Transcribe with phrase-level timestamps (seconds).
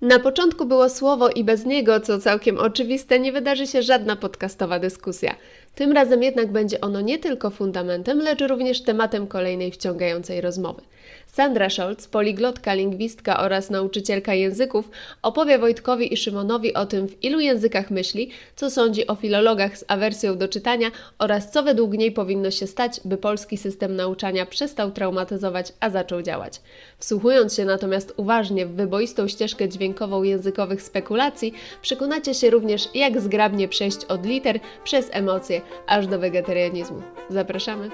[0.00, 4.78] Na początku było słowo i bez niego, co całkiem oczywiste, nie wydarzy się żadna podcastowa
[4.78, 5.34] dyskusja.
[5.74, 10.82] Tym razem jednak będzie ono nie tylko fundamentem, lecz również tematem kolejnej wciągającej rozmowy.
[11.26, 14.90] Sandra Scholz, poliglotka, lingwistka oraz nauczycielka języków,
[15.22, 19.84] opowie Wojtkowi i Szymonowi o tym, w ilu językach myśli, co sądzi o filologach z
[19.88, 24.90] awersją do czytania oraz co według niej powinno się stać, by polski system nauczania przestał
[24.90, 26.60] traumatyzować, a zaczął działać.
[26.98, 33.68] Wsłuchując się natomiast uważnie w wyboistą ścieżkę dźwiękową językowych spekulacji, przekonacie się również, jak zgrabnie
[33.68, 37.02] przejść od liter przez emocje aż do wegetarianizmu.
[37.28, 37.90] Zapraszamy!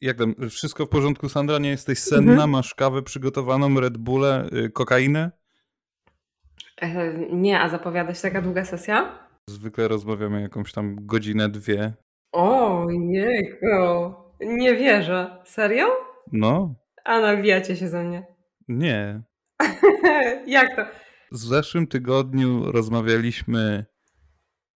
[0.00, 1.58] Jak tam, wszystko w porządku, Sandra?
[1.58, 2.32] Nie jesteś senna?
[2.32, 2.50] Mhm.
[2.50, 5.30] Masz kawę przygotowaną, Red Bulle, y, kokainę?
[6.80, 9.28] E, nie, a zapowiada się taka długa sesja?
[9.50, 11.92] Zwykle rozmawiamy jakąś tam godzinę, dwie.
[12.32, 14.14] O, jejku.
[14.40, 15.36] Nie wierzę.
[15.44, 15.86] Serio?
[16.32, 16.74] No.
[17.04, 18.26] A nawijacie się ze mnie.
[18.68, 19.22] Nie.
[20.46, 20.82] Jak to?
[21.32, 23.84] W zeszłym tygodniu rozmawialiśmy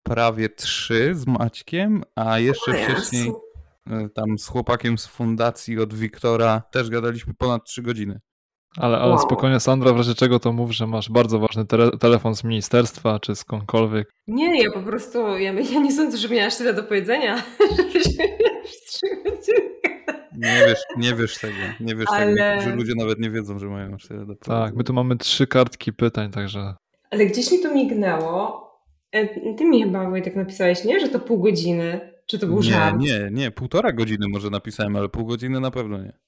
[0.03, 3.52] prawie trzy z Maćkiem, a jeszcze wcześniej E,
[4.15, 8.21] tam z chłopakiem z fundacji od Wiktora też gadaliśmy ponad 3 godziny.
[8.77, 12.35] Ale, ale spokojnie, Sandra, w razie czego to mów, że masz bardzo ważny te telefon
[12.35, 14.13] z ministerstwa czy skądkolwiek.
[14.27, 17.43] Nie, ja po prostu, ja, ja nie sądzę, że miałaś tyle do powiedzenia,
[20.39, 22.35] Nie wiesz, nie wiesz tego, nie wiesz ale...
[22.35, 24.67] tego, że ludzie nawet nie wiedzą, że mają aż tyle do powiedzenia.
[24.67, 26.75] Tak, my tu mamy trzy kartki pytań, także...
[27.11, 28.71] Ale gdzieś mi to mignęło,
[29.13, 31.01] e, ty mi chyba Wojtek napisałeś, nie?
[31.01, 32.12] Że to pół godziny.
[32.27, 32.99] Czy to był nie, żart?
[32.99, 36.19] Nie, nie, półtora godziny może napisałem, ale pół godziny na pewno nie.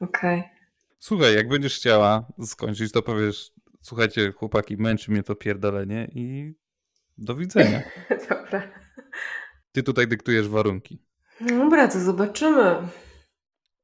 [0.00, 0.38] Okej.
[0.40, 0.50] Okay.
[0.98, 6.54] Słuchaj, jak będziesz chciała skończyć, to powiesz, słuchajcie chłopaki, męczy mnie to pierdolenie i
[7.18, 7.82] do widzenia.
[8.28, 8.72] Dobra.
[9.72, 11.02] Ty tutaj dyktujesz warunki.
[11.40, 12.76] Dobra, to zobaczymy.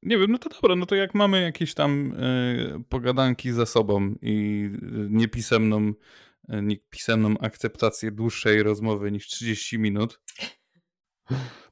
[0.03, 4.15] Nie wiem, no to dobra, no to jak mamy jakieś tam y, pogadanki ze sobą
[4.23, 10.21] i y, niepisemną, y, niepisemną akceptację dłuższej rozmowy niż 30 minut,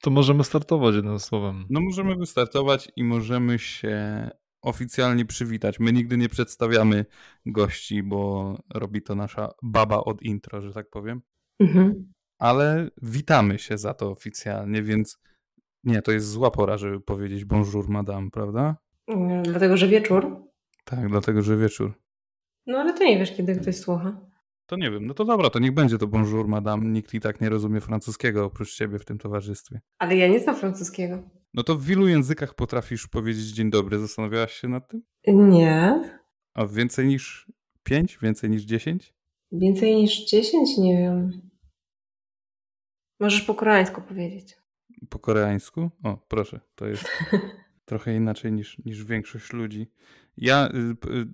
[0.01, 1.67] to możemy startować jednym słowem.
[1.71, 4.31] No możemy wystartować i możemy się
[4.63, 5.81] oficjalnie przywitać.
[5.81, 7.05] My nigdy nie przedstawiamy
[7.47, 11.23] gości, bo robi to nasza baba od intro, że tak powiem.
[11.61, 12.13] Mhm.
[12.39, 15.19] Ale witamy się za to oficjalnie, więc
[15.85, 18.77] nie, to jest zła pora, żeby powiedzieć bonjour madame, prawda?
[19.43, 20.45] Dlatego, że wieczór?
[20.85, 21.95] Tak, dlatego, że wieczór.
[22.67, 24.21] No ale ty nie wiesz, kiedy ktoś słucha.
[24.67, 26.85] To nie wiem, no to dobra, to niech będzie to bonjour madame.
[26.85, 29.81] Nikt i tak nie rozumie francuskiego oprócz ciebie w tym towarzystwie.
[29.99, 31.31] Ale ja nie znam francuskiego.
[31.55, 33.99] No to w ilu językach potrafisz powiedzieć dzień dobry?
[33.99, 35.03] Zastanawiałaś się nad tym?
[35.27, 36.01] Nie.
[36.55, 37.53] A więcej niż
[37.83, 38.19] pięć?
[38.23, 39.15] Więcej niż dziesięć?
[39.53, 40.79] Więcej niż dziesięć?
[40.79, 41.51] Nie wiem.
[43.21, 44.57] Możesz po koreańsku powiedzieć.
[45.09, 45.91] Po koreańsku?
[46.05, 47.05] O, proszę, to jest
[47.85, 49.87] trochę inaczej niż, niż większość ludzi.
[50.37, 51.27] Ja y, y,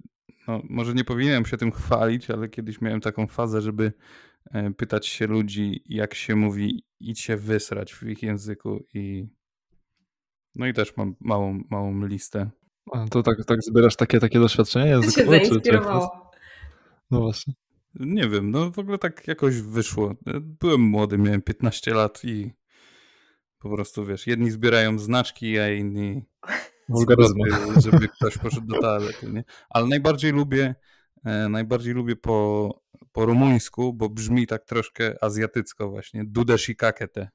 [0.49, 3.93] no, może nie powinienem się tym chwalić, ale kiedyś miałem taką fazę, żeby
[4.51, 9.27] e, pytać się ludzi, jak się mówi idź się wysrać w ich języku i
[10.55, 12.51] no i też mam małą, małą listę.
[12.93, 15.41] A to tak, tak zbierasz takie, takie doświadczenie językowe?
[17.11, 17.55] No właśnie.
[17.95, 20.15] Nie wiem, no w ogóle tak jakoś wyszło.
[20.41, 22.53] Byłem młody, miałem 15 lat i
[23.59, 26.23] po prostu wiesz, jedni zbierają znaczki, a inni
[26.91, 27.45] Wulgaryzmu.
[27.85, 29.45] Żeby ktoś poszedł do toalety, nie?
[29.71, 30.75] Ale najbardziej lubię,
[31.25, 32.71] e, najbardziej lubię po,
[33.13, 36.25] po rumuńsku, bo brzmi tak troszkę azjatycko właśnie.
[36.25, 37.29] Dude shikakete.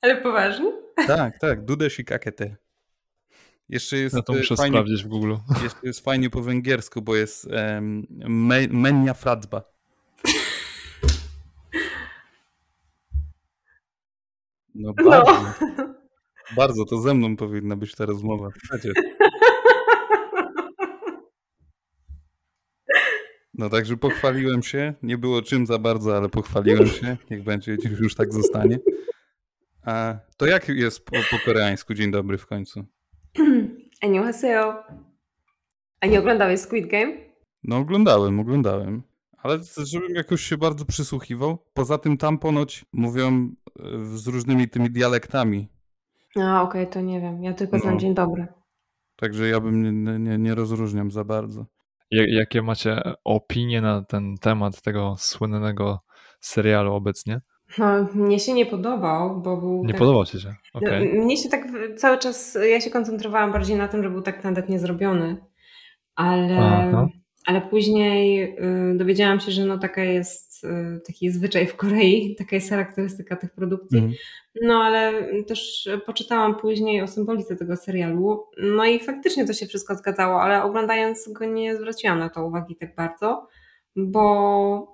[0.00, 0.72] Ale poważnie?
[1.06, 2.56] Tak, tak, dude shikakete.
[3.68, 5.34] Jeszcze jest ja to muszę fajnie, sprawdzić w Google.
[5.62, 8.06] Jeszcze jest fajnie po węgiersku, bo jest um,
[8.70, 9.71] menia fradzba.
[14.74, 15.32] No bardzo.
[15.32, 15.94] No.
[16.56, 18.48] Bardzo, to ze mną powinna być ta rozmowa.
[18.62, 18.92] Przecież.
[23.54, 24.94] No także pochwaliłem się.
[25.02, 27.16] Nie było czym za bardzo, ale pochwaliłem się.
[27.30, 28.78] Niech będzie, już tak zostanie.
[29.86, 32.84] A to jak jest po, po koreańsku dzień dobry w końcu?
[34.02, 34.74] Annyeonghaseyo.
[36.00, 37.12] A nie oglądałeś Squid Game?
[37.64, 39.02] No oglądałem, oglądałem.
[39.42, 41.58] Ale żebym jakoś się bardzo przysłuchiwał.
[41.74, 43.82] Poza tym tam ponoć mówią e,
[44.16, 45.68] z różnymi tymi dialektami.
[46.36, 47.42] A, okej, okay, to nie wiem.
[47.42, 48.00] Ja tylko znam no.
[48.00, 48.46] dzień dobry.
[49.16, 51.66] Także ja bym nie, nie, nie rozróżniam za bardzo.
[52.10, 56.00] Jakie macie opinie na ten temat tego słynnego
[56.40, 57.40] serialu obecnie?
[57.78, 59.84] No, mnie się nie podobał, bo był.
[59.84, 59.98] Nie tak...
[59.98, 60.48] podobał ci się?
[60.48, 61.00] No, Okay.
[61.00, 61.66] mnie się tak
[61.96, 62.58] cały czas.
[62.70, 65.36] Ja się koncentrowałam bardziej na tym, że był tak tandetnie zrobiony.
[66.14, 67.08] Ale, Aha.
[67.46, 68.42] Ale później
[68.92, 72.70] y, dowiedziałam się, że no taka jest, y, taki jest zwyczaj w Korei, taka jest
[72.70, 73.98] charakterystyka tych produkcji.
[73.98, 74.14] Mhm.
[74.62, 75.12] No ale
[75.44, 78.44] też poczytałam później o symbolice tego serialu.
[78.58, 82.76] No i faktycznie to się wszystko zgadzało, ale oglądając go nie zwróciłam na to uwagi
[82.76, 83.48] tak bardzo,
[83.96, 84.92] bo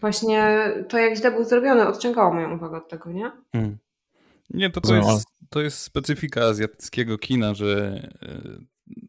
[0.00, 3.32] właśnie to jak źle był zrobiony odciągało moją uwagę od tego, nie?
[3.52, 3.78] Mm.
[4.50, 8.64] Nie, to, to, ale- jest, to jest specyfika azjatyckiego kina, że e,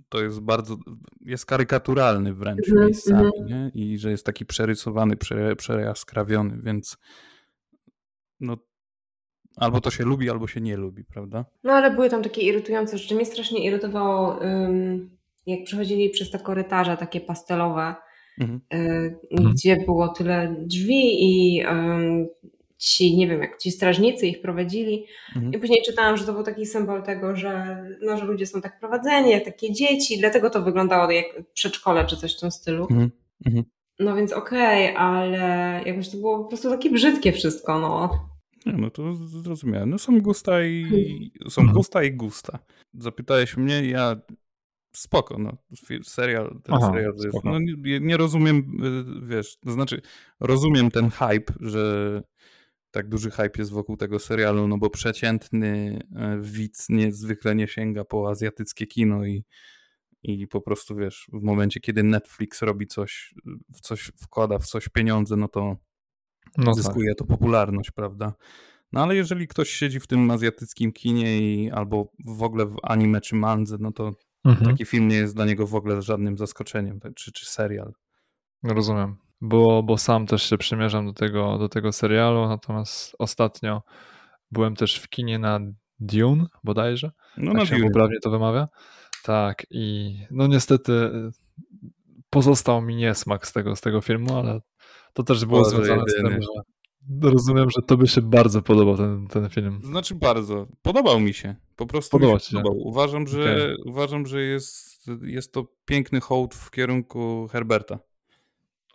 [0.10, 0.78] to jest bardzo,
[1.22, 3.46] jest karykaturalny wręcz Mhm, miejscami, mhm.
[3.48, 3.72] nie?
[3.74, 6.98] I że jest taki przerysowany, prze, przejaskrawiony, więc
[8.40, 8.57] no
[9.57, 11.46] albo to się lubi, albo się nie lubi, prawda?
[11.63, 13.16] No ale były tam takie irytujące rzeczy.
[13.16, 14.40] Mnie strasznie irytowało,
[15.46, 17.96] jak przechodzili przez te korytarze takie pastelowe,
[18.40, 18.62] Mhm.
[18.74, 21.63] y, gdzie było tyle drzwi i
[22.86, 25.06] ci, nie wiem, jak ci strażnicy ich prowadzili.
[25.36, 25.54] Mhm.
[25.54, 28.80] I później czytałam, że to był taki symbol tego, że, no, że ludzie są tak
[28.80, 32.88] prowadzeni, jak takie dzieci, dlatego to wyglądało jak przedszkole czy coś w tym stylu.
[32.90, 33.12] Mhm.
[33.46, 33.66] Mhm.
[34.00, 35.40] No więc okej, ale
[35.86, 38.10] jakoś to było po prostu takie brzydkie wszystko, no.
[38.66, 39.90] Nie, no to zrozumiałem.
[39.90, 40.86] No są gusta i
[41.50, 41.78] są Mhm.
[41.78, 42.60] gusta i gusta.
[42.94, 44.16] Zapytałeś mnie, ja
[44.96, 45.58] spoko, no
[46.04, 48.58] serial, ten Aha, serial to jest, no nie, nie rozumiem,
[49.24, 50.02] y, wiesz, to znaczy
[50.40, 52.22] rozumiem ten hype, że
[52.96, 58.06] tak duży hype jest wokół tego serialu, no bo przeciętny e, widz niezwykle nie sięga
[58.06, 59.46] po azjatyckie kino i,
[60.24, 63.34] i po prostu wiesz, w momencie kiedy Netflix robi coś,
[63.74, 65.76] w coś wkłada w coś pieniądze, no to
[66.58, 66.76] No tak.
[66.76, 68.34] zyskuje to popularność, prawda?
[68.92, 73.22] No ale jeżeli ktoś siedzi w tym azjatyckim kinie i albo w ogóle w anime
[73.22, 74.12] czy mandze, no to
[74.46, 74.72] Mhm.
[74.72, 77.94] taki film nie jest dla niego w ogóle żadnym zaskoczeniem, tak, czy, czy serial.
[78.64, 79.16] Rozumiem.
[79.42, 83.82] Bo, bo sam też się przymierzam do tego, do tego serialu, natomiast ostatnio
[84.52, 85.60] byłem też w kinie na
[86.00, 87.12] Dune bodajże.
[87.38, 87.88] No tak na się Dune.
[87.88, 88.68] poprawnie to wymawia.
[89.24, 91.32] Tak i no niestety y,
[92.30, 94.60] pozostał mi niesmak z tego, z tego filmu, ale
[95.14, 96.42] to też było Boże związane z tym, jedyny.
[97.22, 99.80] że rozumiem, że tobie się bardzo podobał ten, ten film.
[99.84, 100.68] Znaczy bardzo.
[100.82, 101.56] Podobał mi się.
[101.76, 102.78] Po prostu Podobał mi się podobał.
[102.88, 103.76] Uważam, że, Okej.
[103.86, 108.00] uważam, że jest, jest to piękny hołd w kierunku Herberta.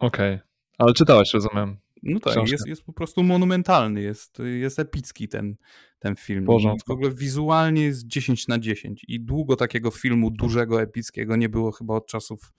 [0.00, 0.38] Okej,
[0.78, 1.76] ale czytałeś, rozumiem.
[2.02, 5.56] No tak, jest, jest po prostu monumentalny, jest, jest epicki ten,
[5.98, 6.44] ten film.
[6.44, 6.92] Porządku.
[6.92, 11.72] w ogóle wizualnie jest 10 na 10 i długo takiego filmu dużego, epickiego nie było
[11.72, 12.52] chyba od czasów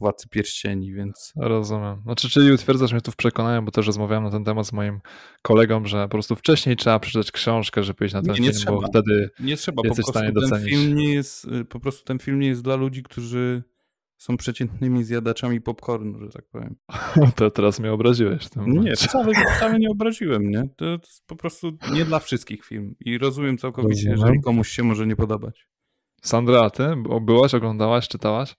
[0.00, 2.02] Władcy Pierścieni, więc Rozumiem.
[2.02, 5.00] Znaczy, czyli utwierdzasz mnie tu w przekonaniu, bo też rozmawiałem na ten temat z moim
[5.42, 8.64] kolegą, że po prostu wcześniej trzeba przeczytać książkę, żeby iść na ten Nie, nie film,
[8.66, 8.88] bo trzeba.
[8.88, 10.70] wtedy nie trzeba, po Jesteś w stanie ten docenić.
[10.70, 13.62] film nie jest, po prostu ten film nie jest dla ludzi, którzy
[14.16, 16.76] są przeciętnymi zjadaczami popcornu, że tak powiem.
[17.36, 18.48] to teraz mnie obraziłeś.
[18.56, 20.68] Nie, wcale, wcale nie obraziłem, nie?
[20.76, 24.18] To jest po prostu nie dla wszystkich film i rozumiem całkowicie, Rozumiem.
[24.18, 25.68] jeżeli komuś się może nie podobać.
[26.22, 26.84] Sandra, a ty
[27.20, 28.56] byłaś, oglądałaś, czytałaś?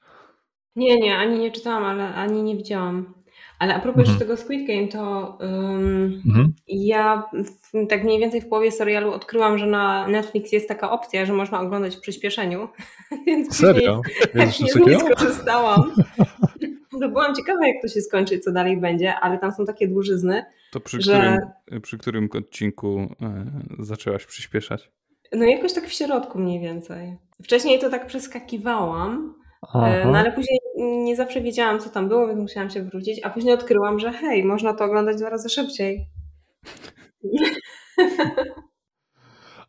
[0.76, 3.14] Nie, nie, ani nie czytałam, ale ani nie widziałam.
[3.60, 4.08] Ale a propos Mhm.
[4.08, 6.54] jeszcze tego Squid Game, to ym, Mhm.
[6.68, 11.26] ja w, tak mniej więcej w połowie serialu odkryłam, że na Netflix jest taka opcja,
[11.26, 12.68] że można oglądać w przyspieszeniu.
[13.28, 14.02] Więc Serio?
[14.34, 15.16] później Jest nie, nie takiego?
[15.16, 15.92] skorzystałam.
[16.92, 20.46] Bo byłam ciekawa, jak to się skończy co dalej będzie, ale tam są takie dłużyzny.
[20.72, 23.46] To przy, Że- którym, przy którym odcinku e,
[23.80, 24.92] zaczęłaś przyspieszać?
[25.34, 27.18] No jakoś tak w środku mniej więcej.
[27.44, 30.04] Wcześniej to tak przeskakiwałam, Aha.
[30.06, 33.54] no ale później nie zawsze wiedziałam, co tam było, więc musiałam się wrócić, a później
[33.54, 36.08] odkryłam, że hej, można to oglądać dwa razy szybciej.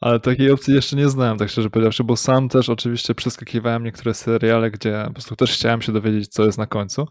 [0.00, 4.14] Ale takiej opcji jeszcze nie znałem, tak szczerze powiedziawszy, bo sam też oczywiście przeskakiwałem niektóre
[4.14, 7.06] seriale, gdzie po prostu też chciałem się dowiedzieć, co jest na końcu,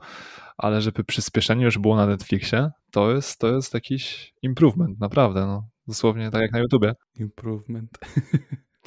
[0.57, 5.67] ale żeby przyspieszenie już było na Netflixie, to jest, to jest jakiś improvement, naprawdę, no.
[5.87, 6.93] Dosłownie tak jak na YouTubie.
[7.19, 7.89] Improvement.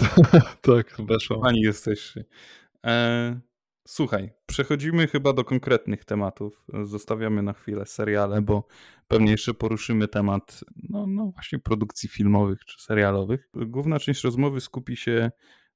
[0.63, 1.41] tak, weszło.
[1.41, 2.25] Pani jesteście.
[2.87, 3.41] E,
[3.91, 6.65] słuchaj, przechodzimy chyba do konkretnych tematów.
[6.83, 8.67] Zostawiamy na chwilę seriale, bo
[9.09, 13.49] pewnie jeszcze poruszymy temat no, no właśnie produkcji filmowych czy serialowych.
[13.55, 15.31] Główna część rozmowy skupi się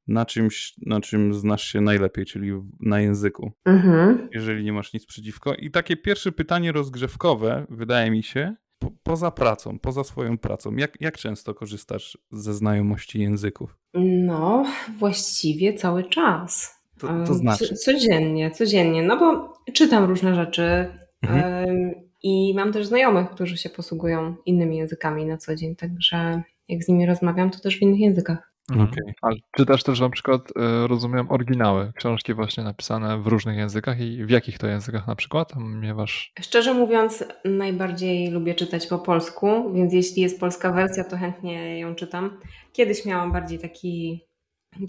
[0.06, 4.28] na czymś, na czym znasz się najlepiej, czyli na języku, Mhm.
[4.32, 5.54] jeżeli nie masz nic przeciwko.
[5.54, 11.00] I takie pierwsze pytanie rozgrzewkowe, wydaje mi się, po, poza pracą, poza swoją pracą, jak,
[11.00, 13.78] jak często korzystasz ze znajomości języków?
[14.26, 14.64] No,
[14.98, 16.83] właściwie cały czas.
[16.98, 17.68] To, to znaczy.
[17.68, 20.88] Co, codziennie, codziennie, no bo czytam różne rzeczy
[21.30, 21.92] Mhm.
[22.22, 26.88] i mam też znajomych, którzy się posługują innymi językami na co dzień, także jak z
[26.88, 28.54] nimi rozmawiam, to też w innych językach.
[28.70, 28.90] Mhm.
[28.90, 29.14] Okay.
[29.22, 34.24] A czytasz też na przykład, e, rozumiem, oryginały, książki właśnie napisane w różnych językach i
[34.24, 36.32] w jakich to językach na przykład miewasz?
[36.40, 41.94] Szczerze mówiąc, najbardziej lubię czytać po polsku, więc jeśli jest polska wersja, to chętnie ją
[41.94, 42.40] czytam.
[42.72, 44.24] Kiedyś miałam bardziej taki,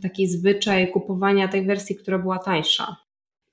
[0.01, 2.95] taki zwyczaj kupowania tej wersji, która była tańsza.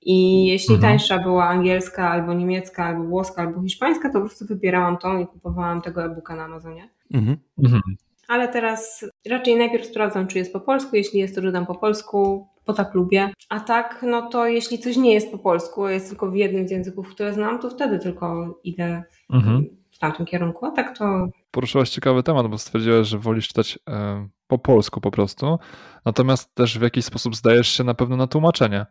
[0.01, 0.91] I jeśli mhm.
[0.91, 5.27] tańsza była angielska, albo niemiecka, albo włoska, albo hiszpańska, to po prostu wybierałam tą i
[5.27, 6.89] kupowałam tego e-booka na Amazonie.
[7.13, 7.37] Mhm.
[7.63, 7.81] Mhm
[8.27, 10.95] ale teraz raczej najpierw sprawdzam, czy jest po polsku.
[10.95, 13.29] Jeśli jest, to czytam po polsku, bo tak lubię.
[13.49, 16.71] A tak, no to jeśli coś nie jest po polsku, jest tylko w jednym z
[16.71, 19.65] języków, które znam, to wtedy tylko idę mhm.
[20.03, 20.65] Tamtym kierunku.
[20.65, 21.27] A tak to.
[21.51, 25.59] Poruszyłaś ciekawy temat, bo stwierdziłaś, że wolisz czytać e, po polsku po prostu.
[26.05, 28.85] Natomiast też w jakiś sposób zdajesz się na pewno na tłumaczenie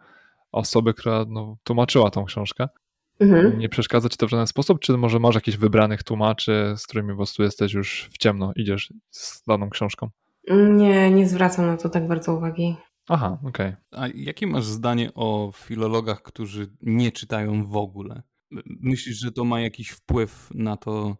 [0.53, 2.69] osoby, która no, tłumaczyła tą książkę.
[3.21, 3.59] Mhm.
[3.59, 4.81] Nie przeszkadza ci to w żaden sposób?
[4.81, 8.93] Czy może masz jakichś wybranych tłumaczy, z którymi po prostu jesteś już w ciemno, idziesz
[9.11, 10.11] z daną książką?
[10.77, 12.77] Nie, nie zwracam na to tak bardzo uwagi.
[13.09, 13.69] Aha, okej.
[13.69, 13.77] Okay.
[14.03, 18.23] A jakie masz zdanie o filologach, którzy nie czytają w ogóle?
[18.67, 21.17] Myślisz, że to ma jakiś wpływ na to,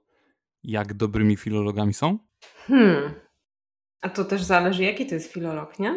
[0.63, 2.19] jak dobrymi filologami są?
[2.67, 3.15] Hmm.
[4.01, 5.95] A to też zależy, jaki to jest filolog, nie?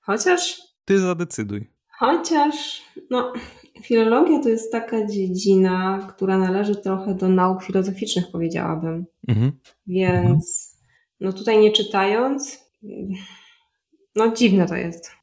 [0.00, 0.60] Chociaż.
[0.84, 1.70] Ty zadecyduj.
[1.98, 3.32] Chociaż, no,
[3.82, 9.06] filologia to jest taka dziedzina, która należy trochę do nauk filozoficznych, powiedziałabym.
[9.28, 9.52] Mhm.
[9.86, 10.76] Więc,
[11.20, 12.58] no tutaj nie czytając,
[14.16, 15.17] no dziwne to jest.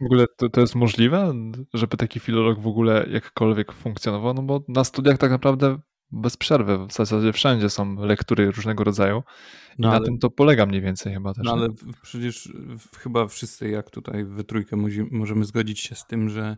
[0.00, 1.34] W ogóle to, to jest możliwe,
[1.74, 4.34] żeby taki filolog w ogóle jakkolwiek funkcjonował?
[4.34, 5.78] No bo na studiach tak naprawdę
[6.10, 9.22] bez przerwy, w zasadzie wszędzie są lektury różnego rodzaju
[9.78, 11.44] i no ale, na tym to polega mniej więcej chyba też.
[11.44, 11.68] No ale
[12.02, 12.52] przecież
[12.98, 14.76] chyba wszyscy jak tutaj we trójkę
[15.10, 16.56] możemy zgodzić się z tym, że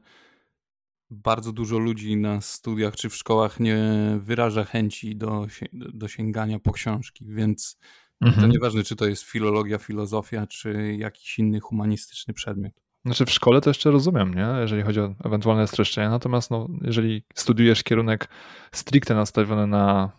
[1.10, 3.78] bardzo dużo ludzi na studiach czy w szkołach nie
[4.20, 7.78] wyraża chęci do, do sięgania po książki, więc
[8.20, 8.42] mhm.
[8.42, 12.87] to nieważne, czy to jest filologia, filozofia, czy jakiś inny humanistyczny przedmiot.
[13.08, 14.48] Znaczy w szkole to jeszcze rozumiem, nie?
[14.60, 18.28] jeżeli chodzi o ewentualne streszczenia, natomiast no, jeżeli studiujesz kierunek
[18.72, 20.12] stricte nastawiony na,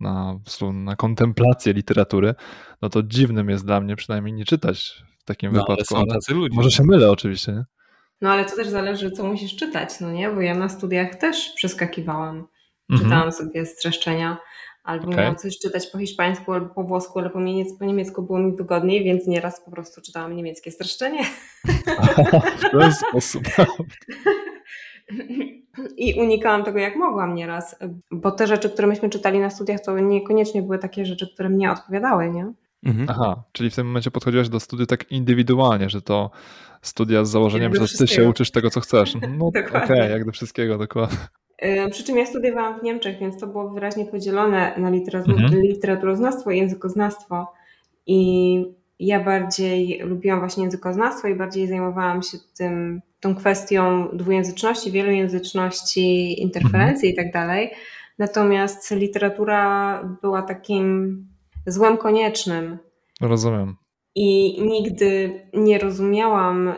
[0.00, 0.38] na,
[0.72, 2.34] na kontemplację literatury,
[2.82, 5.96] no to dziwnym jest dla mnie przynajmniej nie czytać w takim no, wypadku.
[5.96, 6.56] Ale są tacy ludzie.
[6.56, 7.64] Może się mylę oczywiście, nie?
[8.20, 10.30] No ale to też zależy, co musisz czytać, no nie?
[10.30, 12.46] Bo ja na studiach też przeskakiwałam.
[12.90, 13.00] Mhm.
[13.10, 14.36] Czytałam sobie streszczenia,
[14.84, 15.16] albo okay.
[15.16, 18.56] miałam coś czytać po hiszpańsku albo po włosku, ale po, niemiecku, po niemiecku było mi
[18.56, 21.24] wygodniej, więc nieraz po prostu czytałam niemieckie streszczenie.
[22.58, 23.42] w ten sposób.
[25.96, 27.76] I unikałam tego jak mogłam nieraz,
[28.10, 31.72] bo te rzeczy, które myśmy czytali na studiach, to niekoniecznie były takie rzeczy, które mnie
[31.72, 32.52] odpowiadały, nie?
[32.84, 33.06] Mhm.
[33.10, 36.30] Aha, czyli w tym momencie podchodziłaś do studiów tak indywidualnie, że to
[36.82, 39.14] studia z założeniem, że ty się uczysz tego, co chcesz.
[39.38, 41.18] No okej, okay, jak do wszystkiego, dokładnie.
[41.90, 45.62] Przy czym ja studiowałam w Niemczech, więc to było wyraźnie podzielone na literatur mhm.
[45.62, 47.52] literaturoznawstwo i językoznawstwo.
[48.06, 48.64] I
[48.98, 57.08] ja bardziej lubiłam właśnie językoznawstwo i bardziej zajmowałam się tym, tą kwestią dwujęzyczności, wielojęzyczności, interferencji
[57.08, 57.12] mhm.
[57.12, 57.70] i tak dalej.
[58.18, 61.18] Natomiast literatura była takim
[61.66, 62.78] złem koniecznym.
[63.20, 63.76] Rozumiem.
[64.14, 66.72] I nigdy nie rozumiałam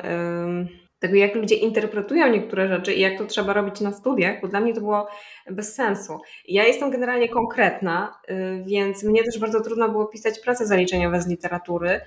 [1.07, 4.61] tego, jak ludzie interpretują niektóre rzeczy i jak to trzeba robić na studiach, bo dla
[4.61, 5.09] mnie to było
[5.51, 6.21] bez sensu.
[6.49, 11.27] Ja jestem generalnie konkretna, y, więc mnie też bardzo trudno było pisać prace zaliczeniowe z
[11.27, 12.01] literatury, y,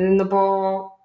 [0.00, 0.96] no bo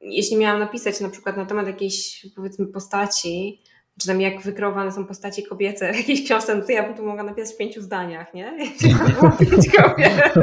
[0.00, 3.62] jeśli miałam napisać na przykład na temat jakiejś powiedzmy postaci,
[4.00, 7.04] czy tam jak wykreowane są postacie kobiece w jakiejś książce, no to ja bym tu
[7.04, 8.52] mogła napisać w pięciu zdaniach, nie?
[8.58, 10.36] Jeśli było pięć kobiet.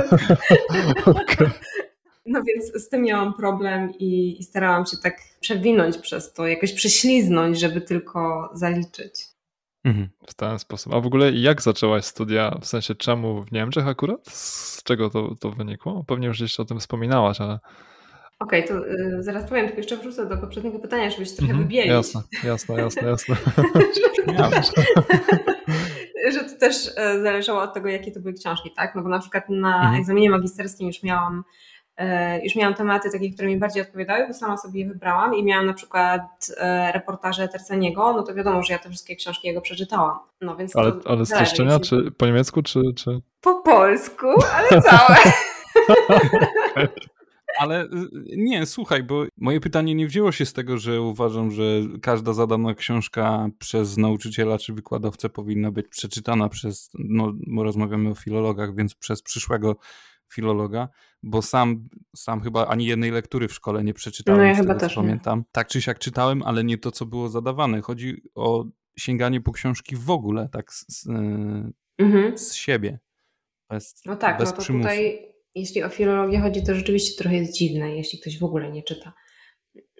[1.05, 1.49] okay.
[2.27, 6.73] No więc z tym miałam problem i, i starałam się tak przewinąć przez to, jakoś
[6.73, 9.25] prześliznąć, żeby tylko zaliczyć.
[9.83, 10.93] Mhm, w ten sposób.
[10.93, 12.57] A w ogóle jak zaczęłaś studia?
[12.61, 14.29] W sensie czemu w Niemczech akurat?
[14.29, 16.03] Z czego to, to wynikło?
[16.07, 17.59] Pewnie już gdzieś o tym wspominałaś, ale...
[18.39, 21.63] Okej, okay, to y, zaraz powiem, tylko jeszcze wrócę do poprzedniego pytania, żebyś trochę mm
[21.63, 21.91] -hmm, wybielić.
[21.91, 23.35] Jasne, jasne, jasne, jasne.
[26.31, 28.95] że to też e, zależało od tego, jakie to były książki, tak?
[28.95, 29.99] No bo na przykład na -hmm.
[29.99, 31.43] egzaminie magisterskim już miałam
[32.43, 35.65] już miałam tematy takie, które mi bardziej odpowiadały, bo sama sobie je wybrałam i miałam
[35.65, 40.19] na przykład e, reportaże Terceniego, no to wiadomo, że ja te wszystkie książki jego przeczytałam.
[40.41, 43.21] No, więc ale ale streszczenia, czy po niemiecku, czy, czy...
[43.41, 45.17] Po polsku, ale całe.
[47.59, 47.87] Ale y,
[48.37, 51.63] nie, słuchaj, bo moje pytanie nie wzięło się z tego, że uważam, że
[52.01, 56.89] każda zadana książka przez nauczyciela czy wykładowcę powinna być przeczytana przez,
[57.47, 59.75] no rozmawiamy o filologach, więc przez przyszłego
[60.33, 60.89] filologa,
[61.23, 64.95] bo sam, sam chyba ani jednej lektury w szkole nie przeczytałem, no ja chyba też
[64.95, 65.39] pamiętam.
[65.39, 65.45] Nie.
[65.51, 67.81] Tak czy siak czytałem, ale nie to, co było zadawane.
[67.81, 68.65] Chodzi o
[68.97, 71.07] sięganie po książki w ogóle, tak z, z,
[71.97, 72.37] mhm.
[72.37, 72.99] z siebie.
[73.69, 74.89] Bez, no tak, bez no to przymusu.
[74.89, 78.83] tutaj jeśli o filologię chodzi, to rzeczywiście trochę jest dziwne, jeśli ktoś w ogóle nie
[78.83, 79.13] czyta.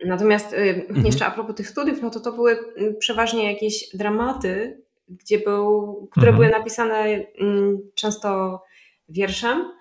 [0.05, 1.05] Natomiast y, mhm.
[1.05, 5.95] jeszcze a propos tych studiów, no to to były mm, przeważnie jakieś dramaty, gdzie był,
[6.11, 6.35] które mhm.
[6.35, 7.03] były napisane
[7.39, 8.61] mm, często
[9.09, 9.71] wierszem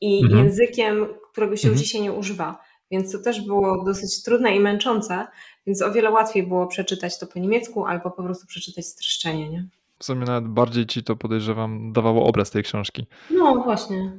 [0.00, 0.44] i mhm.
[0.44, 1.84] językiem, którego się mhm.
[1.84, 2.58] dzisiaj nie używa.
[2.90, 5.26] Więc to też było dosyć trudne i męczące,
[5.66, 9.68] więc o wiele łatwiej było przeczytać to po niemiecku albo po prostu przeczytać streszczenie, nie?
[9.98, 13.06] W sumie nawet bardziej ci to podejrzewam dawało obraz tej książki.
[13.30, 14.12] No właśnie.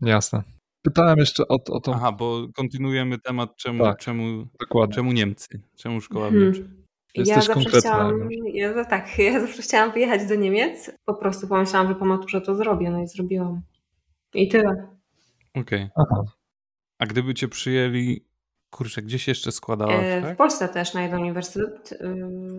[0.00, 0.42] Jasne.
[0.82, 1.94] Pytałem jeszcze o, o to.
[1.94, 4.46] Aha, bo kontynuujemy temat, czemu, tak, czemu,
[4.92, 6.30] czemu Niemcy, czemu szkoła.
[6.30, 6.80] Hmm.
[7.14, 10.90] Ja zawsze, chciałam, ja, tak, ja zawsze chciałam wyjechać do Niemiec.
[11.04, 13.62] Po prostu pomyślałam, że po maturze to zrobię, no i zrobiłam.
[14.34, 14.99] I tyle.
[15.54, 15.90] Okej.
[15.94, 16.24] Okay.
[16.98, 18.24] A gdyby cię przyjęli,
[18.70, 20.34] kurczę, gdzieś jeszcze składałaś, e, tak?
[20.34, 21.98] W Polsce też na jeden uniwersytet.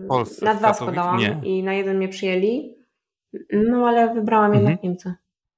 [0.04, 1.40] W Polsce, na dwa składałam Nie.
[1.44, 2.76] i na jeden mnie przyjęli.
[3.52, 4.64] No ale wybrałam mhm.
[4.64, 5.14] jednak Niemcy.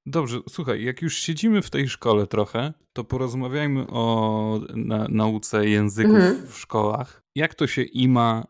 [0.06, 6.14] Dobrze, słuchaj, jak już siedzimy w tej szkole trochę, to porozmawiajmy o na, nauce języków
[6.14, 6.46] mhm.
[6.46, 7.22] w szkołach.
[7.34, 8.46] Jak to się ima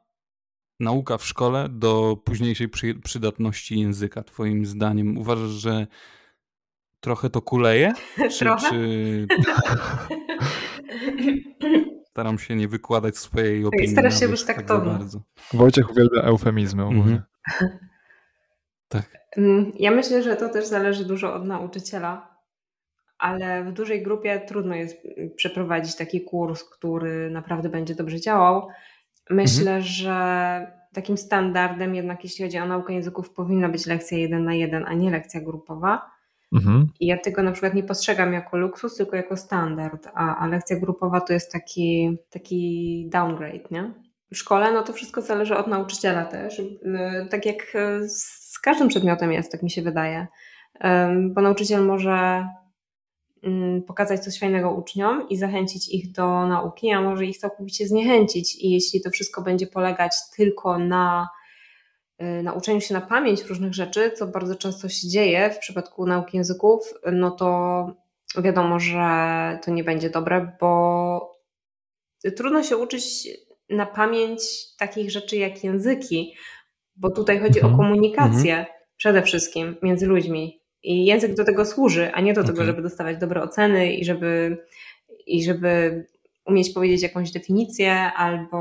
[0.81, 5.19] nauka w szkole do późniejszej przy, przydatności języka, twoim zdaniem?
[5.19, 5.87] Uważasz, że
[7.05, 7.93] trochę to kuleje?
[8.39, 8.71] Czy, trochę?
[8.71, 9.27] Czy...
[12.11, 13.89] Staram się nie wykładać swojej opinii.
[13.89, 15.21] Starasz się być tak bardzo.
[15.53, 17.23] Wojciech uwielbia eufemizmy ogólnie.
[17.49, 17.79] Mhm.
[18.89, 19.11] Tak.
[19.37, 22.37] Mm, ja myślę, że to też zależy dużo od nauczyciela,
[23.19, 28.69] ale w dużej grupie trudno jest mm, przeprowadzić taki kurs, który naprawdę będzie dobrze działał.
[29.31, 29.83] Myślę, mhm.
[29.83, 30.17] że
[30.93, 34.95] takim standardem jednak jeśli chodzi o naukę języków powinna być lekcja jeden na jeden, a
[34.95, 36.14] nie lekcja grupowa.
[36.55, 36.89] Mhm.
[37.01, 40.81] I ja tego na przykład nie postrzegam jako luksus, tylko jako standard, a, a lekcja
[40.81, 43.95] grupowa to jest taki, taki downgrade, nie?
[44.33, 46.63] W szkole no to wszystko zależy od nauczyciela też.
[47.31, 47.77] Tak jak
[48.09, 50.27] z każdym przedmiotem jest, tak mi się wydaje.
[51.31, 52.49] Bo nauczyciel może
[53.43, 58.65] mm, pokazać coś fajnego uczniom i zachęcić ich do nauki, a może ich całkowicie zniechęcić.
[58.65, 61.44] I jeśli to wszystko będzie polegać tylko na y,
[62.19, 66.95] nauczeniu się na pamięć różnych rzeczy, co bardzo często się dzieje w przypadku nauki języków,
[67.13, 67.87] no to
[68.43, 68.99] wiadomo, że
[69.65, 71.35] to nie będzie dobre, bo
[72.37, 73.29] trudno się uczyć
[73.71, 74.43] na pamięć
[74.79, 76.35] takich rzeczy jak języki,
[76.97, 77.75] bo tutaj chodzi mhm.
[77.75, 78.77] o komunikację mhm.
[78.97, 80.61] przede wszystkim między ludźmi.
[80.83, 82.53] I język do tego służy, a nie do okay.
[82.53, 84.59] tego, żeby dostawać dobre oceny i żeby,
[85.27, 86.05] i żeby
[86.47, 88.59] umieć powiedzieć jakąś definicję albo,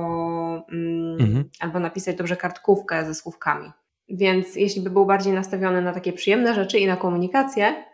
[0.71, 1.49] mm, mhm.
[1.59, 3.71] albo napisać dobrze kartkówkę ze słówkami.
[4.09, 7.85] Więc jeśli by był bardziej nastawiony na takie przyjemne rzeczy i na komunikację,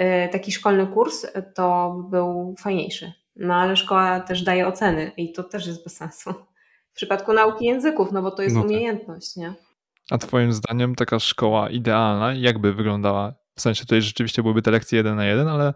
[0.00, 3.12] y, taki szkolny kurs to był fajniejszy.
[3.36, 6.30] No ale szkoła też daje oceny i to też jest bez sensu.
[6.92, 8.70] W przypadku nauki języków, no bo to jest no tak.
[8.70, 9.52] umiejętność, nie?
[10.10, 13.34] A twoim zdaniem taka szkoła idealna, jakby wyglądała?
[13.56, 15.74] W sensie tutaj rzeczywiście byłyby te lekcje jeden na jeden, ale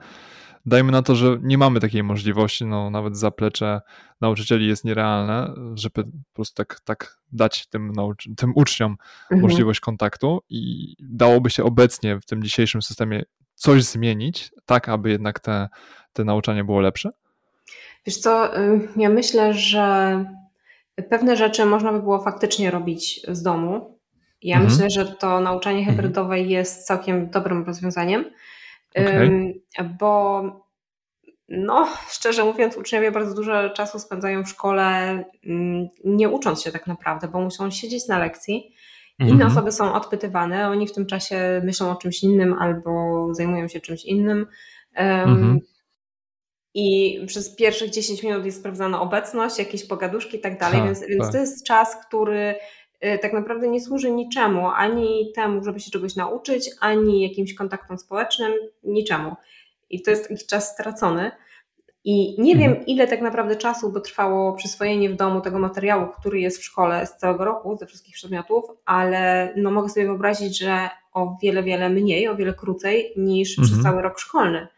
[0.69, 3.81] dajmy na to, że nie mamy takiej możliwości, no nawet zaplecze
[4.21, 9.41] nauczycieli jest nierealne, żeby po prostu tak, tak dać tym, nauczy- tym uczniom mhm.
[9.41, 13.23] możliwość kontaktu i dałoby się obecnie w tym dzisiejszym systemie
[13.55, 15.69] coś zmienić, tak aby jednak te,
[16.13, 17.11] te nauczanie było lepsze?
[18.07, 18.51] Wiesz co,
[18.97, 20.25] ja myślę, że
[21.11, 23.99] pewne rzeczy można by było faktycznie robić z domu.
[24.43, 24.73] Ja mhm.
[24.73, 25.97] myślę, że to nauczanie mhm.
[25.97, 28.25] hybrydowe jest całkiem dobrym rozwiązaniem,
[28.97, 29.55] okay.
[29.99, 30.43] bo
[31.49, 35.25] no, szczerze mówiąc, uczniowie bardzo dużo czasu spędzają w szkole,
[36.05, 38.75] nie ucząc się tak naprawdę, bo muszą siedzieć na lekcji.
[39.19, 39.51] Inne mhm.
[39.51, 44.05] osoby są odpytywane, oni w tym czasie myślą o czymś innym albo zajmują się czymś
[44.05, 44.47] innym.
[44.95, 45.61] Mhm
[46.75, 51.33] i przez pierwszych 10 minut jest sprawdzana obecność, jakieś pogaduszki i tak dalej, więc, więc
[51.33, 52.55] to jest czas, który
[53.23, 58.53] tak naprawdę nie służy niczemu, ani temu, żeby się czegoś nauczyć, ani jakimś kontaktom społecznym,
[58.85, 59.37] niczemu.
[59.91, 61.31] I to jest taki czas stracony.
[62.05, 62.75] I nie mhm.
[62.75, 66.65] wiem, ile tak naprawdę czasu by trwało przyswojenie w domu tego materiału, który jest w
[66.65, 71.63] szkole z całego roku, ze wszystkich przedmiotów, ale no mogę sobie wyobrazić, że o wiele,
[71.63, 73.69] wiele mniej, o wiele krócej niż mhm.
[73.69, 74.69] przez cały rok szkolny.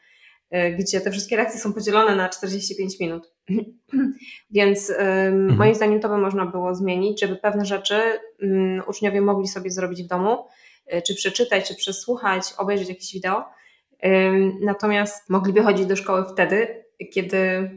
[0.50, 3.32] E, gdzie te wszystkie lekcje są podzielone na 45 minut.
[4.50, 5.56] Więc mhm.
[5.56, 7.94] moim zdaniem to by można było zmienić, żeby pewne rzeczy
[8.42, 10.44] um, uczniowie mogli sobie zrobić w domu,
[10.86, 13.44] e, czy przeczytać, czy przesłuchać, obejrzeć jakieś wideo.
[14.60, 17.70] Natomiast mogliby chodzić do szkoły wtedy, kiedy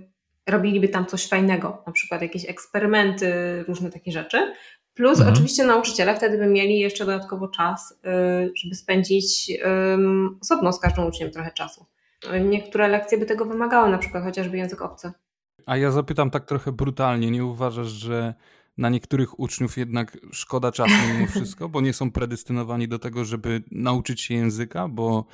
[0.47, 3.33] robiliby tam coś fajnego, na przykład jakieś eksperymenty,
[3.67, 4.53] różne takie rzeczy.
[4.93, 5.33] Plus mhm.
[5.33, 9.51] oczywiście nauczyciele wtedy by mieli jeszcze dodatkowo czas, y, żeby spędzić
[10.41, 11.86] osobno z każdym uczniem trochę czasu.
[12.49, 15.12] Niektóre lekcje by tego wymagały, na przykład chociażby język obcy.
[15.65, 18.33] A ja zapytam tak trochę brutalnie, nie uważasz, że
[18.77, 23.63] na niektórych uczniów jednak szkoda czasu mimo wszystko, bo nie są predestynowani do tego, żeby
[23.71, 25.25] nauczyć się języka, bo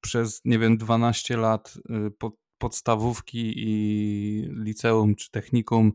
[0.00, 1.74] przez, nie wiem, 12 lat
[2.06, 5.92] y, po podstawówki i liceum czy technikum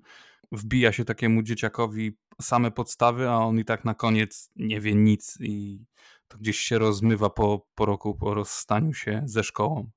[0.52, 5.38] wbija się takiemu dzieciakowi same podstawy, a on i tak na koniec nie wie nic
[5.42, 5.86] i
[6.28, 9.90] to gdzieś się rozmywa po, po roku, po rozstaniu się ze szkołą.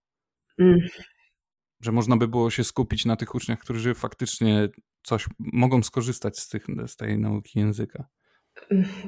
[0.61, 0.81] Mm.
[1.81, 4.69] Że można by było się skupić na tych uczniach, którzy faktycznie
[5.03, 8.05] coś mogą skorzystać z, tych, z tej nauki języka.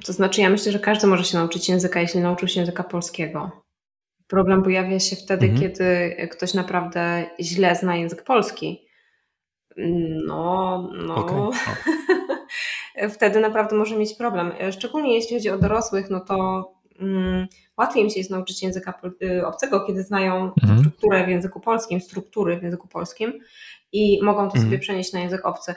[0.06, 3.64] To znaczy, ja myślę, że każdy może się nauczyć języka, jeśli nauczył się języka polskiego.
[4.26, 5.62] Problem pojawia się wtedy, mhm.
[5.62, 8.86] kiedy ktoś naprawdę źle zna język polski.
[10.26, 11.14] No, no.
[11.14, 11.50] Okay.
[13.14, 14.52] wtedy naprawdę może mieć problem.
[14.72, 16.64] Szczególnie jeśli chodzi o dorosłych, no to
[17.00, 17.46] mm,
[17.78, 20.78] łatwiej im się jest nauczyć języka y, obcego, kiedy znają mhm.
[20.78, 23.32] strukturę w języku polskim, struktury w języku polskim
[23.92, 24.64] i mogą to mhm.
[24.64, 25.74] sobie przenieść na język obcy.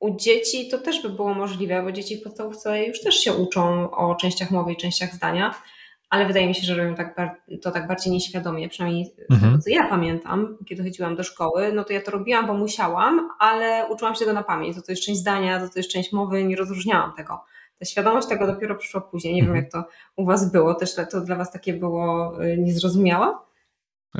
[0.00, 3.90] U dzieci to też by było możliwe, bo dzieci w podstawówce już też się uczą
[3.90, 5.54] o częściach mowy i częściach zdania,
[6.10, 9.40] ale wydaje mi się, że robią tak, to tak bardziej nieświadomie, przynajmniej mhm.
[9.40, 12.54] z tego, co ja pamiętam, kiedy chodziłam do szkoły, no to ja to robiłam, bo
[12.54, 15.90] musiałam, ale uczyłam się tego na pamięć, to to jest część zdania, to to jest
[15.90, 17.44] część mowy, nie rozróżniałam tego.
[17.78, 19.34] Ta świadomość tego dopiero przyszła później.
[19.34, 19.54] Nie mhm.
[19.54, 20.74] wiem, jak to u Was było.
[20.74, 23.34] Też to dla Was takie było y, niezrozumiałe?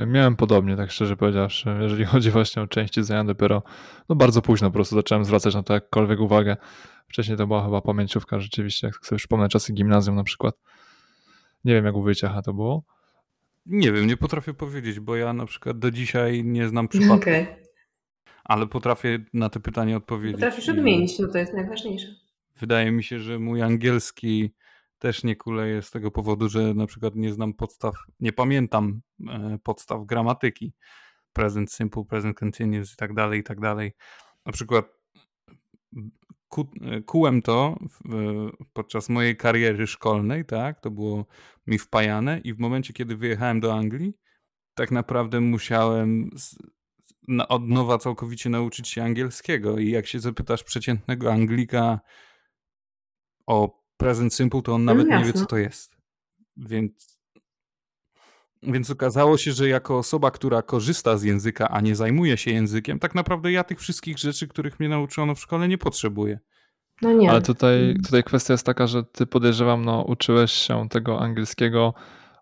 [0.06, 1.76] Miałem podobnie, tak szczerze powiedziawszy.
[1.80, 3.62] Jeżeli chodzi właśnie o części zdania, dopiero
[4.08, 6.56] no bardzo późno po prostu zacząłem zwracać na to jakkolwiek uwagę.
[7.08, 10.54] Wcześniej to była chyba pamięciówka rzeczywiście, jak sobie przypomnę czasy gimnazjum na przykład.
[11.64, 12.82] Nie wiem, jak u Wyciecha to było.
[13.66, 17.14] Nie wiem, nie potrafię powiedzieć, bo ja na przykład do dzisiaj nie znam przypadku.
[17.14, 17.46] Okay.
[18.44, 20.36] Ale potrafię na te pytanie odpowiedzieć.
[20.36, 22.23] Potrafisz odmienić, no to jest najważniejsze.
[22.56, 24.54] Wydaje mi się, że mój angielski
[24.98, 29.58] też nie kuleje z tego powodu, że na przykład nie znam podstaw, nie pamiętam e,
[29.62, 30.72] podstaw gramatyki.
[31.32, 33.92] Present simple, present continuous i tak dalej, i tak dalej.
[34.46, 34.86] Na przykład
[36.48, 36.68] ku,
[37.06, 37.78] kułem to
[38.72, 41.26] podczas mojej kariery szkolnej, tak, to było
[41.66, 44.14] mi wpajane i w momencie, kiedy wyjechałem do Anglii,
[44.74, 46.56] tak naprawdę musiałem z,
[47.28, 52.00] na, od nowa całkowicie nauczyć się angielskiego i jak się zapytasz przeciętnego Anglika
[53.46, 55.96] o present simple, to on nawet no, nie wie, co to jest.
[56.56, 57.18] Więc,
[58.62, 62.98] więc okazało się, że jako osoba, która korzysta z języka, a nie zajmuje się językiem,
[62.98, 66.38] tak naprawdę ja tych wszystkich rzeczy, których mnie nauczono w szkole, nie potrzebuję.
[67.02, 67.30] No nie.
[67.30, 68.02] Ale tutaj, mm.
[68.02, 71.94] tutaj kwestia jest taka, że ty podejrzewam, no uczyłeś się tego angielskiego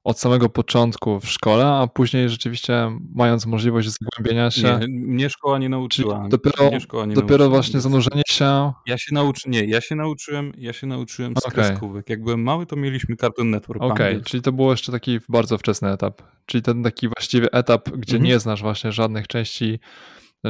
[0.04, 4.78] od samego początku w szkole, a później rzeczywiście mając możliwość zgłębienia się.
[4.80, 6.28] Nie, mnie szkoła nie nauczyła.
[6.28, 7.48] Dopiero, nie dopiero nauczyła.
[7.48, 8.72] właśnie zanurzenie się.
[8.86, 11.52] Ja się nauczy, nie, ja się nauczyłem, ja się nauczyłem z okay.
[11.52, 12.10] kreskówek.
[12.10, 13.82] Jak byłem mały, to mieliśmy Cartoon Network.
[13.82, 16.22] Okej, okay, czyli to było jeszcze taki bardzo wczesny etap.
[16.46, 18.22] Czyli ten taki właściwie etap, gdzie mhm.
[18.32, 19.78] nie znasz właśnie żadnych części,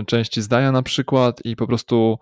[0.06, 2.18] części zdania na przykład i po prostu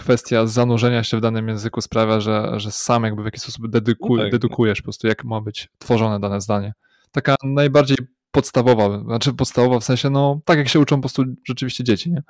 [0.00, 4.16] kwestia zanurzenia się w danym języku sprawia, że, że sam jakby w jakiś sposób dedykuj,
[4.16, 4.32] no tak.
[4.32, 6.72] dedukujesz po prostu, jak ma być tworzone dane zdanie.
[7.12, 7.96] Taka najbardziej
[8.30, 12.22] podstawowa, znaczy podstawowa w sensie, no tak jak się uczą po prostu rzeczywiście dzieci, nie?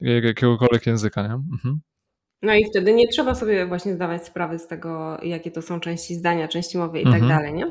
[0.00, 1.34] Jakiegokolwiek języka, nie?
[1.34, 1.80] Mhm.
[2.42, 6.14] No i wtedy nie trzeba sobie właśnie zdawać sprawy z tego, jakie to są części
[6.14, 7.28] zdania, części mowy i tak mhm.
[7.28, 7.66] dalej, nie?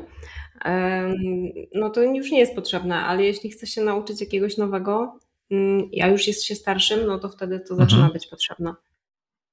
[1.74, 5.18] No to już nie jest potrzebne, ale jeśli chce się nauczyć jakiegoś nowego,
[5.50, 8.12] mm, a już jest się starszym, no to wtedy to zaczyna mhm.
[8.12, 8.74] być potrzebne.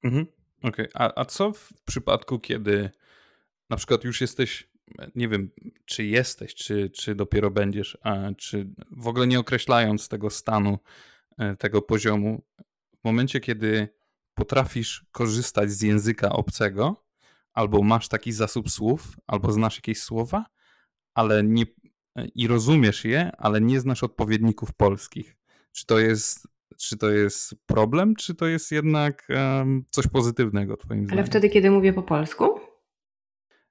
[0.03, 0.25] Mhm.
[0.63, 0.89] Okej, okay.
[0.93, 2.89] a, a co w przypadku, kiedy
[3.69, 4.69] na przykład już jesteś,
[5.15, 5.51] nie wiem,
[5.85, 10.79] czy jesteś, czy, czy dopiero będziesz, a, czy w ogóle nie określając tego stanu,
[11.37, 12.43] e, tego poziomu,
[13.01, 13.87] w momencie, kiedy
[14.33, 17.05] potrafisz korzystać z języka obcego,
[17.53, 20.45] albo masz taki zasób słów, albo znasz jakieś słowa,
[21.13, 21.65] ale nie,
[22.35, 25.35] i rozumiesz je, ale nie znasz odpowiedników polskich.
[25.71, 31.05] Czy to jest czy to jest problem, czy to jest jednak um, coś pozytywnego, Twoim
[31.05, 31.19] zdaniem?
[31.19, 32.59] Ale wtedy, kiedy mówię po polsku?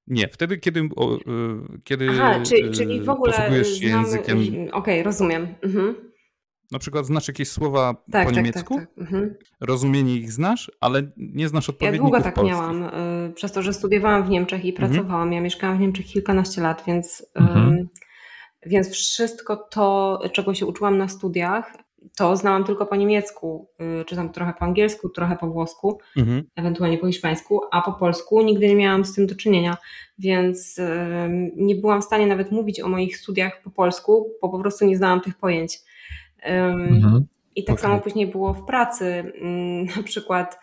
[0.06, 1.20] Nie, wtedy, kiedy, o, y,
[1.84, 4.38] kiedy Aha, czyli, czyli w ogóle posługujesz się językiem.
[4.38, 5.54] Okej, okay, rozumiem.
[5.62, 5.94] Mhm.
[6.70, 8.98] Na przykład znasz jakieś słowa tak, po tak, niemiecku, tak, tak.
[8.98, 9.34] Mhm.
[9.60, 12.56] rozumienie ich znasz, ale nie znasz odpowiedników Ja długo tak polskich.
[12.56, 14.90] miałam, y, przez to, że studiowałam w Niemczech i mhm.
[14.90, 15.32] pracowałam.
[15.32, 17.88] Ja mieszkałam w Niemczech kilkanaście lat, więc, mhm.
[18.66, 21.72] więc wszystko to, czego się uczyłam na studiach,
[22.16, 23.68] to znałam tylko po niemiecku,
[24.00, 26.42] y, czy tam trochę po angielsku, trochę po włosku, mhm.
[26.56, 29.76] ewentualnie po hiszpańsku, a po polsku nigdy nie miałam z tym do czynienia,
[30.18, 30.80] więc
[31.56, 34.96] nie byłam w stanie nawet mówić o moich studiach po polsku, bo po prostu nie
[34.96, 35.78] znałam tych pojęć.
[36.42, 37.26] Mhm.
[37.56, 37.82] I tak okay.
[37.82, 39.32] samo później było w pracy.
[39.40, 40.58] Mm, na przykład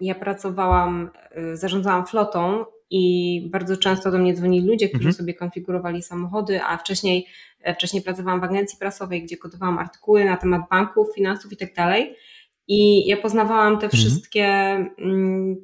[0.00, 1.10] ja pracowałam,
[1.52, 2.64] y, zarządzałam flotą
[2.96, 5.14] i bardzo często do mnie dzwonili ludzie, którzy mhm.
[5.14, 7.26] sobie konfigurowali samochody, a wcześniej
[7.64, 11.74] E, wcześniej pracowałam w agencji prasowej, gdzie kodowałam artykuły na temat banków, finansów i tak
[11.74, 12.16] dalej.
[12.68, 14.02] I ja poznawałam te mhm.
[14.02, 14.46] wszystkie
[14.98, 15.56] mm,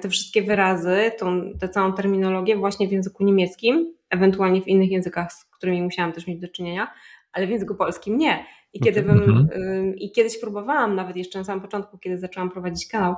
[0.00, 5.32] te wszystkie wyrazy, tą, tę całą terminologię właśnie w języku niemieckim, ewentualnie w innych językach,
[5.32, 6.92] z którymi musiałam też mieć do czynienia,
[7.32, 8.44] ale w języku polskim nie.
[8.72, 9.96] I, kiedy bym, mhm.
[9.96, 13.14] I kiedyś próbowałam, nawet jeszcze na samym początku, kiedy zaczęłam prowadzić kanał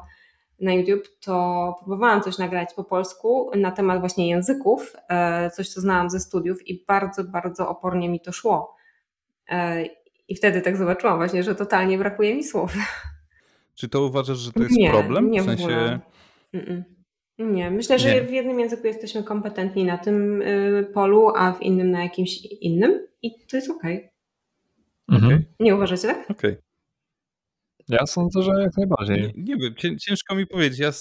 [0.60, 5.80] na YouTube, to próbowałam coś nagrać po polsku na temat właśnie języków, e, coś co
[5.80, 8.76] znałam ze studiów i bardzo, bardzo opornie mi to szło.
[9.48, 9.84] E,
[10.28, 12.74] I wtedy tak zobaczyłam właśnie, że totalnie brakuje mi słów.
[13.74, 15.30] Czy to uważasz, że to jest nie, problem?
[15.30, 16.00] Nie, w sensie...
[17.38, 18.22] Nie, myślę, że nie.
[18.22, 23.06] w jednym języku jesteśmy kompetentni na tym y, polu, a w innym na jakimś innym
[23.22, 23.96] i to jest okej.
[23.96, 25.18] Okay.
[25.18, 25.44] Mhm.
[25.60, 26.30] Nie uważacie tak?
[26.30, 26.50] Okej.
[26.50, 26.69] Okay.
[27.90, 29.32] Ja sądzę, że jak najbardziej.
[29.36, 30.78] Nie, nie wiem, ciężko mi powiedzieć.
[30.78, 30.92] Ja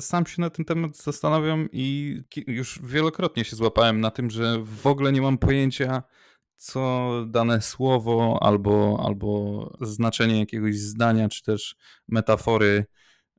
[0.00, 2.16] sam się na ten temat zastanawiam i
[2.46, 6.02] już wielokrotnie się złapałem na tym, że w ogóle nie mam pojęcia,
[6.56, 11.76] co dane słowo albo, albo znaczenie jakiegoś zdania, czy też
[12.08, 12.84] metafory,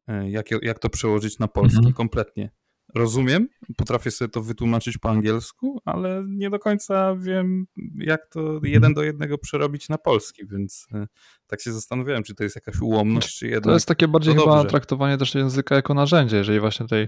[0.07, 1.77] e, jak, jak to przełożyć na polski.
[1.77, 1.93] Mhm.
[1.93, 2.49] Kompletnie
[2.95, 8.93] rozumiem, potrafię sobie to wytłumaczyć po angielsku, ale nie do końca wiem, jak to jeden
[8.93, 11.07] do jednego przerobić na polski, więc e,
[11.47, 13.63] tak się zastanawiałem, czy to jest jakaś ułomność, czy jednak.
[13.63, 14.69] To jest takie bardziej chyba dobrze.
[14.69, 16.37] traktowanie też języka jako narzędzie.
[16.37, 17.05] Jeżeli właśnie tutaj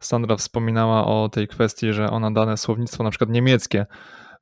[0.00, 3.86] Sandra wspominała o tej kwestii, że ona dane słownictwo, na przykład niemieckie,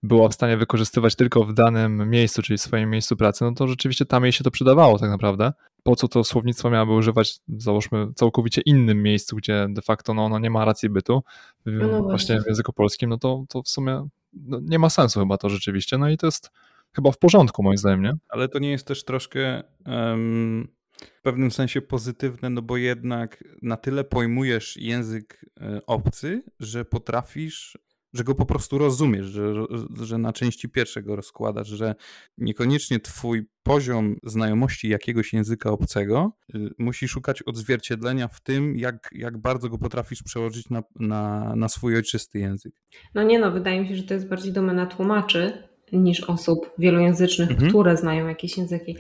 [0.03, 3.69] była w stanie wykorzystywać tylko w danym miejscu, czyli w swoim miejscu pracy, no to
[3.69, 5.53] rzeczywiście tam jej się to przydawało tak naprawdę.
[5.83, 10.39] Po co to słownictwo miałaby używać, załóżmy, całkowicie innym miejscu, gdzie de facto no, ono
[10.39, 11.23] nie ma racji bytu,
[11.67, 15.21] no, no właśnie w języku polskim, no to, to w sumie no, nie ma sensu
[15.21, 15.99] chyba to rzeczywiście.
[15.99, 16.51] No i to jest
[16.93, 18.13] chyba w porządku moim zdaniem, nie?
[18.29, 20.69] Ale to nie jest też troszkę um,
[21.01, 27.79] w pewnym sensie pozytywne, no bo jednak na tyle pojmujesz język e, obcy, że potrafisz
[28.17, 29.55] że go po prostu rozumiesz, że,
[30.03, 31.95] że na części pierwsze go rozkładasz, że
[32.39, 39.39] niekoniecznie twój poziom znajomości jakiegoś języka obcego y, musi szukać odzwierciedlenia w tym, jak, jak
[39.39, 42.75] bardzo go potrafisz przełożyć na, na, na swój ojczysty język.
[43.15, 47.51] No nie no, wydaje mi się, że to jest bardziej domena tłumaczy niż osób wielojęzycznych,
[47.51, 47.69] mhm.
[47.69, 48.97] które znają jakieś języki.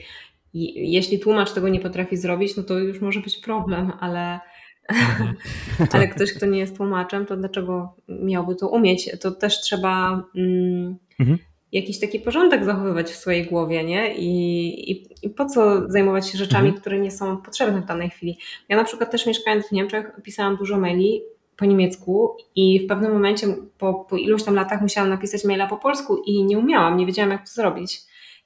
[0.53, 4.41] I jeśli tłumacz tego nie potrafi zrobić, no to już może być problem, ale.
[5.93, 9.11] Ale ktoś, kto nie jest tłumaczem, to dlaczego miałby to umieć?
[9.21, 11.39] To też trzeba mm, mhm.
[11.73, 14.15] jakiś taki porządek zachowywać w swojej głowie, nie?
[14.15, 16.81] I, i, i po co zajmować się rzeczami, mhm.
[16.81, 18.39] które nie są potrzebne w danej chwili?
[18.69, 21.23] Ja na przykład też mieszkając w Niemczech pisałam dużo maili
[21.57, 23.47] po niemiecku i w pewnym momencie
[23.79, 27.31] po, po iluś tam latach musiałam napisać maila po polsku i nie umiałam, nie wiedziałam
[27.31, 28.01] jak to zrobić.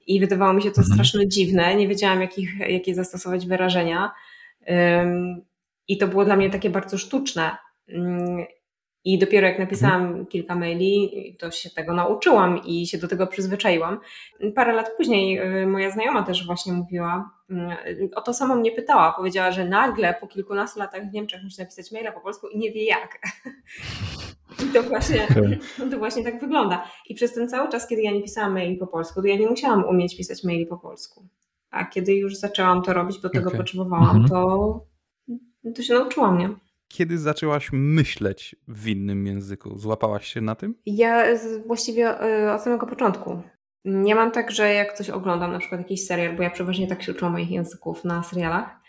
[0.06, 0.94] I wydawało mi się to mhm.
[0.94, 4.10] strasznie dziwne, nie wiedziałam jakich, jakie zastosować wyrażenia.
[4.68, 5.49] Um,
[5.90, 7.56] i to było dla mnie takie bardzo sztuczne.
[7.88, 8.44] Mm,
[9.04, 10.26] I dopiero jak napisałam mhm.
[10.26, 14.00] kilka maili, to się tego nauczyłam i się do tego przyzwyczaiłam.
[14.54, 19.12] Parę lat później y, moja znajoma też właśnie mówiła, y, o to samo mnie pytała.
[19.12, 22.72] Powiedziała, że nagle po kilkunastu latach w Niemczech musi napisać maila po polsku i nie
[22.72, 23.18] wie jak.
[24.64, 25.26] I to właśnie,
[25.90, 26.84] to właśnie tak wygląda.
[27.08, 29.46] I przez ten cały czas, kiedy ja nie pisałam maili po polsku, to ja nie
[29.46, 31.28] musiałam umieć pisać maili po polsku.
[31.70, 33.58] A kiedy już zaczęłam to robić, bo tego okay.
[33.58, 34.28] potrzebowałam, mhm.
[34.28, 34.89] to
[35.74, 36.50] to się nauczyłam, nie?
[36.88, 39.78] Kiedy zaczęłaś myśleć w innym języku?
[39.78, 40.74] Złapałaś się na tym?
[40.86, 41.24] Ja
[41.66, 43.42] właściwie y, od samego początku.
[43.84, 47.02] Nie mam tak, że jak coś oglądam, na przykład jakiś serial, bo ja przeważnie tak
[47.02, 48.80] się uczyłam moich języków na serialach,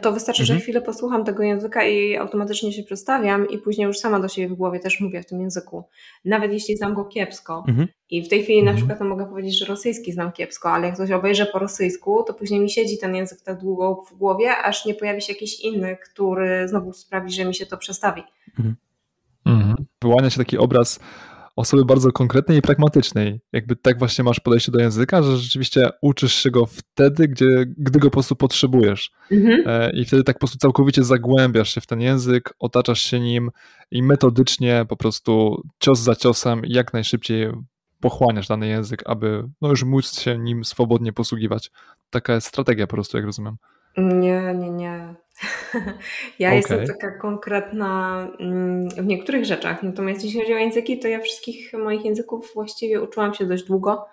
[0.00, 0.58] to wystarczy, mhm.
[0.58, 4.48] że chwilę posłucham tego języka i automatycznie się przestawiam i później już sama do siebie
[4.48, 5.84] w głowie też mówię w tym języku.
[6.24, 7.64] Nawet jeśli znam go kiepsko.
[7.68, 7.88] Mhm.
[8.10, 8.76] I w tej chwili na mhm.
[8.76, 12.60] przykład mogę powiedzieć, że rosyjski znam kiepsko, ale jak coś obejrzę po rosyjsku, to później
[12.60, 16.68] mi siedzi ten język tak długo w głowie, aż nie pojawi się jakiś inny, który
[16.68, 18.22] znowu sprawi, że mi się to przestawi.
[18.48, 18.76] Mhm.
[19.46, 19.86] mhm.
[20.02, 21.00] Wyłania się taki obraz
[21.60, 23.40] osoby bardzo konkretnej i pragmatycznej.
[23.52, 27.98] Jakby tak właśnie masz podejście do języka, że rzeczywiście uczysz się go wtedy, gdzie, gdy
[27.98, 29.10] go po prostu potrzebujesz.
[29.30, 29.62] Mhm.
[29.66, 33.50] E, I wtedy tak po prostu całkowicie zagłębiasz się w ten język, otaczasz się nim
[33.90, 37.52] i metodycznie po prostu cios za ciosem jak najszybciej
[38.00, 41.70] pochłaniasz dany język, aby no już móc się nim swobodnie posługiwać.
[42.10, 43.56] Taka jest strategia po prostu, jak rozumiem.
[43.96, 45.09] Nie, nie, nie.
[46.38, 46.56] Ja okay.
[46.56, 51.72] jestem taka konkretna mm, w niektórych rzeczach, natomiast jeśli chodzi o języki, to ja wszystkich
[51.72, 54.06] moich języków właściwie uczyłam się dość długo.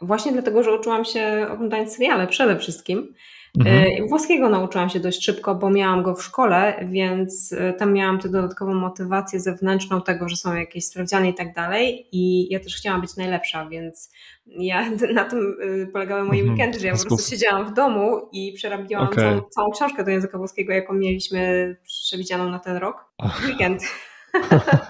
[0.00, 3.14] Właśnie dlatego, że uczyłam się oglądając seriale przede wszystkim.
[3.58, 4.04] Mhm.
[4.04, 8.18] E, włoskiego nauczyłam się dość szybko, bo miałam go w szkole, więc e, tam miałam
[8.18, 12.08] tę dodatkową motywację zewnętrzną tego, że są jakieś sprawdziany i tak dalej.
[12.12, 14.12] I ja też chciałam być najlepsza, więc
[14.46, 16.58] ja na tym e, polegały moje mhm.
[16.58, 19.24] weekendy, że ja po prostu siedziałam w domu i przerabiałam okay.
[19.24, 23.04] całą, całą, książkę do języka włoskiego, jaką mieliśmy przewidzianą na ten rok.
[23.46, 23.82] Weekend.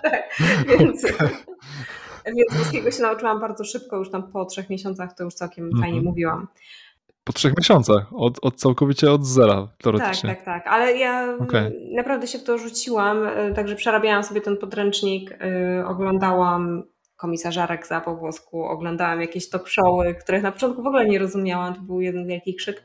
[0.02, 0.28] tak,
[0.78, 1.02] więc,
[2.26, 5.98] więc włoskiego się nauczyłam bardzo szybko, już tam po trzech miesiącach to już całkiem fajnie
[5.98, 6.04] mhm.
[6.04, 6.48] mówiłam.
[7.28, 10.30] Po trzech miesiącach, od, od całkowicie od zera, Tak, teoretycznie.
[10.30, 10.66] tak, tak.
[10.66, 15.86] Ale ja mm, naprawdę się w to rzuciłam, y, także przerabiałam sobie ten podręcznik, y,
[15.86, 16.82] oglądałam
[17.16, 21.74] komisarzarek za po włosku, oglądałam jakieś talk showy, których na początku w ogóle nie rozumiałam,
[21.74, 22.82] to był jeden wielki krzyk,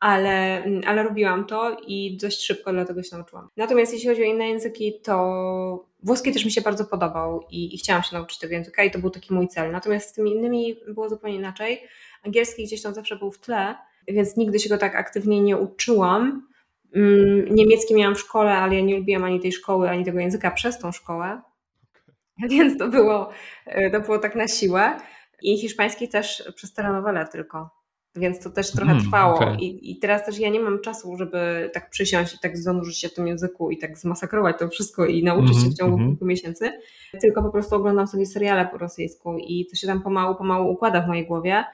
[0.00, 3.48] ale, mm, ale robiłam to i dość szybko dlatego się nauczyłam.
[3.56, 7.78] Natomiast jeśli chodzi o inne języki, to włoski też mi się bardzo podobał i, i
[7.78, 9.72] chciałam się nauczyć tego języka i to był taki mój cel.
[9.72, 11.80] Natomiast z tymi innymi było zupełnie inaczej.
[12.26, 13.74] Angielski gdzieś tam zawsze był w tle,
[14.08, 16.48] więc nigdy się go tak aktywnie nie uczyłam.
[16.94, 20.50] Mm, Niemiecki miałam w szkole, ale ja nie lubiłam ani tej szkoły, ani tego języka
[20.50, 21.42] przez tą szkołę.
[22.50, 23.30] Więc to było,
[23.66, 24.96] e, to było tak na siłę.
[25.42, 27.70] I hiszpański też przez telenowele tylko.
[28.16, 29.34] Więc to też trochę Mm, trwało.
[29.34, 29.64] okej.
[29.64, 33.08] I, I teraz też ja nie mam czasu, żeby tak przysiąść i tak zanurzyć się
[33.08, 36.10] w tym języku i tak zmasakrować to wszystko i nauczyć się Mhm, w ciągu mhm.
[36.10, 36.72] kilku miesięcy.
[37.20, 41.00] Tylko po prostu oglądam sobie seriale po rosyjsku i to się tam pomału, pomału układa
[41.00, 41.64] w mojej głowie.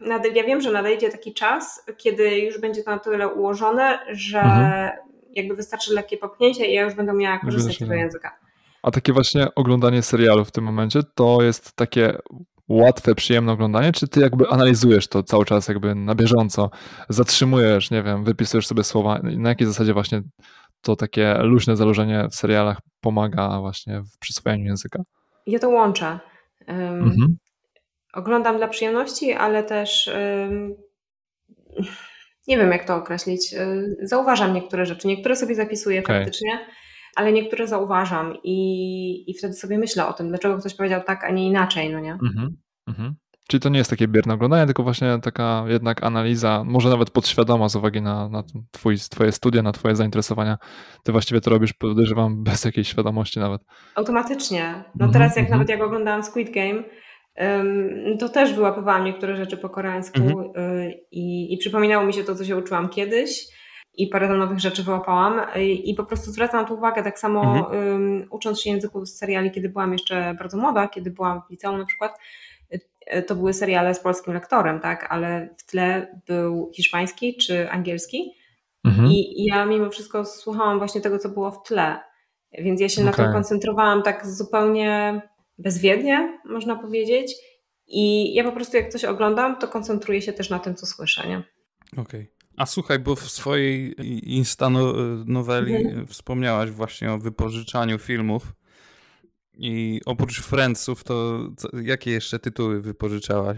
[0.00, 4.38] Nade- Ja wiem, że nadejdzie taki czas, kiedy już będzie to na tyle ułożone, że
[4.40, 4.90] Mhm.
[5.30, 8.02] jakby wystarczy lekkie popchnięcie i ja już będę miała korzystać z tego miała.
[8.02, 8.38] języka.
[8.82, 12.18] A takie właśnie oglądanie serialu w tym momencie, to jest takie
[12.68, 16.70] łatwe, przyjemne oglądanie, czy ty jakby analizujesz to cały czas jakby na bieżąco,
[17.08, 20.22] zatrzymujesz, nie wiem, wypisujesz sobie słowa, na jakiej zasadzie właśnie
[20.82, 25.02] to takie luźne założenie w serialach pomaga właśnie w przyswojeniu języka?
[25.46, 26.18] Ja to łączę.
[26.68, 27.36] Ym, Mhm.
[28.12, 30.10] Oglądam dla przyjemności, ale też
[32.48, 33.54] nie wiem, jak to określić.
[33.54, 35.08] Y, Zauważam niektóre rzeczy.
[35.08, 36.16] Niektóre sobie zapisuję Okej.
[36.16, 36.66] faktycznie,
[37.16, 41.30] ale niektóre zauważam i, i wtedy sobie myślę o tym, dlaczego ktoś powiedział tak, a
[41.30, 42.12] nie inaczej, no nie?
[42.12, 42.56] Mhm.
[42.88, 43.14] Mhm.
[43.48, 47.68] Czyli to nie jest takie bierne oglądanie, tylko właśnie taka jednak analiza, może nawet podświadoma
[47.68, 50.58] z uwagi na, na twój, twoje studia, na twoje zainteresowania.
[51.02, 53.60] Ty właściwie to robisz, podejrzewam, bez jakiejś świadomości nawet.
[53.94, 54.84] Automatycznie.
[54.94, 55.58] No Mhm, teraz jak mhm.
[55.58, 56.82] nawet jak oglądałam Squid Game,
[58.18, 60.64] to też wyłapywałam niektóre rzeczy po koreańsku Mhm.
[60.64, 63.58] y, i, i przypominało mi się to, co się uczyłam kiedyś
[63.94, 65.40] i parę tam nowych rzeczy wyłapałam
[65.84, 67.82] i po prostu zwracam tu uwagę, tak samo Mhm.
[67.86, 71.78] ym, ucząc się języków z seriali, kiedy byłam jeszcze bardzo młoda, kiedy byłam w liceum
[71.78, 72.18] na przykład,
[72.74, 72.80] y,
[73.16, 78.32] y, to były seriale z polskim lektorem, tak, ale w tle był hiszpański czy angielski
[78.84, 79.08] Mhm.
[79.08, 81.96] i, I ja mimo wszystko słuchałam właśnie tego, co było w tle.
[82.52, 83.24] Więc ja się na Okej.
[83.24, 85.22] tym koncentrowałam tak zupełnie
[85.58, 87.34] bezwiednie, można powiedzieć.
[87.86, 91.28] I ja po prostu jak coś oglądam, to koncentruję się też na tym, co słyszę,
[91.28, 91.42] nie?
[91.96, 92.32] Okej.
[92.56, 93.94] A słuchaj, bo w swojej
[94.36, 94.92] Insta no-
[95.26, 96.06] noweli Mhm.
[96.06, 98.52] wspomniałaś właśnie o wypożyczaniu filmów.
[99.60, 101.40] I oprócz Friendsów, to
[101.82, 103.56] jakie jeszcze tytuły wypożyczałaś?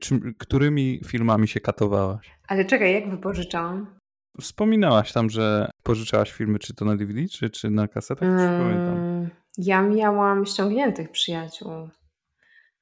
[0.00, 2.30] Czym, którymi filmami się katowałaś?
[2.48, 3.98] Ale czekaj, jak wypożyczałam?
[4.40, 8.28] Wspominałaś tam, że pożyczałaś filmy czy to na DVD, czy, czy na kasetach?
[8.28, 9.28] Nie pamiętam.
[9.58, 11.88] Ja miałam ściągniętych przyjaciół.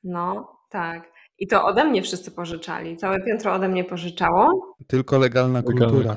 [0.04, 1.12] No, tak.
[1.38, 2.96] I to ode mnie wszyscy pożyczali.
[2.96, 4.74] Całe piętro ode mnie pożyczało.
[4.86, 6.16] Tylko legalna kultura.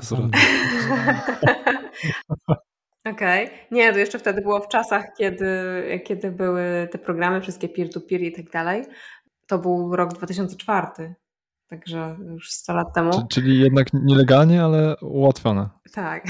[3.12, 3.50] Okej.
[3.70, 5.46] Nie, to jeszcze wtedy było w czasach, kiedy,
[6.06, 8.84] kiedy były te programy, wszystkie peer-to-peer i tak dalej.
[9.46, 11.14] To był rok 2004,
[11.68, 13.10] także już 100 lat temu.
[13.12, 15.68] Czy- Czyli jednak nielegalnie, ale ułatwione.
[15.94, 16.28] Tak.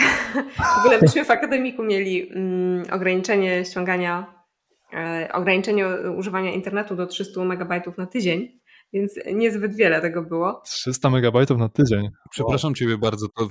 [0.75, 4.35] W ogóle myśmy w akademiku mieli mm, ograniczenie ściągania,
[4.93, 8.61] e, ograniczenie używania internetu do 300 MB na tydzień,
[8.93, 10.63] więc niezbyt wiele tego było.
[10.65, 12.11] 300 megabajtów na tydzień.
[12.31, 13.49] Przepraszam ciebie bardzo, to,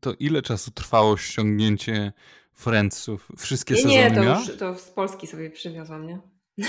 [0.00, 2.12] to ile czasu trwało ściągnięcie
[2.54, 3.28] Friendsów?
[3.38, 6.20] Wszystkie Nie, sezony nie, to już to z Polski sobie przywiozłam, nie?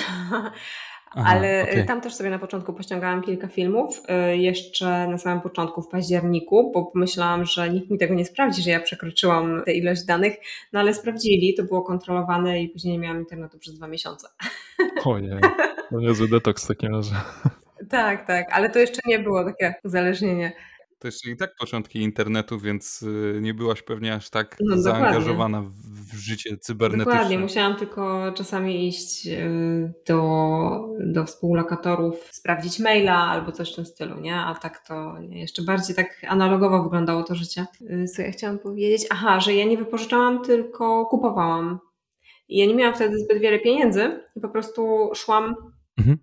[1.17, 1.85] Aha, Ale okej.
[1.85, 4.01] tam też sobie na początku pościągałam kilka filmów,
[4.31, 8.61] y, jeszcze na samym początku w październiku, bo pomyślałam, że nikt mi tego nie sprawdzi,
[8.61, 10.37] że ja przekroczyłam tę ilość danych,
[10.73, 14.27] no ale sprawdzili, to było kontrolowane i później nie miałam internetu przez dwa miesiące.
[15.05, 15.39] Ojej,
[15.89, 17.15] to niezły detoks w takim razie.
[17.89, 20.51] Tak, tak, ale to jeszcze nie było takie uzależnienie.
[20.99, 25.61] To jeszcze i tak początki internetu, więc y, nie byłaś pewnie aż tak No, zaangażowana
[25.61, 27.13] w, życie cybernetyczne.
[27.13, 33.85] Dokładnie, musiałam tylko czasami iść y, do, do współlokatorów, sprawdzić maila albo coś w tym
[33.85, 34.35] stylu, nie?
[34.35, 37.65] A tak to jeszcze bardziej tak analogowo wyglądało to życie.
[37.81, 39.07] Y, Co ja chciałam powiedzieć?
[39.09, 41.79] Aha, że ja nie wypożyczałam, tylko kupowałam.
[42.47, 45.55] I ja nie miałam wtedy zbyt wiele pieniędzy i po prostu szłam
[45.97, 46.17] Mhm.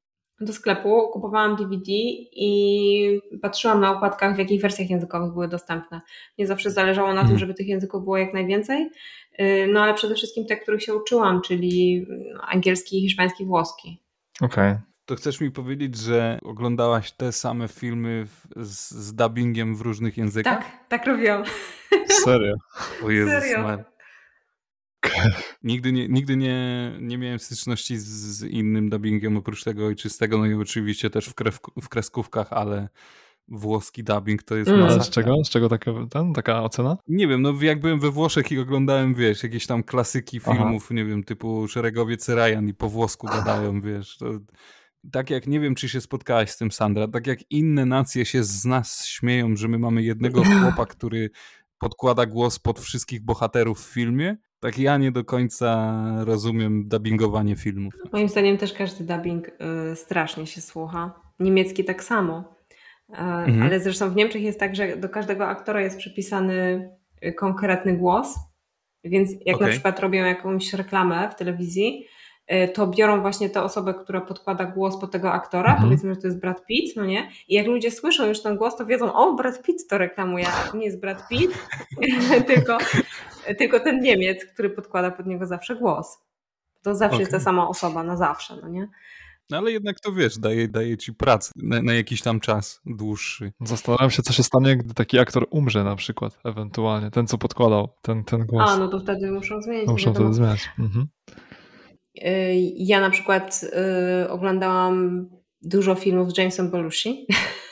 [0.44, 1.92] Do sklepu, kupowałam DVD
[2.32, 6.00] i patrzyłam na okładkach, w jakich wersjach językowych były dostępne.
[6.38, 7.38] Mnie zawsze zależało na tym, Mhm.
[7.38, 8.90] żeby tych języków było jak najwięcej,
[9.38, 12.06] Yy, no ale przede wszystkim te, których się uczyłam, czyli
[12.40, 14.02] angielski, hiszpański, włoski.
[14.40, 14.74] Okej.
[15.04, 20.16] To chcesz mi powiedzieć, że oglądałaś te same filmy w, z, z dubbingiem w różnych
[20.18, 20.58] językach?
[20.58, 21.42] Tak, tak robiłam.
[22.24, 22.54] Serio.
[23.04, 23.84] O Jezus Serio.
[25.62, 30.46] Nigdy, nie, nigdy nie, nie miałem styczności z, z innym dubbingiem oprócz tego ojczystego, no
[30.46, 32.88] i oczywiście też w, krew, w kreskówkach, ale
[33.48, 35.02] włoski dubbing to jest Mm.
[35.02, 35.44] Z czego?
[35.44, 36.96] Z czego taka, ten, taka ocena?
[37.08, 40.54] Nie wiem, no jak byłem we Włoszech i oglądałem, wiesz, jakieś tam klasyki Aha.
[40.54, 44.26] filmów, nie wiem, typu Szeregowiec Ryan i po włosku gadają, wiesz, to
[45.12, 48.44] tak jak, nie wiem, czy się spotkałaś z tym, Sandra, tak jak inne nacje się
[48.44, 51.30] z nas śmieją, że my mamy jednego chłopa, który
[51.78, 55.94] podkłada głos pod wszystkich bohaterów w filmie, tak ja nie do końca
[56.24, 57.94] rozumiem dubbingowanie filmów.
[58.12, 61.20] Moim zdaniem też każdy dubbing y, strasznie się słucha.
[61.40, 62.54] Niemiecki tak samo.
[63.12, 63.16] E,
[63.62, 66.88] Ale zresztą w Niemczech jest tak, że do każdego aktora jest przypisany
[67.24, 68.34] y, konkretny głos.
[69.04, 69.70] Więc jak na Okej.
[69.70, 72.06] przykład robią jakąś reklamę w telewizji,
[72.52, 75.88] y, to biorą właśnie tę osobę, która podkłada głos pod tego aktora, Mhm.
[75.88, 77.28] powiedzmy, że to jest Brad Pitt, no nie?
[77.48, 80.76] I jak ludzie słyszą już ten głos, to wiedzą, o, Brad Pitt to reklamuje, a
[80.76, 81.52] nie jest Brad Pitt,
[82.46, 82.78] tylko,
[83.58, 86.18] tylko ten Niemiec, który podkłada pod niego zawsze głos.
[86.82, 88.88] To zawsze jest ta sama osoba, na zawsze, no nie?
[89.50, 93.52] No ale jednak to wiesz, daje, daje ci pracę na, na jakiś tam czas dłuższy.
[93.60, 97.10] Zastanawiam się, co się stanie, gdy taki aktor umrze na przykład, ewentualnie.
[97.10, 98.70] Ten, co podkładał ten, ten głos.
[98.70, 99.88] A, no to wtedy muszą zmienić.
[99.88, 100.26] Muszą wiadomo.
[100.26, 100.70] wtedy zmieniać.
[100.78, 101.06] Mhm.
[102.18, 103.60] Y, Ja na przykład
[104.24, 105.28] y, oglądałam
[105.62, 107.26] dużo filmów z Jamesem Belushi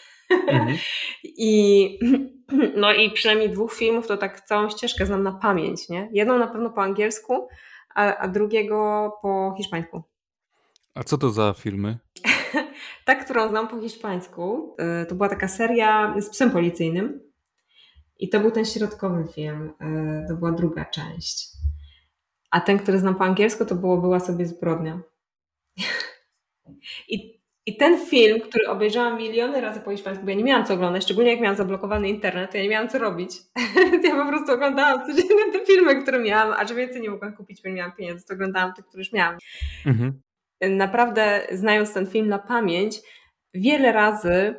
[0.48, 0.76] Mhm.
[1.24, 1.98] i
[2.76, 6.08] no i przynajmniej dwóch filmów to tak całą ścieżkę znam na pamięć, nie?
[6.12, 7.48] Jedną na pewno po angielsku,
[7.94, 10.02] a, a drugiego po hiszpańsku.
[10.94, 11.98] A co to za filmy?
[13.04, 17.20] Ta, którą znam po hiszpańsku, y, to była taka seria z psem policyjnym
[18.18, 19.72] i to był ten środkowy film,
[20.24, 21.48] y, to była druga część.
[22.50, 25.00] A ten, który znam po angielsku, to było Była sobie zbrodnia.
[27.08, 30.74] I, I ten film, który obejrzałam miliony razy po hiszpańsku, bo ja nie miałam co
[30.74, 33.30] oglądać, szczególnie jak miałam zablokowany internet, to ja nie miałam co robić.
[33.92, 37.36] Więc ja po prostu oglądałam codziennie te filmy, które miałam, a że więcej nie mogłam
[37.36, 39.36] kupić, bo nie miałam pieniędzy, to oglądałam te, które już miałam
[39.86, 40.22] Mhm.
[40.62, 42.96] naprawdę znając ten film na pamięć,
[43.54, 44.54] wiele razy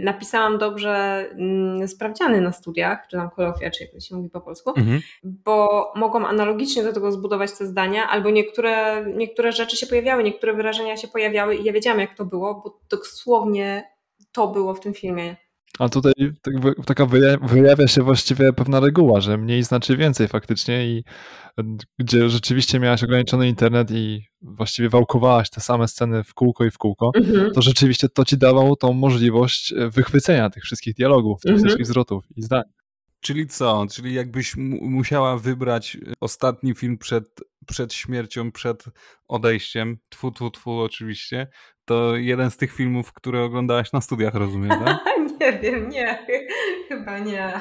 [0.00, 4.40] napisałam dobrze mm, sprawdziany na studiach, czy tam kolokwia, czy jak to się mówi po
[4.40, 5.00] polsku, Mhm.
[5.24, 10.52] bo mogłam analogicznie do tego zbudować te zdania, albo niektóre, niektóre rzeczy się pojawiały, niektóre
[10.54, 13.90] wyrażenia się pojawiały i ja wiedziałam, jak to było, bo dosłownie
[14.32, 15.36] to było w tym filmie.
[15.78, 16.12] Ale tutaj
[16.42, 16.54] tak
[16.86, 21.04] taka wyja- wyjawia się właściwie pewna reguła, że mniej znaczy więcej faktycznie i
[21.58, 21.62] e,
[21.98, 26.78] gdzie rzeczywiście miałaś ograniczony internet i właściwie wałkowałaś te same sceny w kółko i w
[26.78, 27.10] kółko,
[27.54, 31.64] to rzeczywiście to ci dawało tą możliwość e, wychwycenia tych wszystkich dialogów, tych Mhm.
[31.66, 32.62] wszystkich zwrotów i zdań.
[33.20, 33.86] Czyli co?
[33.90, 38.84] Czyli jakbyś mu- musiała wybrać ostatni film przed, przed śmiercią, przed
[39.28, 41.46] odejściem, tfu, tfu, tfu oczywiście,
[41.84, 44.98] to jeden z tych filmów, które oglądałaś na studiach, rozumiem, tak?
[45.40, 46.26] nie wiem, nie,
[46.88, 47.60] chyba nie.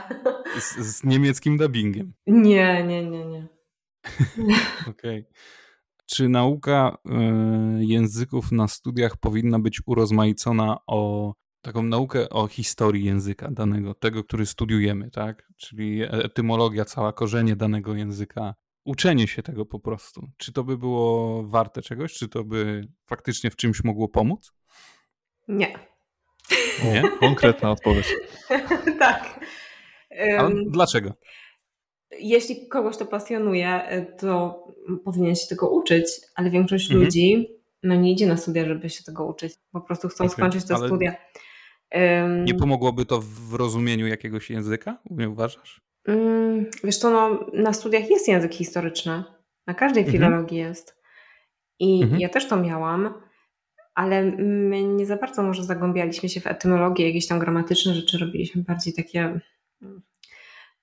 [0.59, 2.13] Z, z niemieckim dubbingiem.
[2.27, 3.47] Nie, nie, nie, nie.
[4.89, 5.25] Okej.
[6.05, 13.51] Czy nauka y, języków na studiach powinna być urozmaicona o taką naukę o historii języka
[13.51, 15.47] danego, tego, który studiujemy, tak?
[15.57, 18.55] Czyli etymologia, cała korzenie danego języka,
[18.85, 20.27] uczenie się tego po prostu.
[20.37, 22.13] Czy to by było warte czegoś?
[22.13, 24.51] Czy to by faktycznie w czymś mogło pomóc?
[25.47, 25.73] Nie.
[26.83, 27.03] Nie?
[27.19, 28.07] Konkretna odpowiedź.
[28.99, 29.39] tak.
[30.37, 31.13] Ale dlaczego?
[32.19, 33.81] jeśli kogoś to pasjonuje,
[34.19, 34.63] to
[35.05, 36.05] powinien się tego uczyć,
[36.35, 37.05] ale większość Mhm.
[37.05, 39.53] ludzi no nie idzie na studia, żeby się tego uczyć.
[39.71, 41.15] Po prostu chcą Okej, skończyć te ale studia.
[42.43, 44.97] Nie pomogłoby to w rozumieniu jakiegoś języka?
[45.09, 45.81] Nie uważasz?
[46.09, 49.23] ym, wiesz co, no, na studiach jest język historyczny.
[49.67, 50.17] Na każdej Mhm.
[50.17, 50.95] filologii jest.
[51.79, 52.21] I Mhm.
[52.21, 53.13] ja też to miałam,
[53.95, 58.63] ale my nie za bardzo może zagłębialiśmy się w etymologię, jakieś tam gramatyczne rzeczy robiliśmy,
[58.63, 59.39] bardziej takie...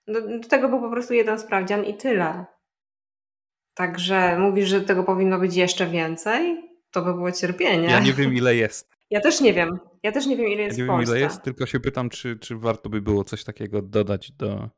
[0.09, 2.45] Do, do tego był po prostu jeden sprawdzian i tyle.
[3.75, 6.71] Także mówisz, że tego powinno być jeszcze więcej?
[6.91, 7.89] To by było cierpienie.
[7.89, 8.96] Ja nie wiem, ile jest.
[9.11, 9.79] Ja też nie wiem.
[10.03, 12.11] Ja też nie wiem, ile Ja jest nie w wiem, ile jest, tylko się pytam,
[12.11, 14.69] czy, czy warto by było coś takiego dodać do.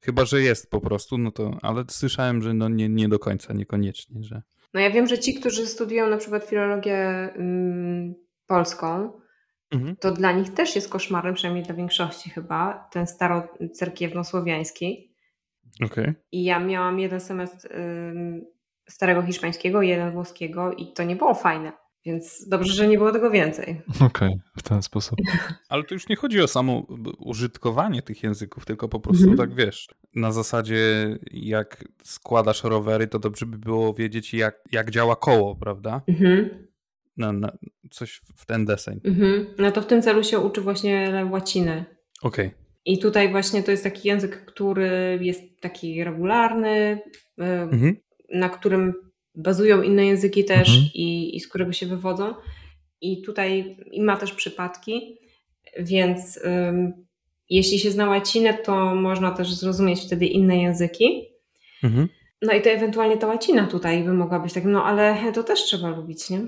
[0.00, 3.52] Chyba, że jest po prostu, no to, ale słyszałem, że no nie, nie do końca,
[3.52, 4.42] niekoniecznie, że.
[4.74, 8.14] No ja wiem, że ci, którzy studiują na przykład filologię ym,
[8.46, 9.12] polską,
[9.72, 9.96] Mhm.
[9.96, 15.14] to dla nich też jest koszmarem, przynajmniej dla większości chyba, ten starocerkiewno-słowiański.
[15.84, 16.12] Okej.
[16.32, 18.44] I ja miałam jeden semestr ym,
[18.88, 21.72] starego hiszpańskiego, jeden włoskiego i to nie było fajne.
[22.04, 23.80] Więc dobrze, że nie było tego więcej.
[24.06, 25.18] Okej, w ten sposób.
[25.68, 26.86] Ale to już nie chodzi o samo
[27.18, 29.38] użytkowanie tych języków, tylko po prostu Mhm.
[29.48, 29.88] tak wiesz.
[30.14, 30.78] Na zasadzie,
[31.30, 36.02] jak składasz rowery, to dobrze by było wiedzieć, jak, jak działa koło, prawda?
[36.08, 36.48] Mhm.
[37.16, 37.52] Na, na
[37.90, 39.00] coś w ten deseń.
[39.04, 39.46] Mhm.
[39.58, 41.84] No to w tym celu się uczy właśnie łaciny.
[42.22, 42.50] Okej.
[42.84, 47.00] I tutaj właśnie to jest taki język, który jest taki regularny,
[47.38, 47.96] Mhm.
[48.34, 48.94] na którym
[49.34, 50.86] bazują inne języki też Mhm.
[50.94, 52.34] i, i z którego się wywodzą.
[53.00, 55.18] I tutaj i ma też przypadki.
[55.78, 56.92] Więc ym,
[57.50, 61.28] jeśli się zna łacinę, to można też zrozumieć wtedy inne języki.
[61.82, 62.08] Mhm.
[62.42, 65.64] No i to ewentualnie ta łacina tutaj by mogła być tak, no ale to też
[65.64, 66.46] trzeba lubić, nie?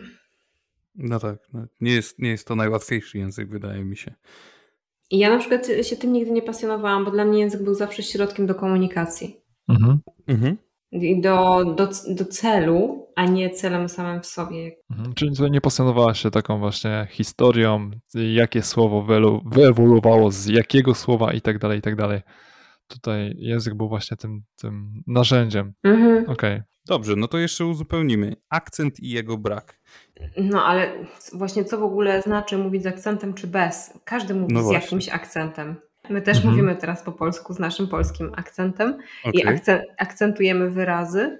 [0.95, 4.15] No tak, no, nie jest, nie jest to najłatwiejszy język, wydaje mi się.
[5.11, 8.03] I ja na przykład się tym nigdy nie pasjonowałam, bo dla mnie język był zawsze
[8.03, 9.37] środkiem do komunikacji.
[9.69, 9.99] Mhm.
[10.27, 10.57] Mhm.
[11.03, 14.77] I do, do, do celu, a nie celem samym w sobie.
[14.91, 15.15] Mhm.
[15.15, 19.07] Czyli nie pasjonowałaś się taką właśnie historią, jakie słowo
[19.45, 22.21] wyewoluowało, z jakiego słowa i tak dalej, i tak dalej.
[22.89, 25.73] Tutaj język był właśnie tym, tym narzędziem.
[25.85, 26.23] Mhm.
[26.23, 26.33] Okej.
[26.33, 26.63] Okay.
[26.87, 28.37] Dobrze, no to jeszcze uzupełnimy.
[28.51, 29.81] Akcent i jego brak.
[30.37, 30.93] No ale
[31.33, 33.99] właśnie co w ogóle znaczy mówić z akcentem czy bez?
[34.05, 35.77] Każdy mówi no z jakimś akcentem.
[36.11, 36.55] My też mhm.
[36.55, 39.33] mówimy teraz po polsku z naszym polskim akcentem okay.
[39.33, 41.39] i akcent, akcentujemy wyrazy.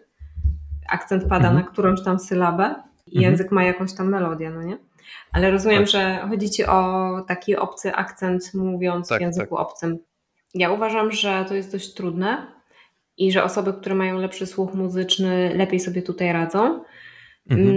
[0.89, 1.55] Akcent pada mhm.
[1.55, 2.75] na którąś tam sylabę
[3.07, 3.33] i mhm.
[3.33, 4.79] język ma jakąś tam melodię, no nie?
[5.33, 5.89] Ale rozumiem, tak.
[5.89, 9.67] że chodzi ci o taki obcy akcent mówiąc tak, w języku tak.
[9.67, 9.99] obcym.
[10.55, 12.47] Ja uważam, że to jest dość trudne
[13.17, 16.85] i że osoby, które mają lepszy słuch muzyczny, lepiej sobie tutaj radzą.
[17.51, 17.69] Mhm.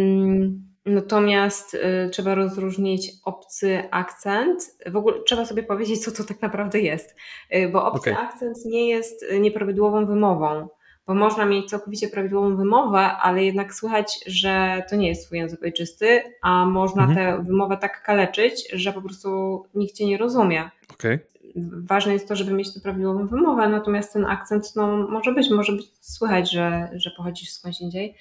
[0.87, 4.77] Natomiast y, trzeba rozróżnić obcy akcent.
[4.85, 7.15] W ogóle trzeba sobie powiedzieć, co to tak naprawdę jest,
[7.55, 8.23] y, bo obcy okay.
[8.23, 10.67] akcent nie jest nieprawidłową wymową,
[11.07, 15.63] bo można mieć całkowicie prawidłową wymowę, ale jednak słychać, że to nie jest swój język
[15.63, 17.17] ojczysty, a można mhm.
[17.17, 20.69] tę wymowę tak kaleczyć, że po prostu nikt cię nie rozumie.
[20.93, 21.19] Okay
[21.65, 25.73] ważne jest to, żeby mieć tę prawidłową wymowę, natomiast ten akcent no, może być, może
[25.73, 28.15] być słychać, że, że pochodzisz skądś indziej.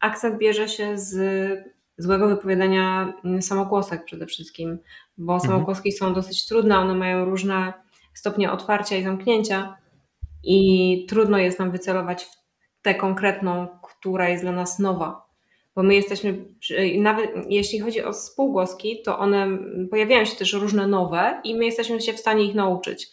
[0.00, 4.78] Akcent bierze się z złego wypowiadania samogłosek przede wszystkim,
[5.18, 5.50] bo mhm.
[5.50, 7.72] samogłoski są dosyć trudne, one mają różne
[8.14, 9.76] stopnie otwarcia i zamknięcia
[10.44, 12.36] i trudno jest nam wycelować w
[12.82, 15.26] tę konkretną, która jest dla nas nowa
[15.76, 16.44] bo my jesteśmy,
[16.98, 19.58] nawet jeśli chodzi o spółgłoski, to one
[19.90, 23.08] pojawiają się też różne nowe i my jesteśmy się w stanie ich nauczyć.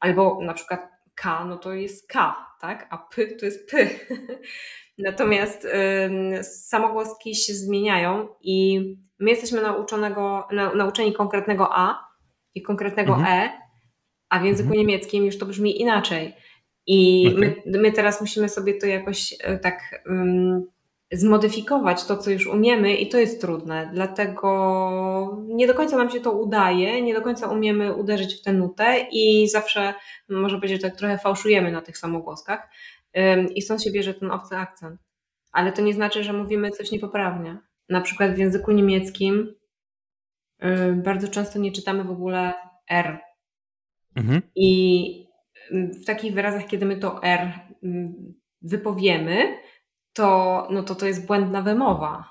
[0.00, 0.80] Albo na przykład
[1.14, 2.86] K, no to jest K, tak?
[2.90, 3.90] A P to jest P.
[5.02, 8.80] Natomiast y, samogłoski się zmieniają i
[9.18, 12.08] my jesteśmy nauczonego, na, nauczeni konkretnego A
[12.54, 13.38] i konkretnego mhm.
[13.38, 13.50] E,
[14.28, 14.80] a w języku mhm.
[14.80, 16.34] niemieckim już to brzmi inaczej.
[16.86, 17.62] I okay.
[17.66, 20.02] my, my, teraz musimy sobie to jakoś y, tak
[21.12, 23.90] zmodyfikować to, co już umiemy, i to jest trudne.
[23.92, 28.52] Dlatego nie do końca nam się to udaje, nie do końca umiemy uderzyć w tę
[28.52, 29.94] nutę i zawsze,
[30.28, 32.68] można powiedzieć, że tak trochę fałszujemy na tych samogłoskach.
[33.54, 35.00] I stąd się bierze ten obcy akcent.
[35.52, 37.58] Ale to nie znaczy, że mówimy coś niepoprawnie.
[37.88, 39.54] Na przykład w języku niemieckim
[40.94, 42.54] bardzo często nie czytamy w ogóle
[42.90, 43.18] R.
[44.16, 44.42] Mhm.
[44.54, 45.26] I
[45.72, 47.60] w takich wyrazach, kiedy my to R
[48.62, 49.58] wypowiemy,
[50.12, 52.30] to, no to to jest błędna wymowa.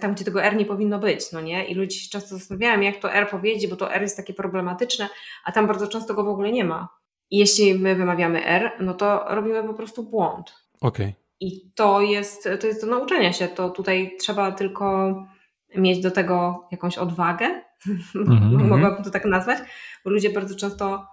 [0.00, 1.66] Tam, gdzie tego R nie powinno być, no nie?
[1.66, 5.08] I ludzie się często zastanawiają, jak to R powiedzieć, bo to R jest takie problematyczne,
[5.44, 6.88] a tam bardzo często go w ogóle nie ma.
[7.30, 10.54] I jeśli my wymawiamy R, no to robimy po prostu błąd.
[10.80, 11.06] Okej.
[11.06, 11.14] Okay.
[11.40, 13.48] I to jest, to jest do nauczenia się.
[13.48, 15.14] To tutaj trzeba tylko
[15.76, 18.02] mieć do tego jakąś odwagę, mm
[18.58, 18.68] -hmm.
[18.68, 19.58] mogłabym to tak nazwać,
[20.04, 21.06] bo ludzie bardzo często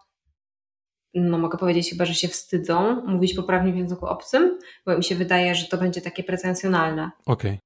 [1.14, 5.16] no mogę powiedzieć chyba, że się wstydzą mówić poprawnie w języku obcym, bo mi się
[5.16, 7.12] wydaje, że to będzie takie pretensjonalne.
[7.26, 7.52] Okej.
[7.52, 7.60] Okay.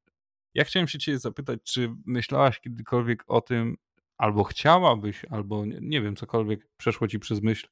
[0.53, 3.77] Ja chciałem się ciebie zapytać, czy myślałaś kiedykolwiek o tym,
[4.17, 7.67] albo chciałabyś, albo nie, nie wiem, cokolwiek przeszło ci przez myśl,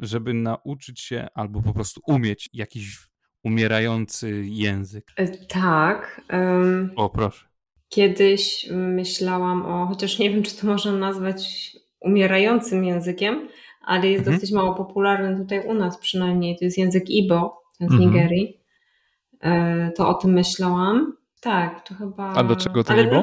[0.00, 2.98] żeby nauczyć się albo po prostu umieć jakiś
[3.44, 5.12] umierający język?
[5.16, 6.20] E, tak.
[6.32, 7.46] Um, o, proszę.
[7.88, 13.48] Kiedyś myślałam o, chociaż nie wiem, czy to można nazwać umierającym językiem,
[13.80, 14.36] ale jest mhm.
[14.36, 16.58] dosyć mało popularny tutaj u nas przynajmniej.
[16.58, 18.00] To jest język Ibo z mhm.
[18.00, 18.60] Nigerii.
[19.40, 21.16] E, to o tym myślałam.
[21.40, 22.32] Tak, to chyba.
[22.32, 23.22] A dlaczego to Ibo?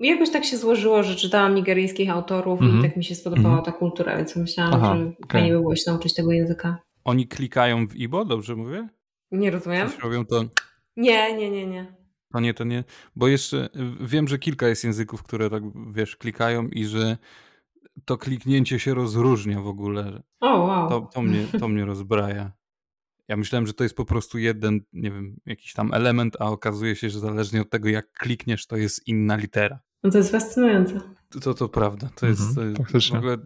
[0.00, 2.80] Jakoś tak się złożyło, że czytałam nigeryjskich autorów mhm.
[2.80, 5.16] i tak mi się spodobała ta kultura, więc myślałam, Aha, że okay.
[5.32, 6.78] fajnie by było się nauczyć tego języka.
[7.04, 8.88] Oni klikają w Ibo, dobrze mówię?
[9.30, 9.90] Nie rozumiem.
[9.90, 10.44] Coś robią to.
[10.96, 11.96] Nie, nie, nie, nie.
[12.32, 12.84] To nie, to nie.
[13.16, 13.68] Bo jeszcze
[14.00, 17.16] wiem, że kilka jest języków, które tak wiesz, klikają i że
[18.04, 20.22] to kliknięcie się rozróżnia w ogóle.
[20.40, 20.88] O, wow.
[20.88, 22.52] To, to, mnie, to mnie rozbraja.
[23.28, 26.96] Ja myślałem, że to jest po prostu jeden, nie wiem, jakiś tam element, a okazuje
[26.96, 29.80] się, że zależnie od tego, jak klikniesz, to jest inna litera.
[30.02, 31.00] No to jest fascynujące.
[31.30, 32.08] To, to, to prawda.
[32.14, 33.36] To jest mhm, w ogóle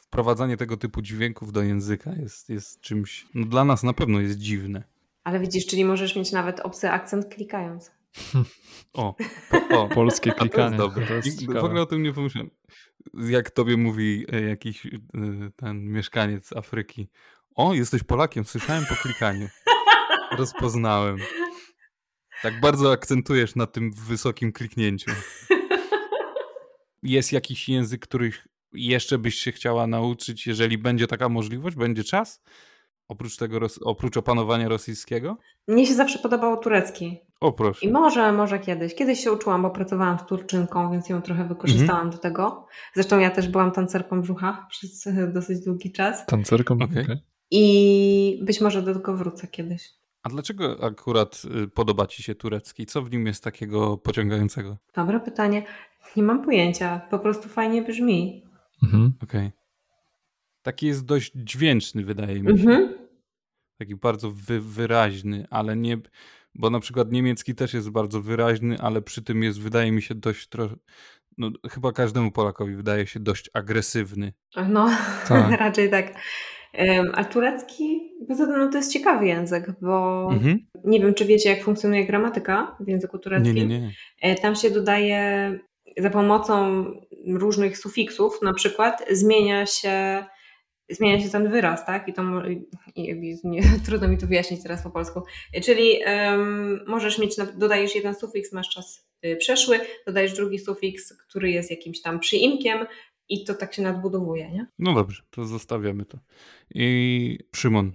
[0.00, 4.38] wprowadzanie tego typu dźwięków do języka jest, jest czymś, no dla nas na pewno jest
[4.38, 4.84] dziwne.
[5.24, 7.90] Ale widzisz, czyli możesz mieć nawet obcy akcent klikając.
[8.94, 9.16] O,
[9.70, 9.88] o.
[9.88, 10.76] polskie klikanie.
[10.76, 10.82] To
[11.24, 11.60] jest dobre.
[11.60, 12.50] w ogóle o tym nie pomyślałem
[13.14, 14.90] jak tobie mówi e, jakiś e,
[15.56, 17.08] ten mieszkaniec Afryki.
[17.54, 19.48] O, jesteś Polakiem, słyszałem po klikaniu.
[20.38, 21.16] Rozpoznałem.
[22.42, 25.10] Tak bardzo akcentujesz na tym wysokim kliknięciu.
[27.02, 32.42] jest jakiś język, których jeszcze byś się chciała nauczyć, jeżeli będzie taka możliwość, będzie czas?
[33.08, 35.38] Oprócz tego, oprócz opanowania rosyjskiego?
[35.68, 37.18] Mnie się zawsze podobało turecki.
[37.40, 37.86] O proszę.
[37.86, 38.94] I może, może kiedyś.
[38.94, 42.10] Kiedyś się uczyłam, bo pracowałam z Turczynką, więc ją trochę wykorzystałam mhm.
[42.10, 42.66] do tego.
[42.94, 46.26] Zresztą ja też byłam tancerką brzucha przez dosyć długi czas.
[46.26, 46.74] Tancerką?
[46.74, 47.02] Okej.
[47.02, 47.20] Okay.
[47.50, 50.01] I być może do tego wrócę kiedyś.
[50.22, 52.86] A dlaczego akurat y, podoba Ci się turecki?
[52.86, 54.76] Co w nim jest takiego pociągającego?
[54.94, 55.62] Dobre pytanie.
[56.16, 57.00] Nie mam pojęcia.
[57.10, 58.44] Po prostu fajnie brzmi.
[58.82, 59.12] Mhm.
[59.22, 59.46] Okej.
[59.46, 59.62] Okay.
[60.62, 62.68] Taki jest dość dźwięczny, wydaje mi się.
[62.68, 62.94] Mhm.
[63.78, 65.98] Taki bardzo wy, wyraźny, ale nie.
[66.54, 70.14] Bo na przykład niemiecki też jest bardzo wyraźny, ale przy tym jest, wydaje mi się,
[70.14, 70.76] dość trochę.
[71.38, 74.32] No, chyba każdemu Polakowi wydaje się dość agresywny.
[74.68, 74.90] No,
[75.28, 75.50] tak.
[75.60, 76.14] raczej tak.
[77.14, 80.58] A turecki, poza tym no to jest ciekawy język, bo mhm.
[80.84, 83.54] nie wiem, czy wiecie, jak funkcjonuje gramatyka w języku tureckim.
[83.54, 83.92] Nie, nie, nie.
[84.22, 85.58] E, tam się dodaje
[85.98, 86.84] za pomocą
[87.26, 90.24] różnych sufiksów, na przykład zmienia się
[90.90, 92.08] zmienia się ten wyraz, tak?
[92.08, 92.22] I to
[92.96, 95.22] i, nie, trudno mi to wyjaśnić teraz po polsku.
[95.62, 101.50] Czyli um, możesz mieć, dodajesz jeden sufiks, masz czas y, przeszły, dodajesz drugi sufiks, który
[101.50, 102.86] jest jakimś tam przyimkiem
[103.32, 104.66] i to tak się nadbudowuje, nie?
[104.78, 106.18] No dobrze, to zostawiamy to.
[106.74, 107.92] I Szymon.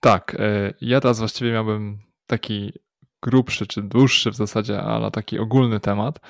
[0.00, 2.72] Tak, e, ja teraz właściwie miałbym taki
[3.22, 6.20] grubszy czy dłuższy w zasadzie, ale taki ogólny temat.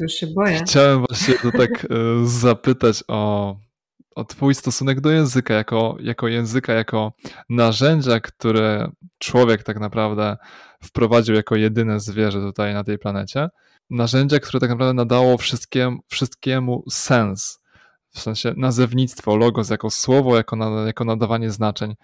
[0.00, 0.58] Już się boję.
[0.58, 1.86] Chciałem właśnie to tak e,
[2.26, 3.56] zapytać o
[4.16, 7.12] o Twój stosunek do języka, jako, jako języka, jako
[7.48, 10.36] narzędzia, które człowiek tak naprawdę
[10.82, 13.48] wprowadził jako jedyne zwierzę tutaj na tej planecie.
[13.90, 17.60] Narzędzia, które tak naprawdę nadało wszystkiemu, wszystkiemu sens.
[18.10, 21.94] W sensie nazewnictwo, logos jako słowo, jako, na, jako nadawanie znaczeń.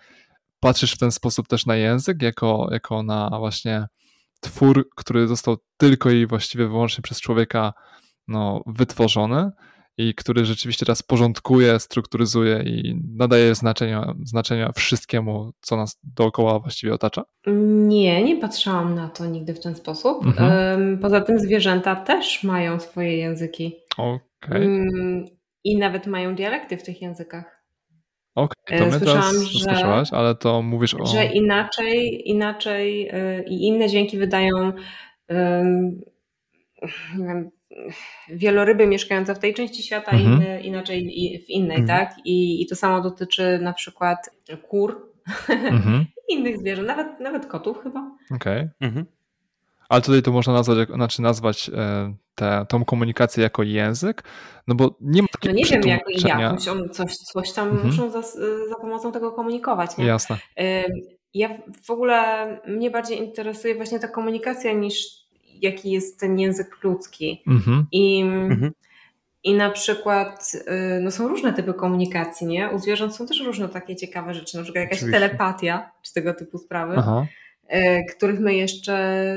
[0.61, 3.87] Patrzysz w ten sposób też na język, jako, jako na właśnie
[4.41, 7.72] twór, który został tylko i właściwie wyłącznie przez człowieka
[8.28, 9.51] no, wytworzony
[9.99, 16.95] i który rzeczywiście teraz porządkuje, strukturyzuje i nadaje znaczenia, znaczenia wszystkiemu, co nas dookoła właściwie
[16.95, 17.24] otacza?
[17.86, 20.26] Nie, nie patrzyłam na to nigdy w ten sposób.
[20.26, 20.99] Mhm.
[20.99, 23.76] Poza tym zwierzęta też mają swoje języki.
[23.97, 24.57] Okay.
[24.57, 25.24] Mm,
[25.64, 27.62] I nawet mają dialekty w tych językach.
[28.34, 31.07] Okej, okay, to my teraz że, ale to mówisz o...
[31.07, 34.72] Że inaczej, inaczej y, i inne dźwięki wydają
[37.18, 37.51] nie wiem,
[38.29, 40.35] wieloryby mieszkające w tej części świata, mhm.
[40.35, 41.05] inne, inaczej
[41.47, 41.99] w innej, mhm.
[41.99, 42.16] tak?
[42.25, 44.31] I, I to samo dotyczy na przykład
[44.68, 45.12] kur,
[45.49, 46.07] mhm.
[46.33, 48.01] innych zwierząt, nawet, nawet kotów chyba.
[48.35, 48.61] Okej.
[48.61, 48.70] Okay.
[48.81, 49.07] Mhm.
[49.89, 54.25] Ale tutaj to można nazwać, znaczy nazwać e, tę tą komunikację jako język,
[54.66, 57.87] no bo nie ma takiego No nie wiem, jak, jakoś on coś, coś tam mhm.
[57.87, 58.23] muszą za,
[58.68, 60.05] za pomocą tego komunikować, nie?
[60.05, 60.39] Jasne.
[61.35, 61.49] Ja
[61.85, 65.22] w ogóle mnie bardziej interesuje właśnie ta komunikacja niż
[65.61, 67.43] jaki jest ten język ludzki.
[67.47, 67.87] Mhm.
[67.93, 68.73] I, mhm.
[69.45, 72.71] I na przykład y, no są różne typy komunikacji, nie?
[72.71, 75.21] U zwierząt są też różne takie ciekawe rzeczy, na przykład jakaś Oczywiście.
[75.21, 76.95] telepatia, czy tego typu sprawy.
[76.97, 77.27] Aha
[77.75, 79.37] y, których my jeszcze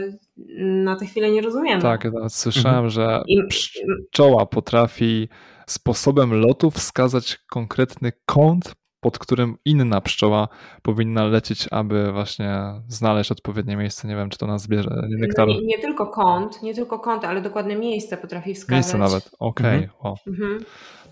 [0.58, 1.82] na tę chwilę nie rozumiemy.
[1.82, 2.90] Tak, ja słyszałem, mhm.
[2.90, 5.30] że pszczoła potrafi
[5.68, 10.48] sposobem lotu wskazać konkretny kąt pod którym inna pszczoła
[10.82, 14.08] powinna lecieć, aby właśnie znaleźć odpowiednie miejsce.
[14.08, 15.52] Nie wiem, czy to nas zbierze nektaru.
[15.52, 18.72] Nie, nie, tylko kąt, nie tylko kąt, ale dokładne miejsce potrafi wskazać.
[18.72, 19.90] Miejsce nawet, okej.
[20.00, 20.12] Okay.
[20.28, 20.46] Mhm.
[20.46, 20.66] Mhm.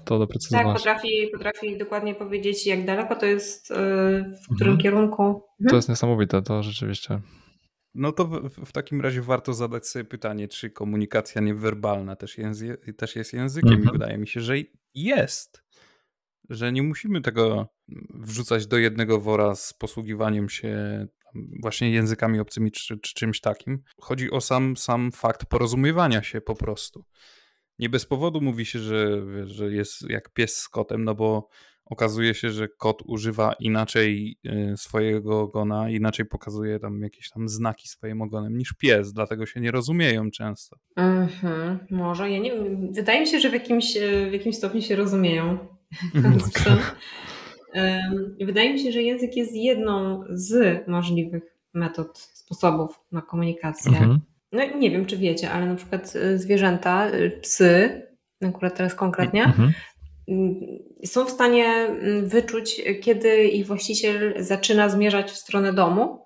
[0.05, 0.65] To doprecyzować.
[0.65, 4.77] Tak, potrafi, potrafi dokładnie powiedzieć, jak daleko to jest, y, w którym mhm.
[4.77, 5.23] kierunku.
[5.23, 5.69] Mhm.
[5.69, 7.19] To jest niesamowite, to rzeczywiście.
[7.95, 12.93] No to w, w, takim razie warto zadać sobie pytanie, czy komunikacja niewerbalna też, języ-
[12.93, 13.73] też jest językiem.
[13.73, 13.89] Mhm.
[13.89, 14.55] I wydaje mi się, że
[14.95, 15.62] jest.
[16.49, 17.67] Że nie musimy tego
[18.13, 21.05] wrzucać do jednego wora z posługiwaniem się
[21.61, 23.83] właśnie językami obcymi czy, czy czymś takim.
[24.01, 27.05] Chodzi o sam, sam fakt porozumiewania się po prostu.
[27.79, 31.49] Nie bez powodu mówi się, że, że jest jak pies z kotem, no bo
[31.85, 37.87] okazuje się, że kot używa inaczej y, swojego ogona, inaczej pokazuje tam jakieś tam znaki
[37.87, 40.77] swoim ogonem niż pies, dlatego się nie rozumieją często.
[40.95, 42.53] Mhm, może, ja nie
[42.91, 45.72] Wydaje mi się, że w jakimś, y, w jakimś stopniu się rozumieją.
[46.15, 46.39] Mhm.
[48.41, 53.91] Wydaje mi się, że język jest jedną z możliwych metod, sposobów na komunikację.
[53.91, 54.19] Mhm.
[54.51, 58.01] No nie wiem, czy wiecie, ale na przykład y, zwierzęta, y, psy,
[58.43, 59.73] akurat teraz konkretnie, mhm.
[60.27, 60.55] Mm,
[61.05, 66.25] są w stanie mm, wyczuć, kiedy ich właściciel zaczyna zmierzać w stronę domu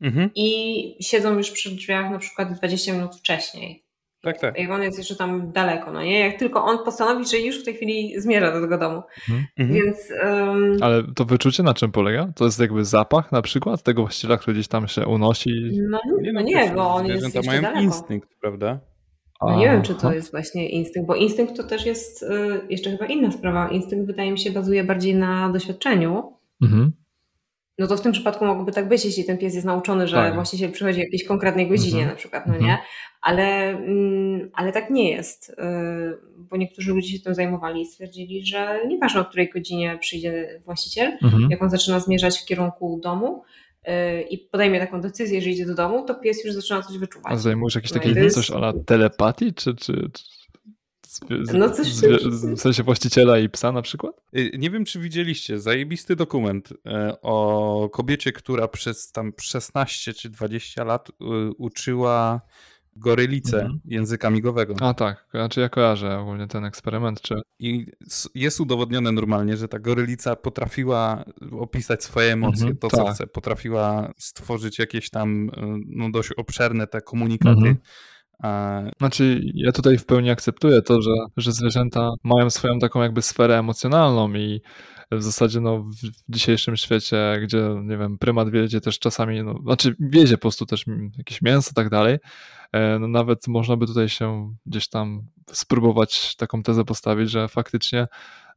[0.00, 0.30] mhm.
[0.34, 3.85] i siedzą już przy drzwiach na przykład 20 minut wcześniej.
[4.26, 4.58] Tak, tak.
[4.58, 6.18] Jak on jest jeszcze tam daleko, no nie?
[6.18, 9.02] Jak tylko on postanowi, że już w tej chwili zmierza do tego domu.
[9.28, 9.46] Mhm.
[9.58, 9.80] mhm.
[9.82, 10.12] Więc.
[10.24, 10.76] Um...
[10.80, 12.32] Ale to wyczucie na czym polega?
[12.36, 15.70] To jest jakby zapach na przykład tego właściciela, który gdzieś tam się unosi?
[15.90, 17.80] No nie, no, nie bo on jest jeszcze mają daleko.
[17.80, 18.80] instynkt, prawda?
[19.42, 22.26] No nie wiem, czy to jest właśnie instynkt, bo instynkt to też jest y,
[22.70, 23.68] jeszcze chyba inna sprawa.
[23.68, 26.32] Instynkt wydaje mi się bazuje bardziej na doświadczeniu.
[26.62, 26.92] Mhm.
[27.78, 30.34] No to w tym przypadku mogłoby tak być, jeśli ten pies jest nauczony, że tak.
[30.34, 32.08] właściciel przychodzi w jakiejś konkretnej godzinie mhm.
[32.08, 32.58] na przykład, no nie?
[32.58, 32.78] Mhm.
[33.22, 35.54] Ale, mm, ale tak nie jest, y,
[36.38, 41.12] bo niektórzy ludzie się tym zajmowali i stwierdzili, że nieważne o której godzinie przyjdzie właściciel,
[41.22, 41.50] mhm.
[41.50, 43.42] jak on zaczyna zmierzać w kierunku domu,
[43.88, 47.32] y, i podejmie taką decyzję, że idzie do domu, to pies już zaczyna coś wyczuwać.
[47.32, 50.10] A zajmujesz jakieś no takie coś ala telepatii, czy, czy
[51.52, 54.20] no coś w sensie właściciela i psa na przykład?
[54.36, 60.30] Y, nie wiem, czy widzieliście, zajebisty dokument e, o kobiecie, która przez tam 16 czy
[60.30, 61.08] 20 lat
[61.58, 62.40] uczyła
[62.96, 63.80] gorylicę mhm.
[63.84, 64.74] języka migowego.
[64.80, 67.20] A tak, znaczy ja kojarzę ogólnie ten eksperyment.
[67.20, 67.34] Czy...
[67.58, 67.86] I
[68.34, 73.14] jest udowodnione normalnie, że ta gorylica potrafiła opisać swoje emocje, mhm, to co tak.
[73.14, 75.50] chce, potrafiła stworzyć jakieś tam
[75.86, 77.50] no, dość obszerne te komunikaty.
[77.50, 77.76] Mhm.
[78.98, 83.58] Znaczy, ja tutaj w pełni akceptuję to, że, że zwierzęta mają swoją taką jakby sferę
[83.58, 84.60] emocjonalną i
[85.12, 85.94] w zasadzie no, w
[86.28, 90.84] dzisiejszym świecie, gdzie, nie wiem, prymat wiedzie też czasami, no, znaczy wiezie po prostu też
[91.18, 92.18] jakieś mięso i tak dalej,
[92.72, 95.22] e, no nawet można by tutaj się gdzieś tam
[95.52, 98.06] spróbować taką tezę postawić, że faktycznie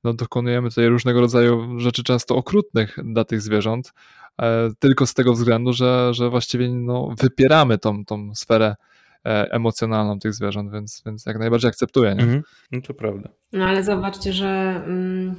[0.03, 3.93] no, dokonujemy tutaj różnego rodzaju rzeczy często okrutnych dla tych zwierząt,
[4.41, 8.75] e, tylko z tego względu, że, że właściwie no, wypieramy tą, tą sferę
[9.23, 12.15] emocjonalną tych zwierząt, więc, więc jak najbardziej akceptuję.
[12.15, 12.23] Nie?
[12.23, 12.43] Mhm.
[12.71, 13.29] No to prawda.
[13.53, 14.47] No ale zobaczcie, że
[14.85, 15.35] mm,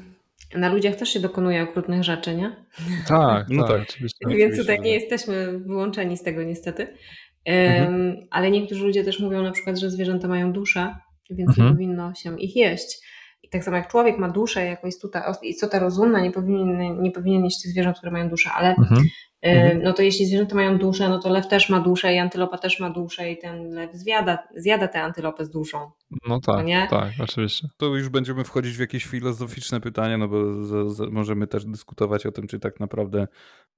[0.57, 2.67] na ludziach też się dokonuje okrutnych rzeczy, nie?
[3.07, 4.27] Tak, no tak, tak oczywiście.
[4.29, 6.97] Więc tutaj nie jesteśmy wyłączeni z tego niestety.
[7.45, 8.17] Mhm.
[8.31, 10.95] Ale niektórzy ludzie też mówią na przykład, że zwierzęta mają duszę,
[11.31, 11.69] więc mhm.
[11.69, 12.99] nie powinno się ich jeść.
[13.43, 17.45] I tak samo jak człowiek ma duszę jako istota, istota rozumna, nie powinien, nie powinien
[17.45, 19.03] jeść tych zwierząt, które mają duszę, ale mhm.
[19.43, 19.83] Mhm.
[19.83, 22.81] No to jeśli zwierzęta mają duszę, no to lew też ma duszę i antylopa też
[22.81, 25.91] ma duszę i ten lew zjada, zjada tę antylopę z duszą.
[26.29, 27.69] No tak, no tak, oczywiście.
[27.77, 32.27] To już będziemy wchodzić w jakieś filozoficzne pytania, no bo z, z, możemy też dyskutować
[32.27, 33.27] o tym, czy tak naprawdę,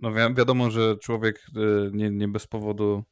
[0.01, 3.05] no wi wiadomo, że człowiek y, nie, nie bez powodu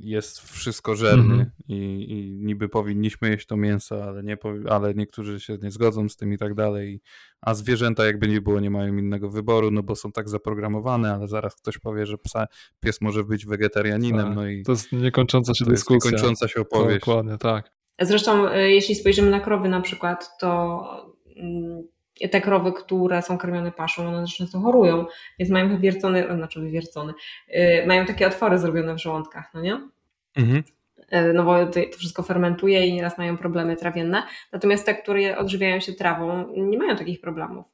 [0.00, 1.50] jest wszystko żerny mm -hmm.
[1.68, 4.36] i, i, niby powinniśmy jeść to mięso, ale, nie
[4.68, 7.00] ale niektórzy się nie zgodzą z tym i tak dalej.
[7.40, 11.28] A zwierzęta jakby nie było, nie mają innego wyboru, no bo są tak zaprogramowane, ale
[11.28, 12.46] zaraz ktoś powie, że psa,
[12.80, 14.26] pies może być wegetarianinem.
[14.26, 14.36] Tak.
[14.36, 16.10] No i to jest niekończąca się dyskusja.
[16.10, 17.00] niekończąca się opowieść.
[17.00, 17.70] Dokładnie, tak.
[18.00, 20.82] Zresztą e, jeśli spojrzymy na krowy na przykład, to
[21.36, 21.82] mm,
[22.28, 25.06] te krowy, które są karmione paszą, one często chorują,
[25.38, 27.12] więc mają wywiercone, znaczy wywiercone,
[27.48, 29.80] yy, mają takie otwory zrobione w żołądkach, no nie?
[30.36, 30.62] Mhm.
[31.12, 34.22] Yy, no bo to, to, wszystko fermentuje i nieraz mają problemy trawienne.
[34.52, 37.66] Natomiast te, które odżywiają się trawą, nie mają takich problemów.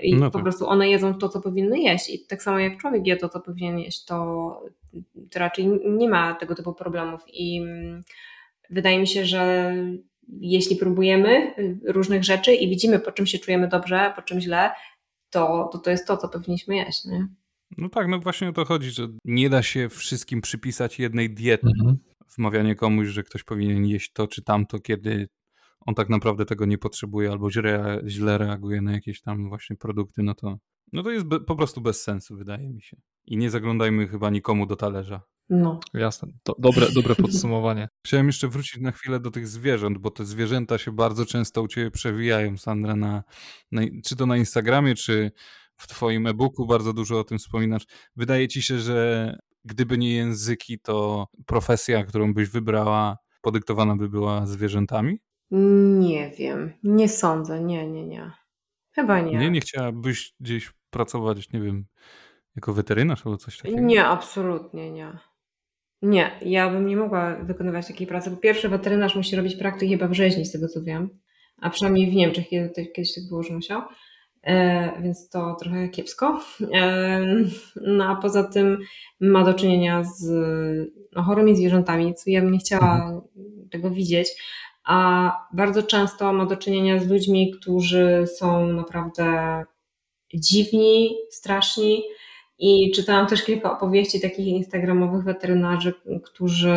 [0.00, 0.42] I no po tak.
[0.42, 2.10] prostu one jedzą to, co powinny jeść.
[2.10, 4.14] I tak samo jak człowiek je to, co powinien jeść, to,
[5.30, 7.20] to raczej nie ma tego typu problemów.
[7.26, 8.02] I mm,
[8.70, 9.74] wydaje mi się, że
[10.40, 14.70] jeśli próbujemy y, różnych rzeczy i widzimy, po czym się czujemy dobrze, po czym źle,
[15.30, 17.04] to to, to jest to, co powinniśmy jeść.
[17.04, 17.28] Nie?
[17.78, 21.68] No tak, no właśnie o to chodzi, że nie da się wszystkim przypisać jednej diety.
[21.78, 21.98] Mhm.
[22.36, 25.28] Wmawianie komuś, że ktoś powinien jeść to czy tamto, kiedy
[25.80, 30.22] on tak naprawdę tego nie potrzebuje albo źle, źle reaguje na jakieś tam właśnie produkty,
[30.22, 30.58] no to,
[30.92, 32.96] no to jest be, po prostu bez sensu, wydaje mi się.
[33.26, 35.22] I nie zaglądajmy chyba nikomu do talerza.
[35.50, 35.80] No.
[35.94, 37.88] Jasne, to dobre, dobre podsumowanie.
[38.04, 41.68] Chciałem jeszcze wrócić na chwilę do tych zwierząt, bo te zwierzęta się bardzo często u
[41.68, 43.22] Ciebie przewijają, Sandra, na,
[43.72, 45.30] na czy to na Instagramie, czy
[45.76, 47.82] w Twoim e-booku bardzo dużo o tym wspominasz.
[48.16, 54.46] Wydaje Ci się, że gdyby nie języki, to profesja, którą byś wybrała, podyktowana by była
[54.46, 55.18] zwierzętami?
[56.00, 58.32] Nie wiem, nie sądzę, nie, nie, nie.
[58.90, 59.38] Chyba nie.
[59.38, 61.86] Nie, nie chciałabyś gdzieś pracować, nie wiem,
[62.56, 63.80] jako weterynarz albo coś takiego?
[63.80, 65.18] Nie, absolutnie nie.
[66.02, 68.30] Nie, ja bym nie mogła wykonywać takiej pracy.
[68.30, 71.18] Po pierwsze, weterynarz musi robić praktyki chyba w rzeźni, z tego co wiem.
[71.60, 73.82] A przynajmniej w Niemczech kiedyś tak było, że musiał.
[74.42, 76.40] E, więc to trochę kiepsko.
[76.74, 77.20] E,
[77.76, 78.78] no a poza tym
[79.20, 80.30] ma do czynienia z
[81.12, 83.22] no, chorymi zwierzętami, co ja bym nie chciała
[83.70, 84.28] tego widzieć.
[84.84, 89.64] A bardzo często ma do czynienia z ludźmi, którzy są naprawdę
[90.34, 92.02] dziwni, straszni
[92.58, 95.94] i czytałam też kilka opowieści takich instagramowych weterynarzy,
[96.24, 96.72] którzy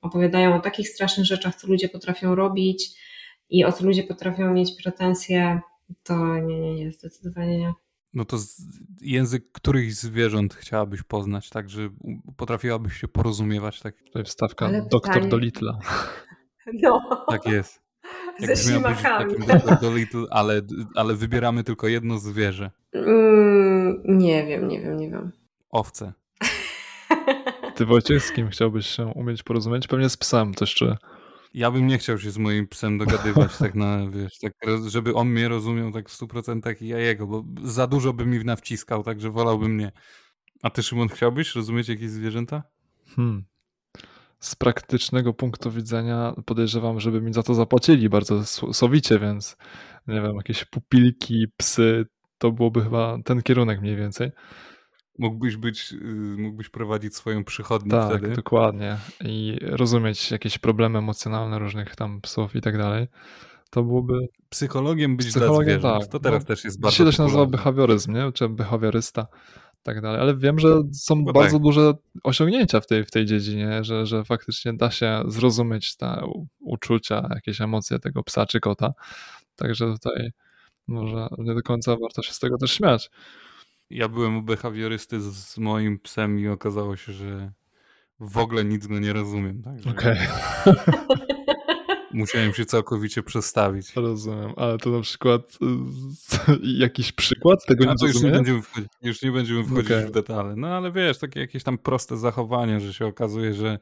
[0.00, 2.90] opowiadają o takich strasznych rzeczach, co ludzie potrafią robić
[3.50, 5.60] i o co ludzie potrafią mieć pretensje.
[6.02, 7.72] To nie, nie, nie, zdecydowanie nie.
[8.14, 8.36] No to
[9.00, 11.88] język których zwierząt chciałabyś poznać, tak, że
[12.36, 13.80] potrafiłabyś się porozumiewać?
[13.80, 14.02] Tak?
[14.02, 15.28] Tutaj wstawka Ale doktor pytanie...
[15.28, 15.72] do Little.
[16.82, 17.24] No.
[17.30, 17.82] Tak jest.
[18.40, 19.34] Jak Ze ślimakami.
[19.46, 20.62] Doktor do Little, ale,
[20.94, 22.70] ale wybieramy tylko jedno zwierzę.
[22.92, 23.65] Mm,
[24.04, 25.32] nie wiem, nie wiem, nie wiem.
[25.70, 26.12] Owce.
[27.76, 29.86] Ty Wojciech, z kim chciałbyś się umieć porozumieć?
[29.88, 30.96] Pewnie z psem też, czy...
[31.54, 34.52] Ja bym nie chciał się z moim psem dogadywać tak na, wiesz, tak,
[34.86, 38.38] żeby on mnie rozumiał tak w 100% i ja jego, bo za dużo by mi
[38.38, 39.92] nawciskał, także wolałbym nie.
[40.62, 42.62] A ty, Szymon, chciałbyś rozumieć jakieś zwierzęta?
[43.16, 43.44] Hmm.
[44.40, 49.56] Z praktycznego punktu widzenia podejrzewam, żeby mi za to zapłacili bardzo sowicie, więc
[50.06, 52.06] nie wiem, jakieś pupilki, psy,
[52.38, 54.30] to byłoby chyba ten kierunek mniej więcej.
[55.18, 58.26] Mógłbyś być, y, mógłbyś prowadzić swoją przychodnię tak, wtedy.
[58.26, 58.96] Tak, dokładnie.
[59.24, 63.08] I rozumieć jakieś problemy emocjonalne różnych tam psów i tak dalej.
[63.70, 64.28] To byłoby...
[64.48, 66.02] Psychologiem być Psychologiem, dla zwierząt.
[66.02, 66.12] Tak.
[66.12, 68.32] To teraz no, też jest bardzo Dzisiaj to się nazywa behawioryzm, nie?
[68.32, 69.26] Czy behawiorysta
[69.86, 71.62] tak dalej, ale wiem, że są bardzo tak.
[71.62, 71.92] duże
[72.24, 76.22] osiągnięcia w tej, w tej dziedzinie, że, że faktycznie da się zrozumieć te
[76.60, 78.92] uczucia, jakieś emocje tego psa czy kota.
[79.56, 80.30] Także tutaj
[80.86, 83.10] może nie do końca warto się z tego też śmiać.
[83.90, 87.52] Ja byłem u behawiorysty z moim psem i okazało się, że
[88.20, 89.62] w ogóle nic go nie rozumiem.
[89.62, 89.96] Tak?
[89.96, 90.18] Okej.
[90.64, 91.26] Okay.
[92.16, 93.92] Musiałem się całkowicie przestawić.
[93.96, 95.58] Rozumiem, ale to na przykład
[96.62, 100.06] jakiś przykład tego nie to już nie będziemy wchodzić, już nie będziemy wchodzić okay.
[100.06, 100.56] w detale.
[100.56, 103.78] No ale wiesz, takie jakieś tam proste zachowania, że się okazuje, że...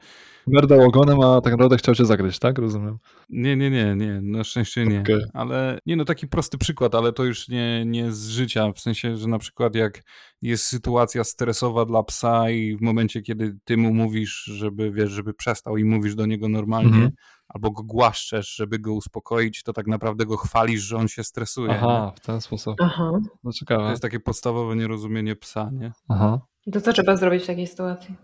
[0.47, 2.59] Merdał ogonem, a tak naprawdę chciał cię zagryźć, tak?
[2.59, 2.99] Rozumiem.
[3.30, 5.01] Nie, nie, nie, nie, na szczęście nie.
[5.01, 5.28] Okay.
[5.32, 9.16] Ale nie no, taki prosty przykład, ale to już nie, nie z życia, w sensie,
[9.16, 10.03] że na przykład jak
[10.43, 15.35] jest sytuacja stresowa dla psa i w momencie, kiedy ty mu mówisz, żeby, wiesz, żeby
[15.35, 19.72] przestał i mówisz do niego normalnie, mm -hmm albo go głaszczesz, żeby go uspokoić, to
[19.72, 21.70] tak naprawdę go chwalisz, że on się stresuje.
[21.70, 22.20] Aha, nie?
[22.22, 22.74] w ten sposób.
[22.80, 23.11] Aha.
[23.45, 23.84] No ciekawe.
[23.84, 25.92] To jest takie podstawowe nierozumienie psa, nie?
[26.09, 26.40] Aha.
[26.72, 28.16] To co trzeba zrobić w takiej sytuacji?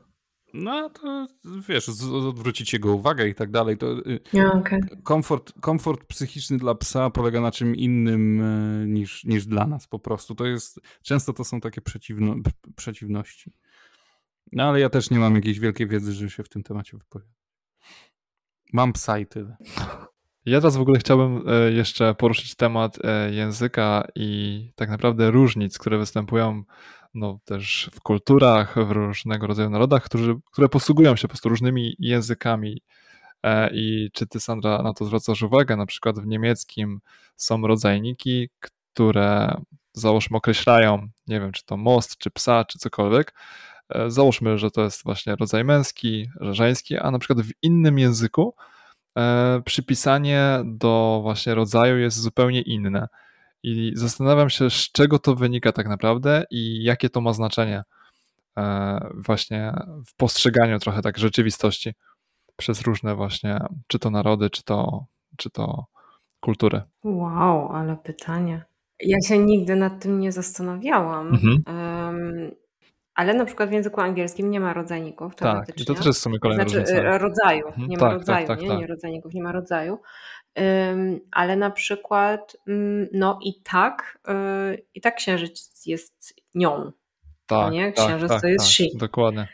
[0.55, 1.27] No to
[1.69, 1.89] wiesz,
[2.29, 3.79] odwrócić jego uwagę i tak dalej.
[3.79, 3.87] To,
[4.33, 4.81] ja, okay.
[5.03, 9.99] komfort, komfort psychiczny dla psa polega na czym innym e, niż, niż dla nas po
[9.99, 10.35] prostu.
[10.35, 12.35] To jest, często to są takie przeciwno,
[12.77, 13.53] przeciwności.
[14.53, 17.40] No ale ja też nie mam jakiejś wielkiej wiedzy, żeby się w tym temacie wypowiedzieć.
[18.73, 19.57] Mam psa i tyle.
[20.47, 25.79] Ja teraz w ogóle chciałbym e, jeszcze poruszyć temat e, języka i tak naprawdę różnic,
[25.79, 26.63] które występują
[27.15, 31.97] no, też w kulturach, w różnego rodzaju narodach, którzy, które posługują się po prostu różnymi
[31.99, 32.83] językami.
[33.43, 35.77] E, I czy ty, Sandra, na to zwracasz uwagę?
[35.77, 37.01] Na przykład w niemieckim
[37.37, 39.61] są rodzajniki, które
[39.93, 43.35] załóżmy określają, nie wiem, czy to most, czy psa, czy cokolwiek,
[44.09, 48.55] załóżmy, że to jest właśnie rodzaj męski, że żeński, a na przykład w innym języku
[49.19, 53.09] e, przypisanie do właśnie rodzaju jest zupełnie inne.
[53.63, 57.83] I zastanawiam się, z czego to wynika tak naprawdę i jakie to ma znaczenie
[58.57, 59.73] e, właśnie
[60.07, 61.95] w postrzeganiu trochę tak rzeczywistości
[62.57, 65.05] przez różne właśnie, czy to narody, czy to,
[65.37, 65.85] czy to
[66.41, 66.83] kultury.
[67.05, 68.65] Wow, ale pytanie.
[69.01, 71.29] Ja się nigdy nad tym nie zastanawiałam.
[71.29, 71.63] Mhm.
[71.67, 72.51] Um,
[73.15, 76.23] ale na przykład w języku angielskim nie ma rodzajników Tak, i to też jest w
[76.23, 77.03] sumie kolejna Znaczy różnica.
[77.03, 77.89] E, rodzaju, mhm.
[77.89, 78.69] nie ma Tak, tak, rodzaju, tak, nie?
[78.69, 78.79] tak.
[78.79, 79.99] Nie rodzajników, nie ma rodzaju.
[81.33, 84.19] ale na przykład, mm, no i tak,
[84.73, 86.93] y, i tak księżyc jest nią,
[87.47, 87.93] Tak, nie?
[87.93, 88.85] tak, Księżyc tak, to jest tak, she.
[88.95, 89.49] dokładnie.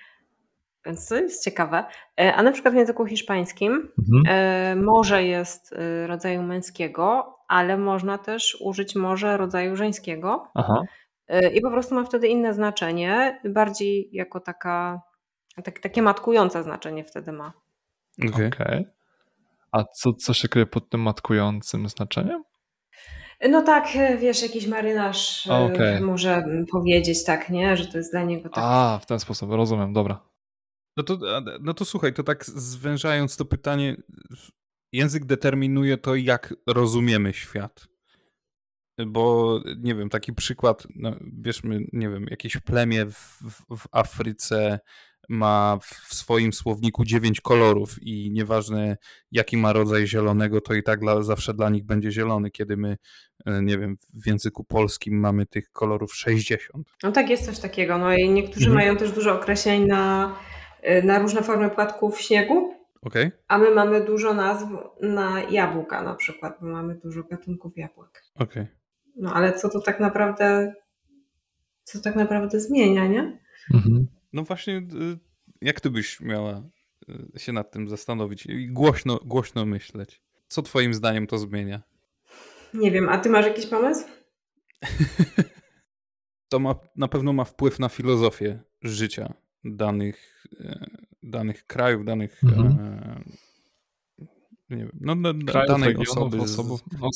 [0.86, 1.84] Więc to jest ciekawe.
[2.20, 4.22] E, a na przykład w języku hiszpańskim Mhm.
[4.28, 10.48] E, może jest y, rodzaju męskiego, ale można też użyć może rodzaju żeńskiego.
[10.54, 10.82] Aha.
[11.34, 15.02] Y, i po prostu ma wtedy inne znaczenie, bardziej jako taka,
[15.64, 17.52] tak, takie matkujące znaczenie wtedy ma.
[18.18, 18.30] Okej.
[18.30, 18.46] Okay.
[18.46, 18.84] okay.
[19.72, 22.42] A co, co się kryje pod tym matkującym znaczeniem?
[23.48, 26.00] No tak, wiesz, jakiś marynarz y, okay.
[26.00, 28.64] może powiedzieć tak, nie, że to jest dla niego tak.
[28.66, 30.20] A, w ten sposób, rozumiem, dobra.
[30.96, 31.18] No to,
[31.60, 33.96] no to słuchaj, to tak zwężając to pytanie,
[34.92, 37.86] język determinuje to, jak rozumiemy świat.
[39.06, 43.42] Bo nie wiem, taki przykład, no, bierzmy, nie wiem, jakieś plemię w,
[43.76, 44.78] w, Afryce
[45.28, 48.96] ma w swoim słowniku dziewięć kolorów i nieważne
[49.32, 52.96] jaki ma rodzaj zielonego, to i tak dla, zawsze dla nich będzie zielony, kiedy my,
[53.46, 56.88] e, nie wiem, w języku polskim mamy tych kolorów 60.
[57.02, 57.98] No tak, jest coś takiego.
[57.98, 58.74] No i niektórzy mhm.
[58.74, 60.34] mają też dużo określeń na,
[60.82, 62.74] e, na różne formy płatków śniegu.
[63.02, 63.32] Okay.
[63.48, 64.66] A my mamy dużo nazw
[65.02, 68.22] na jabłka na przykład, bo mamy dużo gatunków jabłek.
[68.34, 68.62] Okej.
[68.62, 68.85] Okay.
[69.16, 70.74] No ale co to tak naprawdę,
[71.84, 73.40] co tak naprawdę zmienia, nie?
[73.74, 74.06] Mhm.
[74.32, 75.18] No właśnie, y,
[75.60, 76.62] jak ty byś miała
[77.36, 80.22] y, się nad tym zastanowić i głośno, głośno myśleć?
[80.48, 81.82] Co twoim zdaniem to zmienia?
[82.74, 84.04] Nie wiem, a ty masz jakiś pomysł?
[86.48, 90.86] to ma, na pewno ma wpływ na filozofię życia danych, e,
[91.22, 92.66] danych krajów, danych mhm.
[92.66, 93.22] e,
[94.70, 95.16] nie wiem, no,
[95.68, 96.56] danej osoby, z,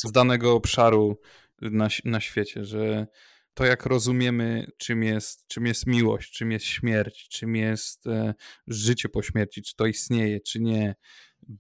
[0.05, 1.19] z, danego obszaru
[1.61, 3.07] na, na świecie, że
[3.55, 8.35] to jak rozumiemy, czym jest, czym jest miłość, czym jest śmierć, czym jest e,
[8.67, 10.95] życie po śmierci, czy to istnieje, czy nie,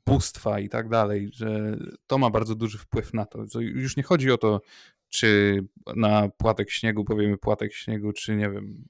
[0.07, 1.76] bóstwa i tak dalej, że
[2.07, 3.44] to ma bardzo duży wpływ na to.
[3.61, 4.61] Już nie chodzi o to,
[5.09, 5.61] czy
[5.96, 8.84] na płatek śniegu powiemy płatek śniegu, czy nie wiem,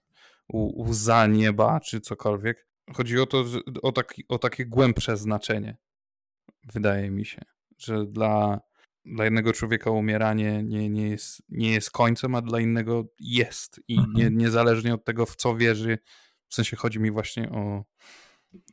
[0.88, 2.66] łza nieba, czy cokolwiek.
[2.94, 3.44] Chodzi o to,
[3.82, 5.76] o, taki, o takie głębsze znaczenie,
[6.72, 7.42] wydaje mi się,
[7.78, 8.60] że dla,
[9.04, 13.80] dla jednego człowieka umieranie nie, nie, jest, nie jest końcem, a dla innego jest.
[13.88, 14.12] I mhm.
[14.14, 15.98] nie, niezależnie od tego, w co wierzy,
[16.48, 17.84] w sensie chodzi mi właśnie o,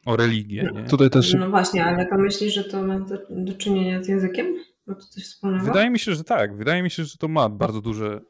[0.06, 0.70] o religię.
[0.74, 0.84] Nie?
[0.84, 1.34] Tutaj też...
[1.34, 4.56] No właśnie, ale to myślisz, że to ma do, do czynienia z językiem?
[4.88, 5.66] Ma to coś wspólnego?
[5.66, 6.58] Wydaje mi się, że tak.
[6.58, 8.22] Wydaje mi się, że to ma bardzo, duże,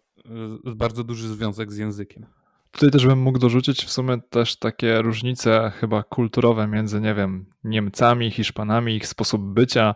[0.76, 2.26] bardzo duży związek z językiem.
[2.72, 7.46] Tutaj też bym mógł dorzucić w sumie też takie różnice chyba kulturowe między, nie wiem,
[7.64, 9.96] Niemcami, Hiszpanami, ich sposób bycia.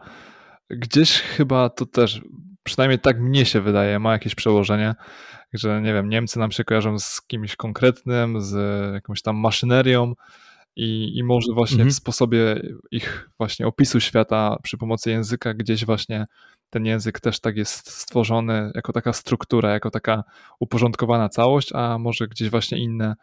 [0.78, 2.22] Gdzieś chyba to też,
[2.64, 4.96] przynajmniej tak mnie się wydaje, ma jakieś przełożenie,
[5.54, 8.54] że nie wiem, Niemcy nam się kojarzą z kimś konkretnym, z
[8.94, 10.14] jakąś tam maszynerią,
[10.76, 11.90] i, i może właśnie mhm.
[11.92, 12.62] w sposobie
[12.92, 16.26] ich właśnie opisu świata przy pomocy języka gdzieś właśnie
[16.70, 20.24] ten język też tak jest stworzony jako taka struktura, jako taka
[20.60, 23.16] uporządkowana całość, a może gdzieś właśnie inne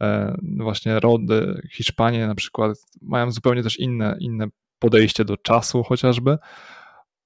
[0.00, 4.46] e, właśnie rody, Hiszpanie na przykład mają zupełnie też inne, inne
[4.78, 6.36] podejście do czasu chociażby,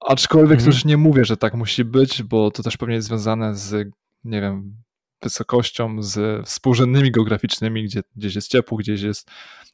[0.07, 0.71] aczkolwiek mhm.
[0.71, 3.89] też nie mówię, że tak musi być, bo to też pewnie jest związane z,
[4.23, 4.75] nie wiem,
[5.21, 9.31] wysokością, z współrzędnymi geograficznymi, gdzie gdzieś jest ciepło, gdzieś jest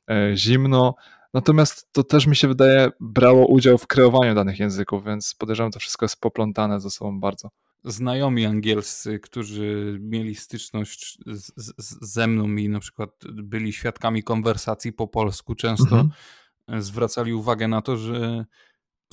[0.09, 0.95] e, zimno.
[1.33, 5.79] Natomiast to też mi się wydaje brało udział w kreowaniu danych języków, więc podejrzewam, to
[5.79, 7.49] wszystko jest poplątane ze sobą bardzo.
[7.83, 14.93] Znajomi angielscy, którzy mieli styczność z, z, ze mną i na przykład byli świadkami konwersacji
[14.93, 16.81] po polsku, często mhm.
[16.81, 18.45] zwracali uwagę na to, że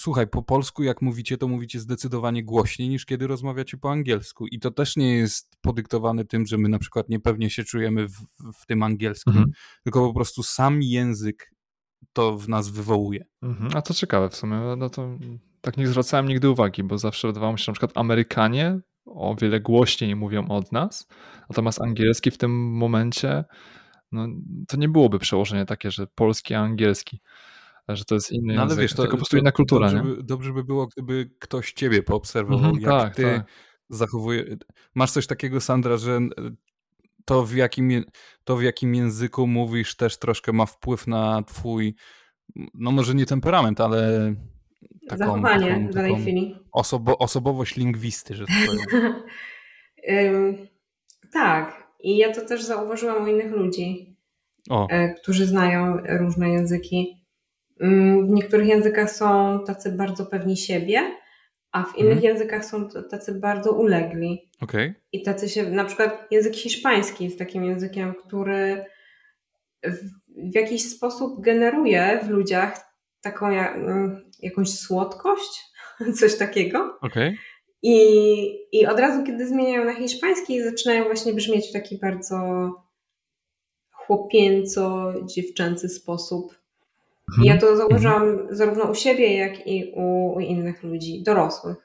[0.00, 4.46] Słuchaj, po polsku jak mówicie, to mówicie zdecydowanie głośniej niż kiedy rozmawiacie po angielsku.
[4.46, 8.16] I to też nie jest podyktowane tym, że my na przykład niepewnie się czujemy w,
[8.60, 9.52] w tym angielskim, mhm.
[9.84, 11.50] tylko po prostu sam język
[12.12, 13.24] to w nas wywołuje.
[13.42, 13.70] Mhm.
[13.74, 14.56] A to ciekawe w sumie.
[14.76, 15.18] No to
[15.60, 19.36] tak nie zwracałem nigdy uwagi, bo zawsze wydawało mi się, że na przykład Amerykanie o
[19.40, 21.08] wiele głośniej mówią od nas,
[21.48, 23.44] natomiast angielski w tym momencie
[24.12, 24.28] no,
[24.68, 27.20] to nie byłoby przełożenie takie, że polski, a angielski
[27.88, 29.90] że to jest inny no, ale język, wiesz, to, tylko po prostu inna kultura.
[29.90, 33.46] Dobrze by, dobrze by, było, gdyby ktoś ciebie poobserwował, mhm, jak tak, ty tak.
[33.88, 34.46] zachowujesz.
[34.94, 36.20] Masz coś takiego, Sandra, że
[37.24, 38.04] to w, jakim,
[38.44, 41.94] to w jakim języku mówisz też troszkę ma wpływ na twój,
[42.74, 44.34] no może nie temperament, ale
[45.08, 46.56] taką, zachowanie taką, w danej chwili.
[46.72, 49.14] Osobo, osobowość lingwisty, że tak powiem.
[51.32, 51.84] tak.
[52.00, 54.16] I ja to też zauważyłam u innych ludzi,
[54.70, 54.88] o.
[54.90, 57.23] E, którzy znają różne języki
[57.80, 61.00] w niektórych językach są tacy bardzo pewni siebie,
[61.72, 62.24] a w innych mhm.
[62.24, 64.50] językach są tacy bardzo ulegli.
[64.60, 64.94] Okay.
[65.12, 68.84] I tacy się, na przykład język hiszpański jest takim językiem, który
[69.84, 69.98] w,
[70.50, 75.62] w jakiś sposób generuje w ludziach taką mm, jakąś słodkość,
[76.20, 76.98] coś takiego.
[77.00, 77.36] Okay.
[77.82, 77.98] I,
[78.72, 82.70] I od razu, kiedy zmieniają na hiszpański, zaczynają właśnie brzmieć w taki bardzo
[83.90, 86.63] chłopięco-dziewczęcy sposób.
[87.28, 87.46] Mhm.
[87.46, 88.56] Ja to zauważyłam mhm.
[88.56, 91.76] zarówno u siebie, jak i u, u innych ludzi, dorosłych.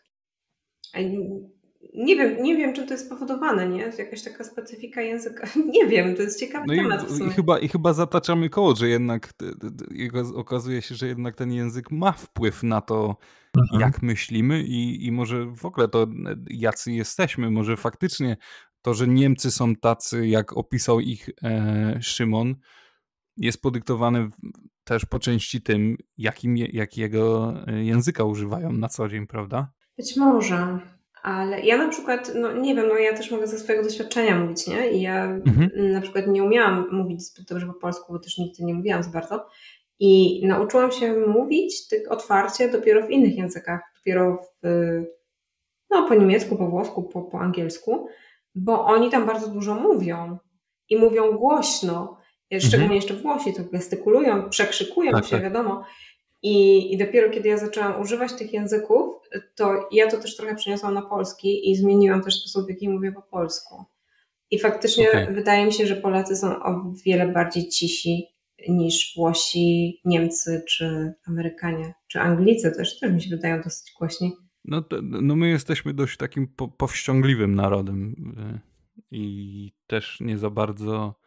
[1.94, 3.92] Nie wiem, nie wiem, czym to jest spowodowane, nie?
[3.98, 5.48] Jakaś taka specyfika języka.
[5.74, 7.20] Nie wiem, to jest ciekawy no temat.
[7.20, 9.34] I, i, chyba, I chyba zataczamy koło, że jednak
[10.36, 13.16] okazuje się, że jednak ten język ma wpływ na to,
[13.58, 13.82] mhm.
[13.82, 16.08] jak myślimy i, i może w ogóle to
[16.50, 17.52] jacy jesteśmy.
[17.52, 18.38] Może faktycznie
[18.82, 22.56] to, że Niemcy są tacy, jak opisał ich e, Szymon,
[23.40, 24.30] jest podyktowane
[24.84, 29.72] też po części tym, jakim, jakiego e, języka używają na co dzień, prawda?
[29.98, 30.80] Być może,
[31.22, 34.68] ale ja na przykład, no nie wiem, no ja też mogę ze swojego doświadczenia mówić,
[34.68, 34.92] nie?
[34.92, 35.92] I ja mhm.
[35.92, 39.10] na przykład nie umiałam mówić zbyt dobrze po polsku, bo też nigdy nie mówiłam za
[39.10, 39.46] bardzo.
[40.00, 44.68] I nauczyłam się mówić tak otwarcie dopiero w innych językach, dopiero w,
[45.90, 48.08] no, po niemiecku, po włosku, po, po angielsku,
[48.56, 50.38] bo oni tam bardzo dużo mówią
[50.90, 52.19] i mówią głośno.
[52.58, 52.96] Szczególnie mhm.
[52.96, 55.44] jeszcze Włosi to gestykulują, przekrzykują tak, się, tak.
[55.44, 55.84] wiadomo.
[56.42, 59.16] I, I dopiero kiedy ja zaczęłam używać tych języków,
[59.56, 63.12] to ja to też trochę przeniosłam na polski i zmieniłam też sposób, w jaki mówię
[63.12, 63.84] po polsku.
[64.52, 65.34] I faktycznie okay.
[65.34, 68.26] wydaje mi się, że Polacy są o wiele bardziej cisi
[68.70, 74.36] niż Włosi, Niemcy czy Amerykanie, czy Anglicy też, też mi się wydają dosyć głośni.
[74.66, 78.16] No, to, no my jesteśmy dość takim po, powściągliwym narodem
[78.56, 78.60] y,
[79.12, 81.19] i też nie za bardzo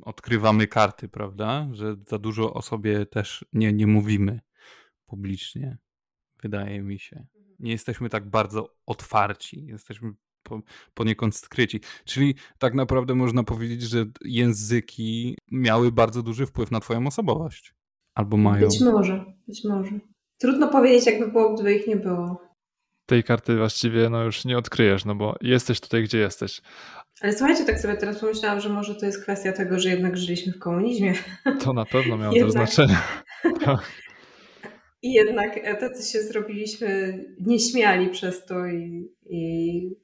[0.00, 1.68] odkrywamy karty, prawda?
[1.72, 4.40] Że za dużo o sobie też nie, nie mówimy
[5.06, 5.78] publicznie,
[6.42, 7.26] wydaje mi się.
[7.58, 10.12] Nie jesteśmy tak bardzo otwarci, jesteśmy
[10.42, 10.60] po,
[10.94, 11.80] poniekąd skryci.
[12.04, 17.74] Czyli tak naprawdę można powiedzieć, że języki miały bardzo duży wpływ na Twoją osobowość.
[18.14, 18.68] Albo mają.
[18.68, 20.00] Być może, być może.
[20.38, 22.51] Trudno powiedzieć, jakby było, gdyby ich nie było.
[23.12, 26.62] Tej karty właściwie no już nie odkryjesz, no bo jesteś tutaj, gdzie jesteś.
[27.20, 30.52] Ale słuchajcie, tak sobie teraz pomyślałam, że może to jest kwestia tego, że jednak żyliśmy
[30.52, 31.14] w komunizmie.
[31.60, 32.46] To na pewno miało Jednak.
[32.46, 32.98] to znaczenie.
[35.02, 39.96] I jednak e, tacy się zrobiliśmy nieśmiali przez to i, i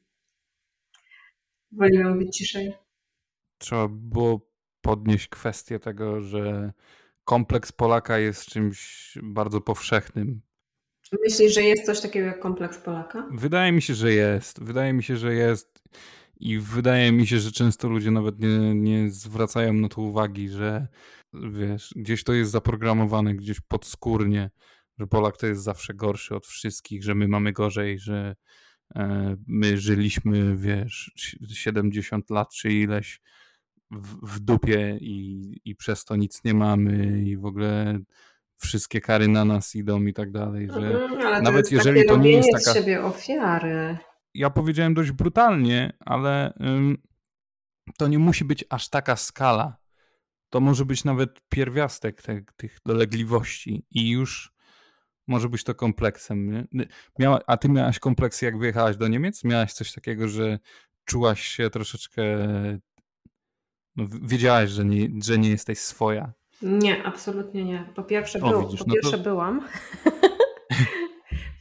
[1.72, 2.72] woliłam być ciszej.
[3.58, 4.40] Trzeba było
[4.80, 6.72] podnieść kwestię tego, że
[7.24, 10.40] kompleks Polaka jest czymś bardzo powszechnym.
[11.24, 13.28] Myślisz, że jest coś takiego jak kompleks Polaka?
[13.30, 14.62] Wydaje mi się, że jest.
[14.62, 15.82] Wydaje mi się, że jest.
[16.40, 20.86] I wydaje mi się, że często ludzie nawet nie, nie zwracają na to uwagi, że
[21.32, 24.50] wiesz, gdzieś to jest zaprogramowane, gdzieś podskórnie,
[24.98, 28.36] że Polak to jest zawsze gorszy od wszystkich, że my mamy gorzej, że
[28.96, 31.12] e, my żyliśmy, wiesz,
[31.52, 33.20] 70 lat czy ileś
[33.90, 37.98] w, w dupie i, i przez to nic nie mamy i w ogóle
[38.58, 42.30] wszystkie kary na nas idą i tak dalej, że Mhm, ale nawet jeżeli to nie
[42.30, 43.98] jest robienie z taka- siebie ofiary.
[44.34, 46.98] ja powiedziałem dość brutalnie, ale ym,
[47.98, 49.76] to nie musi być aż taka skala.
[50.50, 54.52] To może być nawet pierwiastek te, tych dolegliwości i już
[55.26, 56.50] może być to kompleksem.
[56.72, 56.86] Nie?
[57.18, 59.44] Miała, a ty miałaś kompleksy, jak wyjechałaś do Niemiec?
[59.44, 60.58] Miałaś coś takiego, że
[61.04, 62.22] czułaś się troszeczkę.
[63.96, 66.32] No, wiedziałaś, że nie, że nie jesteś swoja.
[66.62, 67.84] Nie, absolutnie nie.
[67.94, 69.60] Po pierwsze, O, był, widzisz, po no to- pierwsze byłam.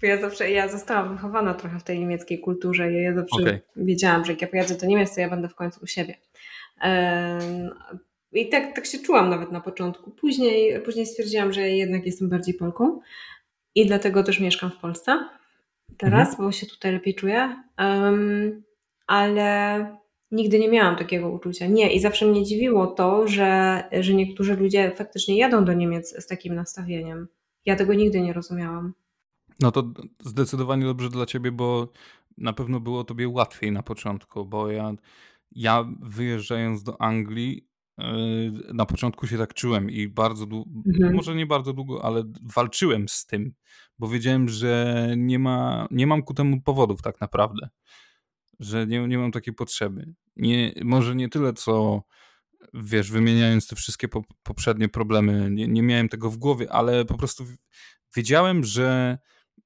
[0.02, 3.60] Bo ja zawsze, ja zostałam wychowana trochę w tej niemieckiej kulturze i ja zawsze Okej.
[3.76, 6.16] wiedziałam, że jak ja pojadę do Niemiec, to ja będę w końcu u siebie.
[8.32, 10.12] I tak, tak się czułam nawet na początku.
[10.12, 13.00] Później, później stwierdziłam, że jednak jestem bardziej Polką
[13.76, 15.20] i dlatego też mieszkam w Polsce
[15.98, 17.64] teraz, bo się tutaj lepiej czuję.
[17.78, 18.64] Em,
[19.08, 19.98] ale
[20.32, 21.68] nigdy nie miałam takiego uczucia.
[21.68, 26.28] Nie, i zawsze mnie dziwiło to, że, że niektórzy ludzie faktycznie jadą do Niemiec z
[26.28, 27.28] takim nastawieniem.
[27.66, 28.94] Ja tego nigdy nie rozumiałam.
[29.60, 29.84] No to
[30.24, 31.92] zdecydowanie dobrze dla ciebie, bo
[32.38, 34.94] na pewno było tobie łatwiej na początku, bo ja,
[35.52, 37.68] ja wyjeżdżając do Anglii,
[37.98, 38.06] yy,
[38.74, 41.16] na początku się tak czułem i bardzo długo, Mhm.
[41.16, 42.24] może nie bardzo długo, ale
[42.56, 43.54] walczyłem z tym,
[44.00, 47.70] bo wiedziałem, że nie, ma, nie mam ku temu powodów tak naprawdę,
[48.60, 50.14] że nie, nie mam takiej potrzeby.
[50.36, 52.04] Nie, może nie tyle, co
[52.74, 57.18] wiesz, wymieniając te wszystkie po, poprzednie problemy, nie, nie miałem tego w głowie, ale po
[57.18, 57.46] prostu
[58.16, 59.18] wiedziałem, że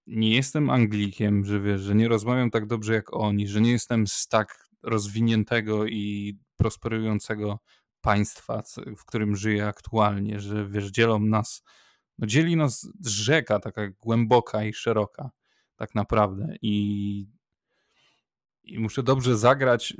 [0.08, 4.08] nie jestem Anglikiem, że wiesz, że nie rozmawiam tak dobrze jak oni, że nie jestem
[4.08, 7.60] z tak rozwiniętego i prosperującego
[8.02, 8.64] państwa,
[8.98, 11.64] w którym żyję aktualnie, że wiesz, dzielą nas,
[12.18, 15.30] no dzieli nas rzeka taka głęboka i szeroka
[15.76, 17.26] tak naprawdę i
[18.64, 19.95] i muszę dobrze zagrać y,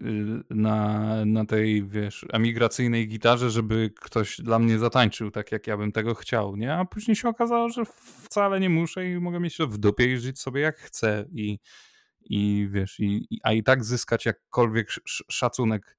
[0.56, 5.92] na, na tej, wiesz, emigracyjnej gitarze, żeby ktoś dla mnie zatańczył tak, jak ja bym
[5.92, 6.74] tego chciał, nie?
[6.74, 7.84] A później się okazało, że
[8.24, 11.60] wcale nie muszę i mogę mieć to w dupie i żyć sobie jak chcę i,
[12.22, 15.98] i wiesz, i, i, a i tak zyskać jakkolwiek sz- sz- szacunek.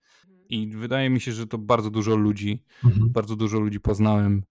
[0.48, 2.64] I wydaje mi się, że to bardzo dużo ludzi,
[3.10, 4.42] bardzo dużo ludzi poznałem,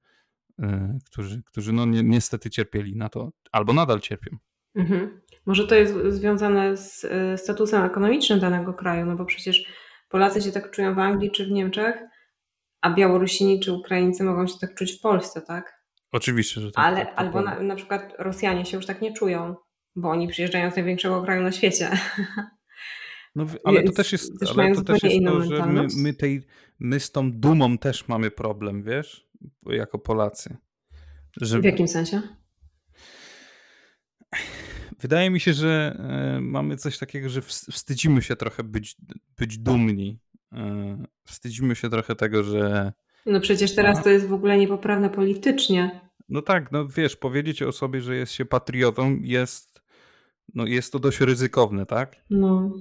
[0.59, 0.63] y,
[1.05, 4.37] którzy, którzy no ni niestety cierpieli na to, albo nadal cierpią.
[4.75, 5.21] Mhm.
[5.45, 9.65] Może to jest związane z e, statusem ekonomicznym danego kraju, no bo przecież
[10.09, 11.95] Polacy się tak czują w Anglii czy w Niemczech,
[12.81, 15.81] a Białorusini czy Ukraińcy mogą się tak czuć w Polsce, tak?
[16.11, 16.85] Oczywiście, że tak.
[16.85, 17.55] Ale tak, to albo prawda.
[17.55, 19.55] na, na przykład Rosjanie się już tak nie czują,
[19.95, 21.89] bo oni przyjeżdżają z największego kraju na świecie.
[23.35, 25.95] No, ale to też jest, też ale to też jest to, że my, mentalność.
[25.95, 26.41] my, tej,
[26.79, 29.27] my z tą dumą też mamy problem, wiesz,
[29.65, 30.57] jako Polacy.
[31.41, 32.21] Że W jakim sensie?
[34.99, 35.95] Wydaje mi się, że
[36.37, 38.95] e, mamy coś takiego, że ws- wstydzimy się trochę być,
[39.37, 40.19] być dumni.
[40.53, 42.93] E, wstydzimy się trochę tego, że
[43.25, 44.01] No przecież teraz A.
[44.03, 46.01] to jest w ogóle niepoprawne politycznie.
[46.29, 49.81] no tak, no wiesz, powiedzieć o sobie, że jest się patriotą jest,
[50.55, 52.15] no jest to dość ryzykowne, tak?
[52.29, 52.71] No.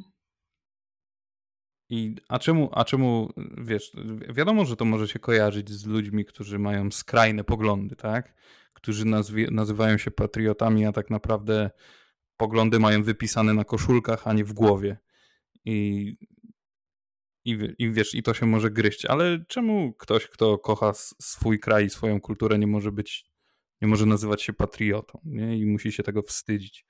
[1.91, 3.93] I, a czemu, a czemu, wiesz,
[4.35, 8.35] wiadomo, że to może się kojarzyć z ludźmi, którzy mają skrajne poglądy, tak?
[8.73, 11.71] Którzy nazwie, nazywają się patriotami, a tak naprawdę
[12.37, 14.99] poglądy mają wypisane na koszulkach, a nie w głowie.
[15.65, 16.17] I,
[17.45, 19.05] i, i wiesz, i to się może gryźć.
[19.05, 23.25] Ale czemu ktoś, kto kocha swój kraj i swoją kulturę, nie może być,
[23.83, 25.59] nie może nazywać się patriotą, nie?
[25.59, 26.87] I musi się tego wstydzić.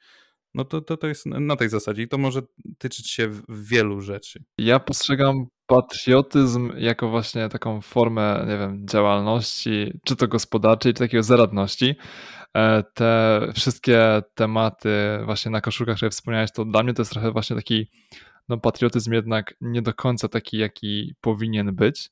[0.55, 2.43] No to, to, to jest na tej zasadzie i to może
[2.78, 4.43] tyczyć się wielu rzeczy.
[4.59, 11.22] Ja postrzegam patriotyzm jako właśnie taką formę, nie wiem, działalności, czy to gospodarczej, czy takiego
[11.22, 11.94] zaradności.
[12.56, 14.90] E, Te wszystkie tematy
[15.24, 17.90] właśnie na koszulkach, które wspomniałeś, to dla mnie to jest trochę właśnie taki
[18.48, 22.10] no, patriotyzm jednak nie do końca taki, jaki powinien być.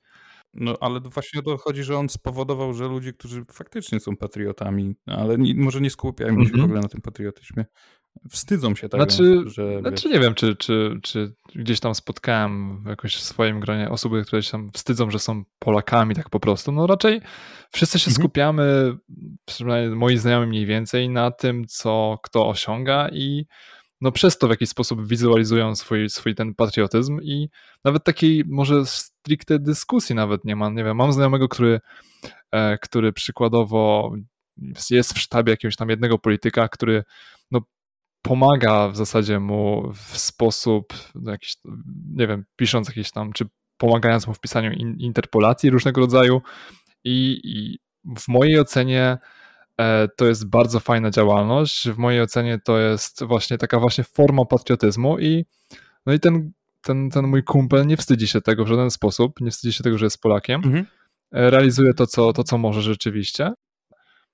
[0.55, 4.95] No ale właśnie o to chodzi, że on spowodował, że ludzie, którzy faktycznie są patriotami,
[5.07, 6.65] ale nie, może nie skupiajmy się w Mhm.
[6.65, 7.65] ogóle na tym patriotyzmie,
[8.31, 12.85] wstydzą się tego, Znaczy, że znaczy wiesz, nie wiem, czy, czy, czy gdzieś tam spotkałem
[12.87, 16.73] jakoś w swoim gronie osoby, które się tam wstydzą, że są Polakami tak po prostu.
[16.73, 17.21] No raczej
[17.73, 18.23] wszyscy się Mhm.
[18.23, 18.97] skupiamy,
[19.45, 23.47] przynajmniej moi znajomi mniej więcej, na tym, co kto osiąga i
[24.01, 27.49] no przez to w jakiś sposób wizualizują swój, swój ten patriotyzm i
[27.85, 30.71] nawet takiej może stricte dyskusji nawet nie ma.
[30.71, 31.81] Nie wiem, mam znajomego, który,
[32.51, 34.13] e, który przykładowo
[34.91, 37.05] jest w sztabie jakiegoś tam jednego polityka, który
[38.29, 41.57] pomaga w zasadzie mu w sposób no, jakiś,
[42.15, 43.45] nie wiem, pisząc jakieś tam, czy
[43.77, 46.43] pomagając mu w pisaniu in, interpolacji różnego rodzaju
[47.05, 47.79] i, i
[48.19, 49.19] w mojej ocenie
[49.81, 51.89] e, to jest bardzo fajna działalność.
[51.89, 55.45] W mojej ocenie to jest właśnie taka właśnie forma patriotyzmu i
[56.07, 56.53] no i ten,
[56.83, 59.99] ten, ten mój kumpel nie wstydzi się tego w żaden sposób, nie wstydzi się tego,
[59.99, 60.61] że jest Polakiem.
[60.65, 60.87] Mhm.
[61.33, 63.53] E, Realizuje to, co, to, co może rzeczywiście.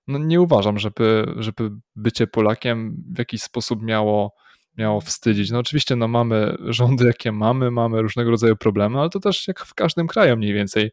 [0.07, 4.35] No nie uważam, żeby, żeby bycie Polakiem w jakiś sposób miało,
[4.79, 5.51] miało wstydzić.
[5.51, 9.61] No oczywiście no mamy rządy, jakie mamy, mamy różnego rodzaju problemy, ale to też jak
[9.61, 10.91] w każdym kraju mniej więcej.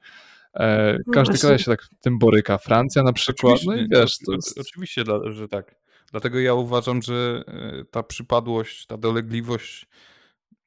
[0.54, 1.48] E, No każdy właśnie.
[1.48, 2.58] kraj się tak tym boryka.
[2.58, 5.76] Francja na przykład, no i Oczywiście, wiesz, to jest, Oczywiście, że tak.
[6.12, 9.88] Dlatego ja uważam, że e, ta przypadłość, ta dolegliwość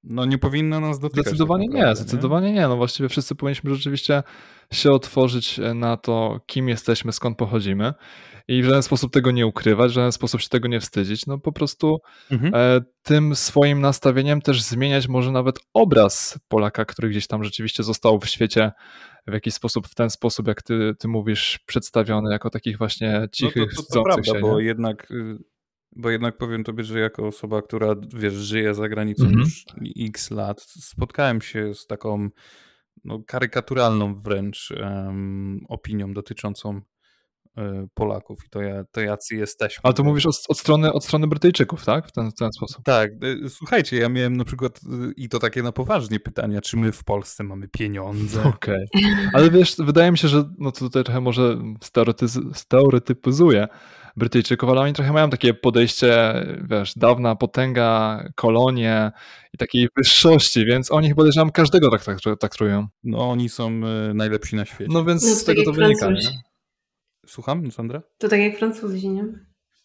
[0.05, 1.25] no nie powinna nas dotykać.
[1.25, 2.69] tak Zdecydowanie nie, naprawdę, zdecydowanie nie.
[2.69, 4.23] No właściwie wszyscy powinniśmy rzeczywiście
[4.73, 7.95] się otworzyć e, na to, kim jesteśmy, skąd pochodzimy
[8.49, 11.27] i w żaden sposób tego nie ukrywać, w żaden sposób się tego nie wstydzić.
[11.27, 11.99] No po prostu
[12.31, 12.55] Mhm.
[12.55, 18.21] e, tym swoim nastawieniem też zmieniać może nawet obraz Polaka, który gdzieś tam rzeczywiście został
[18.21, 18.73] w świecie
[19.27, 23.73] w jakiś sposób, w ten sposób, jak ty, ty mówisz, przedstawiony jako takich właśnie cichych,
[23.77, 24.41] no to, to, to prawda, się.
[24.41, 24.67] bo nie?
[24.67, 25.39] jednak, y,
[25.97, 29.41] bo jednak powiem tobie, że jako osoba, która wiesz, żyje za granicą Mhm.
[29.41, 29.65] już
[30.01, 32.29] x lat, spotkałem się z taką
[33.05, 37.63] no, karykaturalną wręcz em, opinią dotyczącą y,
[37.95, 39.81] Polaków i to, ja, to jacy jesteśmy.
[39.85, 42.09] Ale to mówisz od, od, strony, od strony Brytyjczyków, tak?
[42.09, 42.85] W ten, w ten sposób.
[42.85, 46.77] Tak, y, słuchajcie, ja miałem na przykład y, i to takie na poważnie pytania, czy
[46.77, 48.43] my w Polsce mamy pieniądze?
[48.57, 48.87] Okej.
[49.33, 52.55] Ale wiesz, wydaje mi się, że no to tutaj trochę może stereotyz-
[54.17, 56.35] Brytyjczyków, ale oni trochę mają takie podejście,
[56.71, 59.13] wiesz, dawna potęga, kolonie
[59.53, 62.87] i takiej wyższości, więc oni chyba podejrzewam każdego tak trak- traktują.
[63.05, 63.71] No oni są
[64.11, 64.93] y, najlepsi na świecie.
[64.95, 66.43] No więc No, z tak tego to wynika, nie?
[67.27, 68.03] Słucham, Sandra?
[68.19, 69.25] To tak jak Francuzi, nie?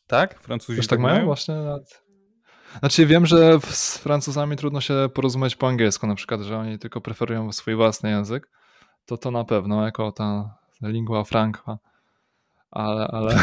[0.07, 0.39] Tak?
[0.39, 1.55] Francuzi Też tak mają właśnie?
[1.55, 2.01] Nawet...
[2.79, 7.01] Znaczy wiem, że z Francuzami trudno się porozumieć po angielsku na przykład, że oni tylko
[7.01, 8.49] preferują swój własny język.
[9.05, 11.77] To to na pewno, jako ta lingua franca.
[12.71, 13.35] Ale, ale,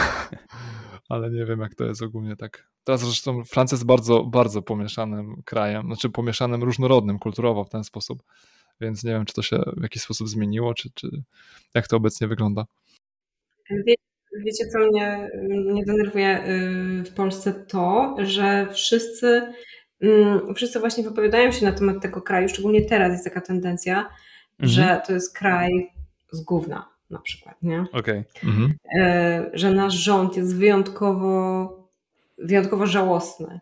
[1.09, 2.69] ale nie wiem jak to jest ogólnie tak.
[2.85, 8.23] Teraz zresztą Francja jest bardzo, bardzo pomieszanym krajem, znaczy pomieszanym różnorodnym kulturowo w ten sposób,
[8.81, 11.09] więc nie wiem czy to się w jakiś sposób zmieniło, czy, czy
[11.75, 12.67] jak to obecnie wygląda.
[13.87, 13.95] Wie,
[14.45, 17.53] wiecie, co mnie, mnie denerwuje y, w Polsce?
[17.53, 19.53] To, że wszyscy,
[20.01, 24.09] mm, wszyscy właśnie wypowiadają się na temat tego kraju, szczególnie teraz jest taka tendencja,
[24.59, 24.69] Mhm.
[24.73, 25.93] że to jest kraj
[26.33, 27.85] z gówna na przykład, nie?
[27.93, 28.25] Okej.
[28.45, 28.75] Mhm.
[29.01, 31.69] E, że nasz rząd jest wyjątkowo,
[32.39, 33.61] wyjątkowo żałosny.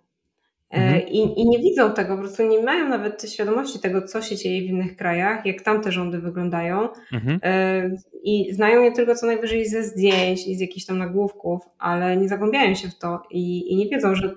[0.70, 1.08] E, Mhm.
[1.08, 4.62] I, I nie widzą tego, po prostu nie mają nawet świadomości tego, co się dzieje
[4.62, 6.88] w innych krajach, jak tamte rządy wyglądają.
[7.12, 7.40] Mhm.
[7.42, 7.90] E,
[8.22, 12.28] I znają je tylko co najwyżej ze zdjęć i z jakichś tam nagłówków, ale nie
[12.28, 14.34] zagłębiają się w to i, i nie wiedzą, że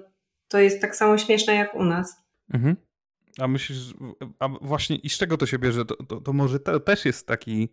[0.48, 2.24] to jest tak samo śmieszne jak u nas.
[2.54, 2.76] Mhm.
[3.40, 3.94] A myślisz,
[4.40, 5.86] a właśnie i z czego to się bierze?
[5.86, 7.70] To, to, to może to też jest taki,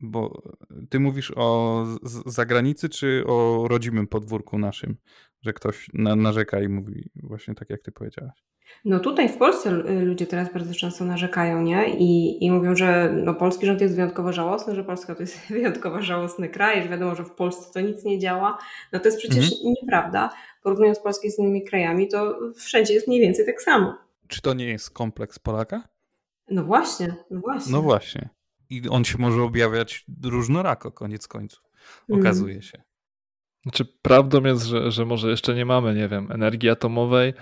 [0.00, 0.42] bo
[0.90, 1.84] ty mówisz o
[2.26, 4.96] zagranicy czy o rodzimym podwórku naszym,
[5.42, 8.44] że ktoś na, narzeka i mówi właśnie tak, jak ty powiedziałaś.
[8.84, 11.98] No tutaj w Polsce y, ludzie teraz bardzo często narzekają, nie?
[11.98, 16.02] I, i mówią, że no, polski rząd jest wyjątkowo żałosny, że Polska to jest wyjątkowo
[16.02, 18.58] żałosny kraj, że wiadomo, że w Polsce to nic nie działa.
[18.92, 20.30] No to jest przecież nieprawda.
[20.62, 23.94] Porównując Polskę z innymi krajami, to wszędzie jest mniej więcej tak samo.
[24.28, 25.88] Czy to nie jest kompleks Polaka?
[26.50, 27.72] No właśnie, no właśnie.
[27.72, 28.28] No właśnie.
[28.70, 31.64] I on się może objawiać różnorako, koniec końców.
[32.08, 32.20] Mm.
[32.20, 32.82] Okazuje się.
[33.62, 37.34] Znaczy, prawdą jest, że, że może jeszcze nie mamy, nie wiem, energii atomowej,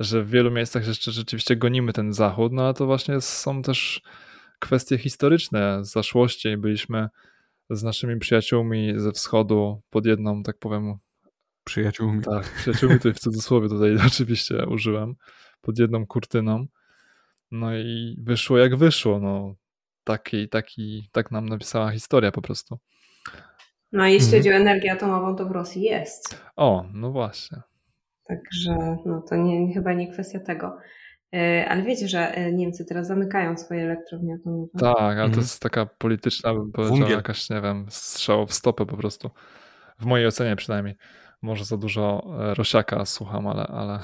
[0.00, 4.02] że w wielu miejscach jeszcze rzeczywiście gonimy ten zachód, no ale to właśnie są też
[4.58, 6.56] kwestie historyczne z zaszłości.
[6.56, 7.08] Byliśmy
[7.70, 10.94] z naszymi przyjaciółmi ze wschodu pod jedną, tak powiem,
[11.64, 12.22] Przyjaciółmi.
[12.22, 15.14] tak, przyjaciółmi tutaj w cudzysłowie tutaj oczywiście użyłem,
[15.60, 16.66] pod jedną kurtyną.
[17.50, 19.54] No i wyszło jak wyszło, no.
[20.04, 22.78] Taki, taki, tak nam napisała historia po prostu.
[23.92, 24.42] No a jeśli Mhm.
[24.42, 26.44] chodzi o energię atomową, to w Rosji jest.
[26.56, 27.58] O, no właśnie.
[28.28, 30.76] Także no, to nie, chyba nie kwestia tego.
[31.34, 34.68] E, ale wiecie, że e, Niemcy teraz zamykają swoje elektrownie atomowe.
[34.78, 35.32] Tak, ale Mhm.
[35.32, 37.16] to jest taka polityczna, bym powiedział, Wungiel.
[37.16, 39.30] jakaś, nie wiem, strzał w stopę po prostu.
[39.98, 40.96] W mojej ocenie przynajmniej.
[41.42, 43.98] Może za dużo e, Rosiaka słucham, ale, ale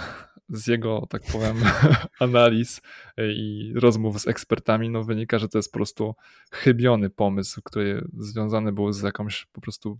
[0.48, 1.56] z jego, tak powiem,
[2.20, 2.80] analiz
[3.16, 6.14] e, i rozmów z ekspertami, no wynika, że to jest po prostu
[6.52, 9.98] chybiony pomysł, który związany był z jakąś po prostu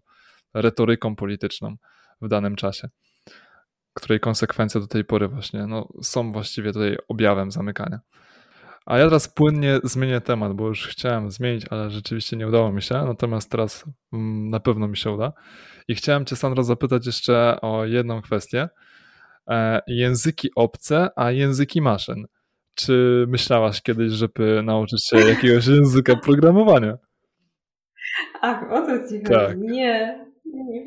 [0.55, 1.77] retoryką polityczną
[2.21, 2.89] w danym czasie,
[3.95, 8.01] której konsekwencje do tej pory właśnie no, są właściwie tutaj objawem zamykania.
[8.87, 12.83] A ja teraz płynnie zmienię temat, bo już chciałem zmienić, ale rzeczywiście nie udało mi
[12.83, 12.95] się.
[12.95, 15.33] Natomiast teraz mm, na pewno mi się uda.
[15.89, 18.69] I chciałem Cię, Sandra, zapytać jeszcze o jedną kwestię.
[19.51, 22.27] E, języki obce, a języki maszyn.
[22.75, 26.99] Czy myślałaś kiedyś, żeby nauczyć się jakiegoś języka programowania?
[28.41, 29.21] Ach, o to ci chodzi.
[29.23, 29.59] Tak.
[29.59, 30.27] Nie.
[30.45, 30.85] nie,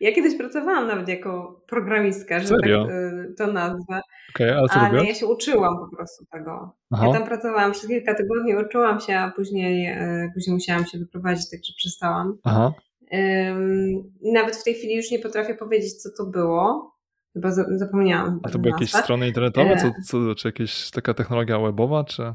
[0.00, 2.84] Ja kiedyś pracowałam nawet jako programistka, że Serio?
[2.84, 4.00] tak y, to nazwę,
[4.34, 5.08] Okej, ale co ale robiłaś?
[5.08, 6.76] ja się uczyłam po prostu tego.
[6.92, 7.06] Aha.
[7.06, 11.50] Ja tam pracowałam przez kilka tygodni, uczyłam się, a później, y, później musiałam się wyprowadzić,
[11.50, 12.38] także przestałam.
[12.44, 12.72] Aha.
[14.32, 16.93] Nawet w tej chwili już nie potrafię powiedzieć, co to było.
[17.34, 18.40] Chyba za- zapomniałam.
[18.42, 19.76] A to były jakieś strony internetowe?
[19.76, 19.92] Co, E.
[20.04, 22.34] co, czy jakaś taka technologia webowa, czy,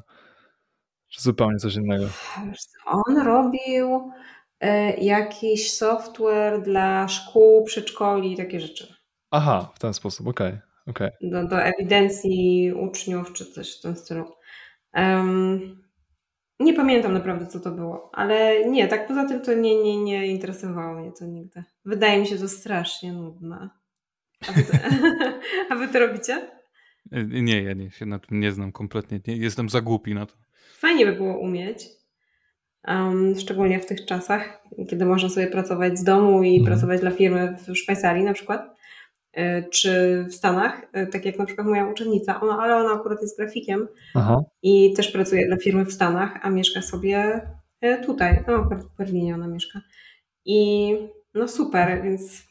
[1.10, 2.06] czy zupełnie coś innego?
[2.86, 4.12] On robił
[4.60, 8.94] e, jakiś software dla szkół, przedszkoli i takie rzeczy.
[9.32, 10.58] Aha, w ten sposób, okej,
[10.88, 11.10] okej.
[11.22, 14.26] Do, do ewidencji uczniów czy coś w tym stylu.
[14.94, 15.60] Em,
[16.60, 20.28] nie pamiętam naprawdę, co to było, ale nie, tak poza tym to nie, nie, nie
[20.28, 21.64] interesowało mnie to nigdy.
[21.86, 23.70] Wydaje mi się to strasznie nudne.
[24.48, 24.78] A wy to,
[25.70, 26.52] a wy to robicie?
[27.12, 29.20] E, Nie, ja nie, się na tym nie znam kompletnie.
[29.28, 30.34] Nie, jestem za głupi na to.
[30.78, 31.86] Fajnie by było umieć.
[32.88, 36.66] Um, szczególnie w tych czasach, kiedy można sobie pracować z domu i Mhm.
[36.66, 38.76] pracować dla firmy w Szwajcarii na przykład,
[39.38, 43.22] y, czy w Stanach, y, tak jak na przykład moja uczennica, ona, ale ona akurat
[43.22, 47.42] jest grafikiem Aha, i też pracuje dla firmy w Stanach, a mieszka sobie
[47.86, 49.82] y, tutaj, no akurat w Berlinie ona mieszka.
[50.46, 50.92] I
[51.34, 52.48] no super, więc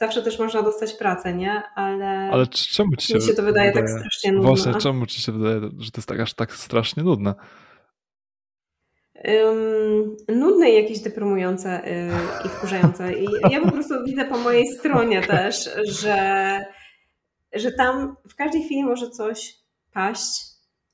[0.00, 1.62] zawsze też można dostać pracę, nie?
[1.74, 4.48] Ale, ale czemu ci się, mi się to wydaje tak wydaje- strasznie nudne.
[4.48, 7.34] Właśnie, czemu ci się wydaje, że to jest tak, aż tak strasznie nudne?
[9.28, 12.10] Ym, nudne i jakieś deprymujące y,
[12.46, 13.12] i wkurzające.
[13.12, 16.58] I ja po prostu widzę po mojej stronie też, że,
[17.52, 19.54] że tam w każdej chwili może coś
[19.92, 20.42] paść.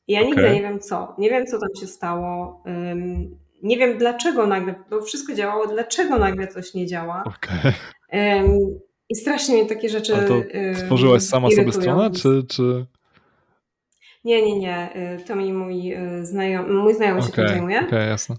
[0.06, 0.54] I ja nigdy Okej.
[0.54, 1.14] nie wiem co.
[1.18, 2.62] Nie wiem, co tam się stało.
[2.66, 7.22] Ym, nie wiem dlaczego nagle, bo wszystko działało, dlaczego nagle coś nie działa.
[7.26, 7.72] Okej.
[8.14, 10.16] Ym, I strasznie mnie takie rzeczy.
[10.16, 11.82] A to ym, stworzyłaś sama sobie irytują.
[11.82, 12.46] stronę, czy...
[12.48, 12.86] czy...
[14.24, 14.96] Nie, nie, nie.
[15.20, 17.80] Y, To mi mój y, znajomy, mój znajomy się tym zajmuje.
[17.86, 18.36] okej, jasne.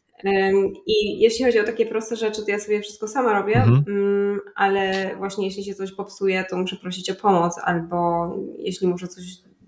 [0.87, 3.83] I jeśli chodzi o takie proste rzeczy, to ja sobie wszystko sama robię, Mhm.
[3.87, 9.07] ym, ale właśnie jeśli się coś popsuje, to muszę prosić o pomoc, albo jeśli muszę
[9.07, 9.23] coś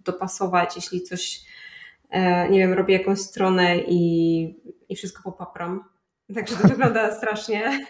[0.05, 1.41] dopasować, jeśli coś,
[2.09, 4.43] e, nie wiem, robię jakąś stronę i,
[4.89, 5.83] i wszystko popapram.
[6.35, 7.87] Także to wygląda strasznie,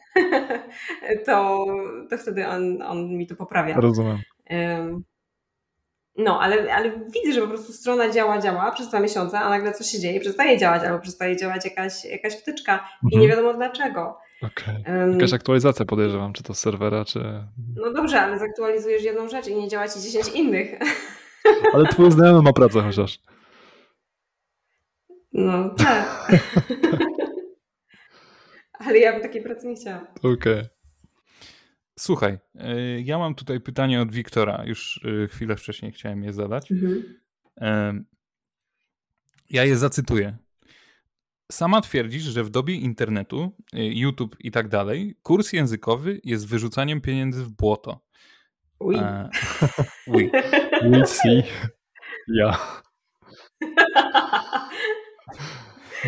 [1.25, 1.65] to,
[2.09, 3.75] to wtedy on, on mi to poprawia.
[3.75, 4.17] Rozumiem.
[6.17, 9.71] No, ale, ale widzę, że po prostu strona działa, działa przez dwa miesiące, a nagle
[9.73, 13.29] coś się dzieje, przestaje działać, albo przestaje działać jakaś, jakaś wtyczka i nie Mhm.
[13.29, 14.17] wiadomo dlaczego.
[14.43, 14.75] Okej.
[15.03, 17.19] Ym, Jakaś aktualizacja podejrzewam, czy to z serwera, czy...
[17.75, 20.79] No dobrze, ale zaktualizujesz jedną rzecz i nie działa ci 10 innych.
[21.73, 23.19] Ale twój znajomy ma pracę chociaż.
[25.33, 26.31] No tak.
[28.85, 30.07] ale ja bym takiej pracy nie chciała.
[30.23, 30.63] Okej.
[31.99, 34.63] Słuchaj, e, ja mam tutaj pytanie od Wiktora.
[34.65, 36.73] Już e, chwilę wcześniej chciałem je zadać.
[37.55, 38.05] Em,
[39.49, 40.37] Ja je zacytuję.
[41.51, 47.43] Sama twierdzisz, że w dobie internetu, YouTube i tak dalej, kurs językowy jest wyrzucaniem pieniędzy
[47.43, 47.99] w błoto.
[48.79, 48.95] Uj.
[48.95, 49.29] E,
[50.07, 50.31] uj.
[50.91, 51.43] We see.
[52.27, 52.57] Ja.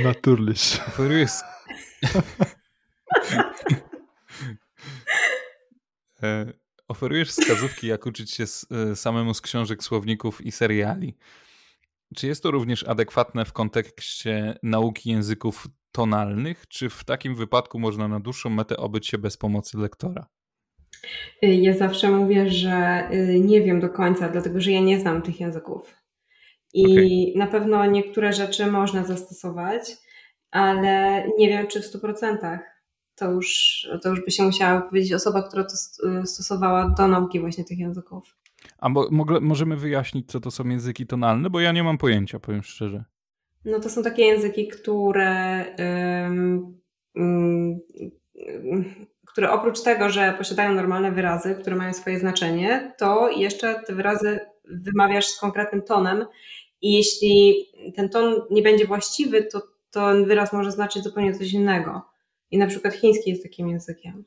[0.04, 0.80] Natürlich.
[3.22, 3.54] Oferujesz.
[6.24, 6.54] E,
[6.88, 11.18] Oferujesz wskazówki, jak uczyć się e, samemu z książek, słowników i seriali.
[12.16, 18.08] Czy jest to również adekwatne w kontekście nauki języków tonalnych, czy w takim wypadku można
[18.08, 20.28] na dłuższą metę obyć się bez pomocy lektora?
[21.42, 25.40] Ja zawsze mówię, że y, nie wiem do końca, dlatego że ja nie znam tych
[25.40, 25.96] języków.
[26.74, 27.34] I Okej.
[27.36, 29.82] na pewno niektóre rzeczy można zastosować,
[30.52, 32.60] ale nie wiem, czy w 100%.
[33.16, 37.40] To już, to już by się musiała powiedzieć osoba, która to st- stosowała do nauki
[37.40, 38.38] właśnie tych języków.
[38.78, 42.64] A mogle- możemy wyjaśnić, co to są języki tonalne, bo ja nie mam pojęcia, powiem
[42.64, 43.04] szczerze.
[43.66, 45.66] No to są takie języki, które,
[47.16, 47.80] ym,
[49.28, 54.40] które oprócz tego, że posiadają normalne wyrazy, które mają swoje znaczenie, to jeszcze te wyrazy
[54.66, 56.26] wymawiasz z konkretnym tonem
[56.82, 57.56] I jeśli
[57.96, 59.62] ten ton nie będzie właściwy, to
[59.92, 62.02] ten wyraz może znaczyć zupełnie coś innego.
[62.54, 64.24] I na przykład chiński jest takim językiem.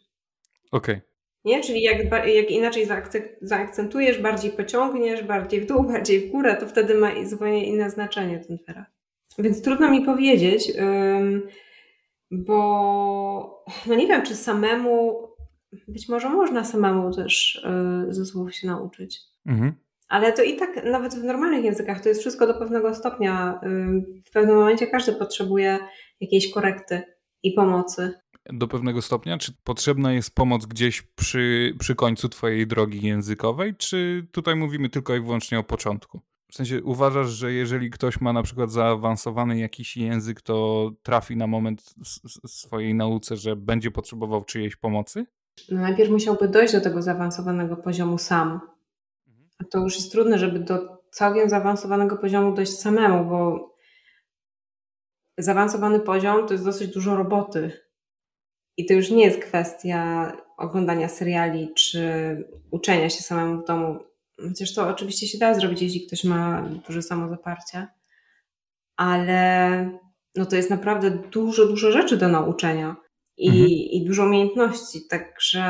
[0.72, 0.94] Okej.
[0.96, 1.00] Okay.
[1.44, 1.60] Nie?
[1.60, 2.88] Czyli jak, jak inaczej
[3.40, 8.38] zaakcentujesz, bardziej pociągniesz, bardziej w dół, bardziej w górę, to wtedy ma zupełnie inne znaczenie
[8.38, 8.86] ten wyraz.
[9.38, 10.72] Więc trudno mi powiedzieć,
[12.30, 15.28] bo no nie wiem, czy samemu,
[15.88, 17.64] być może można samemu też
[18.08, 19.20] y, ze słów się nauczyć.
[19.46, 19.72] Mhm.
[20.08, 23.60] Ale to i tak nawet w normalnych językach to jest wszystko do pewnego stopnia.
[24.26, 25.78] W pewnym momencie każdy potrzebuje
[26.20, 27.15] jakiejś korekty
[27.46, 28.14] i pomocy.
[28.52, 29.38] Do pewnego stopnia?
[29.38, 35.16] Czy potrzebna jest pomoc gdzieś przy, przy końcu Twojej drogi językowej, czy tutaj mówimy tylko
[35.16, 36.20] i wyłącznie o początku?
[36.50, 41.46] W sensie uważasz, że jeżeli ktoś ma na przykład zaawansowany jakiś język, to trafi na
[41.46, 41.94] moment
[42.46, 45.26] swojej nauce, że będzie potrzebował czyjejś pomocy?
[45.70, 48.60] No najpierw musiałby dojść do tego zaawansowanego poziomu sam.
[49.58, 53.70] A to już jest trudne, żeby do całkiem zaawansowanego poziomu dojść samemu, bo
[55.38, 57.86] zaawansowany poziom to jest dosyć dużo roboty.
[58.76, 62.02] I to już nie jest kwestia oglądania seriali czy
[62.70, 63.98] uczenia się samemu w domu.
[64.48, 67.86] Chociaż to oczywiście się da zrobić, jeśli ktoś ma duże samozaparcie,
[68.96, 69.90] ale
[70.36, 72.96] no to jest naprawdę dużo, dużo rzeczy do nauczenia
[73.36, 73.68] i, mhm.
[73.68, 75.06] i dużo umiejętności.
[75.08, 75.62] Także,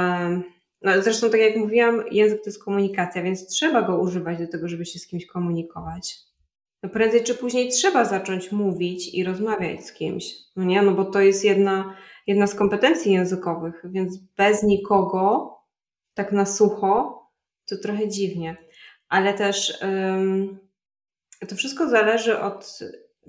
[0.83, 4.69] no zresztą tak jak mówiłam, język to jest komunikacja, więc trzeba go używać do tego,
[4.69, 6.19] żeby się z kimś komunikować.
[6.93, 10.83] Prędzej czy później trzeba zacząć mówić i rozmawiać z kimś, no nie?
[10.83, 11.97] No bo to jest jedna,
[12.27, 15.55] jedna z kompetencji językowych, więc bez nikogo,
[16.15, 17.23] tak na sucho,
[17.67, 18.57] to trochę dziwnie.
[19.09, 20.59] Ale też um,
[21.49, 22.79] to wszystko zależy od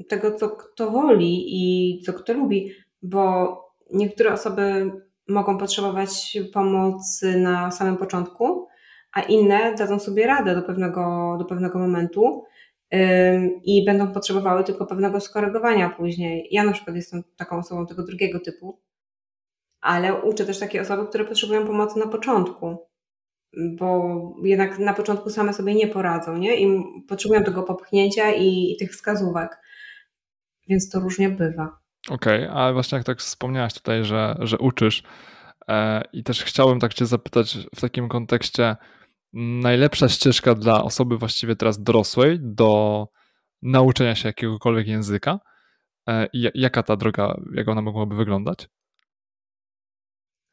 [0.07, 2.71] tego, co kto woli i co kto lubi,
[3.01, 3.57] bo
[3.93, 4.91] niektóre osoby
[5.27, 8.67] mogą potrzebować pomocy na samym początku,
[9.13, 12.43] a inne dadzą sobie radę do pewnego, do pewnego momentu
[13.63, 16.47] i będą potrzebowały tylko pewnego skorygowania później.
[16.51, 18.81] Ja na przykład jestem taką osobą tego drugiego typu,
[19.81, 22.77] ale uczę też takie osoby, które potrzebują pomocy na początku,
[23.77, 26.55] bo jednak na początku same sobie nie poradzą, nie?
[26.55, 29.57] I potrzebują tego popchnięcia i, i tych wskazówek.
[30.67, 31.79] Więc to różnie bywa.
[32.09, 35.03] Okej, okay, ale właśnie jak tak wspomniałaś tutaj, że, że uczysz
[35.67, 38.75] e, i też chciałbym tak cię zapytać w takim kontekście,
[39.33, 43.07] najlepsza ścieżka dla osoby właściwie teraz dorosłej do
[43.61, 45.39] nauczenia się jakiegokolwiek języka
[46.09, 48.69] e, jaka ta droga, jak ona mogłaby wyglądać?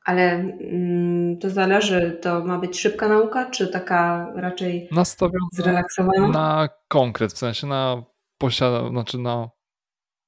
[0.05, 6.29] Ale mm, to zależy, to ma być szybka nauka, czy taka raczej Nastawiona zrelaksowana?
[6.29, 8.03] Na konkret, w sensie na
[8.39, 9.49] posiada, znaczy na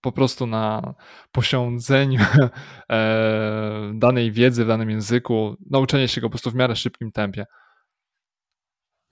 [0.01, 0.94] po prostu na
[1.32, 2.20] posiądzeniu
[2.93, 7.47] e, danej wiedzy w danym języku, nauczenie się go po prostu w miarę szybkim tempie.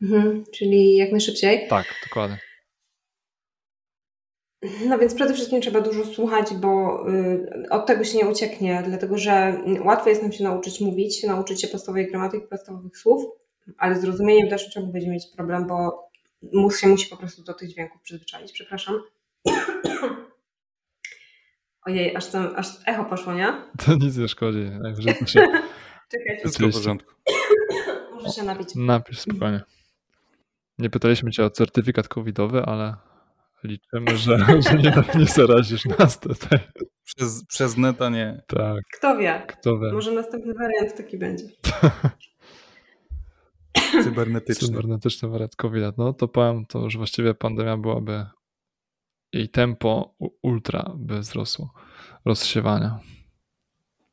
[0.04, 1.68] Mhm, czyli jak najszybciej?
[1.68, 2.38] Tak, dokładnie.
[4.86, 9.18] No więc przede wszystkim trzeba dużo słuchać, bo y, od tego się nie ucieknie, dlatego
[9.18, 13.24] że łatwo jest nam się nauczyć mówić, nauczyć się podstawowej gramatyki, podstawowych słów,
[13.78, 16.08] ale zrozumieniem w dalszym ciągu będziemy mieć problem, bo
[16.52, 18.52] mózg się musi po prostu do tych dźwięków przyzwyczaić.
[18.52, 19.00] Przepraszam.
[21.86, 23.46] Ojej, aż tam, aż echo poszło, nie?
[23.86, 24.70] To nic nie szkodzi.
[25.26, 25.40] Się...
[26.12, 26.40] Czekajcie.
[26.40, 27.12] Wszystko w porządku.
[28.14, 28.68] Muszę się napić.
[28.74, 29.60] Napisz spokojnie.
[30.78, 32.96] Nie pytaliśmy cię o certyfikat covidowy, ale
[33.64, 34.38] liczymy, że,
[34.70, 36.58] że nie, nie zarazisz nas tutaj.
[37.04, 38.42] Przez, przez neta nie.
[38.46, 38.82] Tak.
[38.98, 39.44] Kto wie?
[39.48, 39.92] Kto wie?
[39.92, 41.44] Może następny wariant taki będzie.
[44.04, 44.68] Cybernetyczny.
[44.68, 48.26] Cybernetyczny wariant covid No to powiem, to już właściwie pandemia byłaby
[49.32, 51.72] jej tempo ultra by wzrosło
[52.24, 52.98] rozsiewania.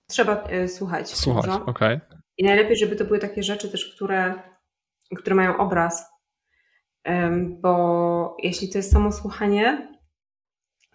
[0.07, 1.09] Trzeba y, słuchać.
[1.09, 1.95] Słuchać, okej.
[1.95, 2.01] Okay.
[2.37, 4.33] I najlepiej, żeby to były takie rzeczy też, które,
[5.17, 6.10] które mają obraz,
[7.61, 9.97] bo jeśli to jest samo słuchanie,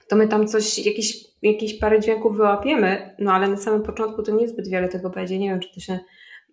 [0.08, 4.32] to my tam coś, jakieś, jakieś parę dźwięków wyłapiemy, no ale na samym początku to
[4.32, 5.38] niezbyt wiele tego będzie.
[5.38, 5.98] Nie wiem, czy to się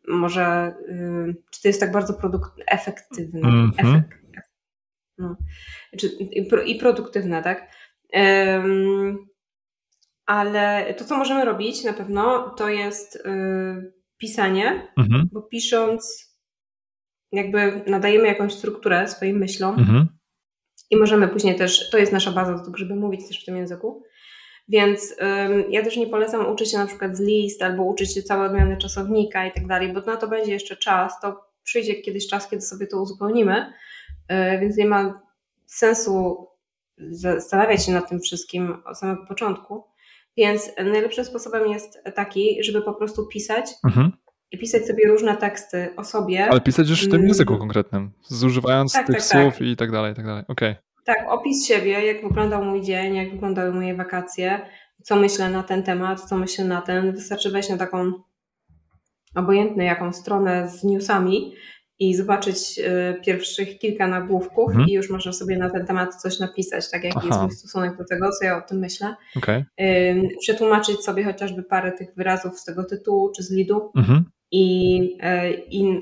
[0.07, 0.75] może,
[1.51, 3.39] czy to jest tak bardzo produkt, efektywne.
[3.39, 3.73] Mm -hmm.
[3.77, 4.17] Efekt,
[5.17, 5.37] no.
[6.65, 7.67] i produktywne, tak?
[10.25, 15.29] ale to, co możemy robić na pewno, to jest y, pisanie, mhm.
[15.31, 16.32] bo pisząc
[17.33, 20.07] jakby nadajemy jakąś strukturę swoim myślom mhm.
[20.89, 23.57] i możemy później też, to jest nasza baza do tego, żeby mówić też w tym
[23.57, 24.03] języku.
[24.67, 25.15] Więc
[25.45, 28.47] ym, ja też nie polecam uczyć się na przykład z list albo uczyć się całej
[28.47, 31.19] odmiany czasownika i tak dalej, bo na to będzie jeszcze czas.
[31.21, 33.73] To przyjdzie kiedyś czas, kiedy sobie to uzupełnimy,
[34.29, 35.21] yy, więc nie ma
[35.65, 36.47] sensu
[36.97, 39.83] zastanawiać się nad tym wszystkim od samego początku.
[40.37, 44.11] Więc najlepszym sposobem jest taki, żeby po prostu pisać mhm
[44.53, 46.47] i pisać sobie różne teksty o sobie.
[46.49, 47.27] Ale pisać już w tym mm.
[47.27, 49.67] języku konkretnym, zużywając tak, tych tak, słów tak.
[49.67, 50.43] i tak dalej, i tak dalej.
[50.47, 50.71] Okej.
[50.71, 50.83] Okay.
[51.05, 54.61] Tak, opis siebie, jak wyglądał mój dzień, jak wyglądały moje wakacje,
[55.03, 57.11] co myślę na ten temat, co myślę na ten.
[57.11, 58.13] Wystarczy wejść na taką
[59.35, 61.53] obojętną jaką stronę z newsami
[61.99, 64.89] i zobaczyć y, pierwszych kilka nagłówków mhm.
[64.89, 67.27] i już można sobie na ten temat coś napisać, tak jaki Aha.
[67.27, 69.15] jest mój stosunek do tego, co ja o tym myślę.
[69.37, 69.65] Okay.
[69.81, 74.25] Y, przetłumaczyć sobie chociażby parę tych wyrazów z tego tytułu czy z lidu mhm.
[74.53, 75.99] I, y, i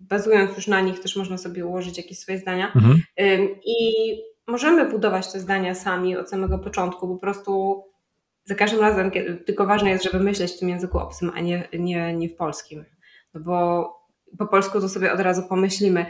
[0.00, 2.72] bazując już na nich też można sobie ułożyć jakieś swoje zdania.
[2.74, 3.02] Mhm.
[3.66, 3.76] I
[4.46, 7.82] możemy budować te zdania sami od samego początku, po prostu
[8.44, 9.10] za każdym razem,
[9.46, 12.84] tylko ważne jest, żeby myśleć w tym języku obcym, a nie, nie, nie w polskim.
[13.34, 13.90] No bo
[14.38, 16.06] po polsku to sobie od razu pomyślimy,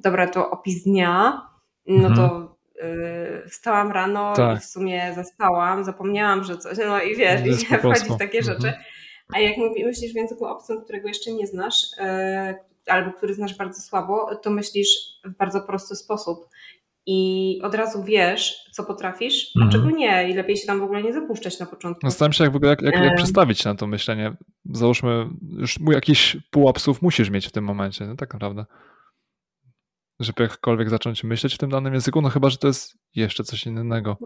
[0.00, 1.42] dobra, to opis dnia,
[1.86, 2.14] no mhm.
[2.14, 2.56] to
[3.44, 4.58] y, wstałam rano tak.
[4.58, 8.74] i w sumie zaspałam, zapomniałam, że coś, no i wiesz, i wchodzić w takie mhm.
[9.28, 13.56] A jak mówi, myślisz w języku obcym, którego jeszcze nie znasz, y, albo który znasz
[13.56, 14.88] bardzo słabo, to myślisz
[15.24, 16.48] w bardzo prosty sposób
[17.06, 19.72] i od razu wiesz, co potrafisz, a mhm.
[19.72, 22.06] czego nie i lepiej się tam w ogóle nie zapuszczać na początku.
[22.06, 24.36] Zastanawiam się, jak, w ogóle, jak, jak, jak przestawić na to myślenie.
[24.72, 25.26] Załóżmy,
[25.58, 28.64] już jakiś pułap słów musisz mieć w tym momencie, no tak naprawdę.
[30.20, 33.66] Żeby jakkolwiek zacząć myśleć w tym danym języku, no chyba, że to jest jeszcze coś
[33.66, 34.16] innego.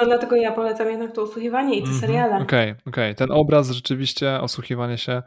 [0.00, 2.00] No dlatego ja polecam jednak to osłuchiwanie i te mm -hmm.
[2.00, 2.36] seriale.
[2.36, 2.82] Okej, okay, okej.
[2.86, 3.14] Okay.
[3.14, 5.22] Ten obraz rzeczywiście, osłuchiwanie się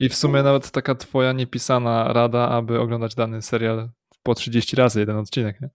[0.00, 3.88] i w sumie nawet taka twoja niepisana rada, aby oglądać dany serial
[4.22, 5.68] po 30 razy jeden odcinek, nie?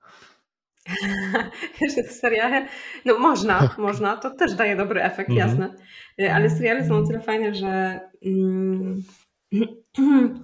[2.22, 2.68] Seriale,
[3.06, 5.50] no można, można, to też daje dobry efekt, mhm.
[5.50, 5.76] jasne.
[6.22, 9.04] Y, ale seriale są o tyle fajne, że, mm,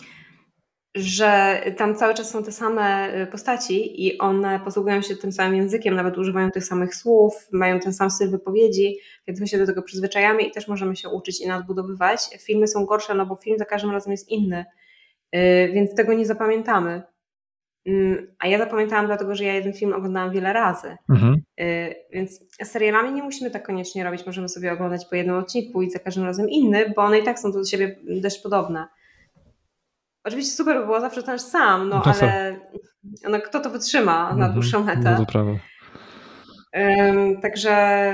[0.95, 5.56] że tam cały czas są te same y, postaci i one posługują się tym samym
[5.56, 8.98] językiem, nawet używają tych samych słów, mają ten sam styl wypowiedzi,
[9.28, 12.20] więc my się do tego przyzwyczajamy i też możemy się uczyć i nadbudowywać.
[12.45, 14.66] Filmy są gorsze, no bo film za każdym razem jest inny,
[15.36, 17.02] y, więc tego nie zapamiętamy.
[17.86, 20.98] Mm, a ja zapamiętałam dlatego, że ja jeden film oglądałam wiele razy.
[21.10, 21.41] Mhm.
[21.61, 24.26] Y, więc serialami nie musimy tak koniecznie robić.
[24.26, 27.40] Możemy sobie oglądać po jednym odcinku i za każdym razem inny, bo one i tak
[27.40, 28.88] są do siebie dość podobne.
[30.24, 32.60] Oczywiście super by było zawsze ten sam, no, no ale
[33.30, 34.54] no, kto to wytrzyma na mhm.
[34.54, 35.12] dłuższą metę.
[35.12, 35.52] No to prawda.
[37.41, 38.14] także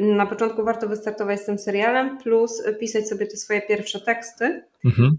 [0.00, 4.64] na początku warto wystartować z tym serialem, plus pisać sobie te swoje pierwsze teksty.
[4.84, 5.16] Mhm.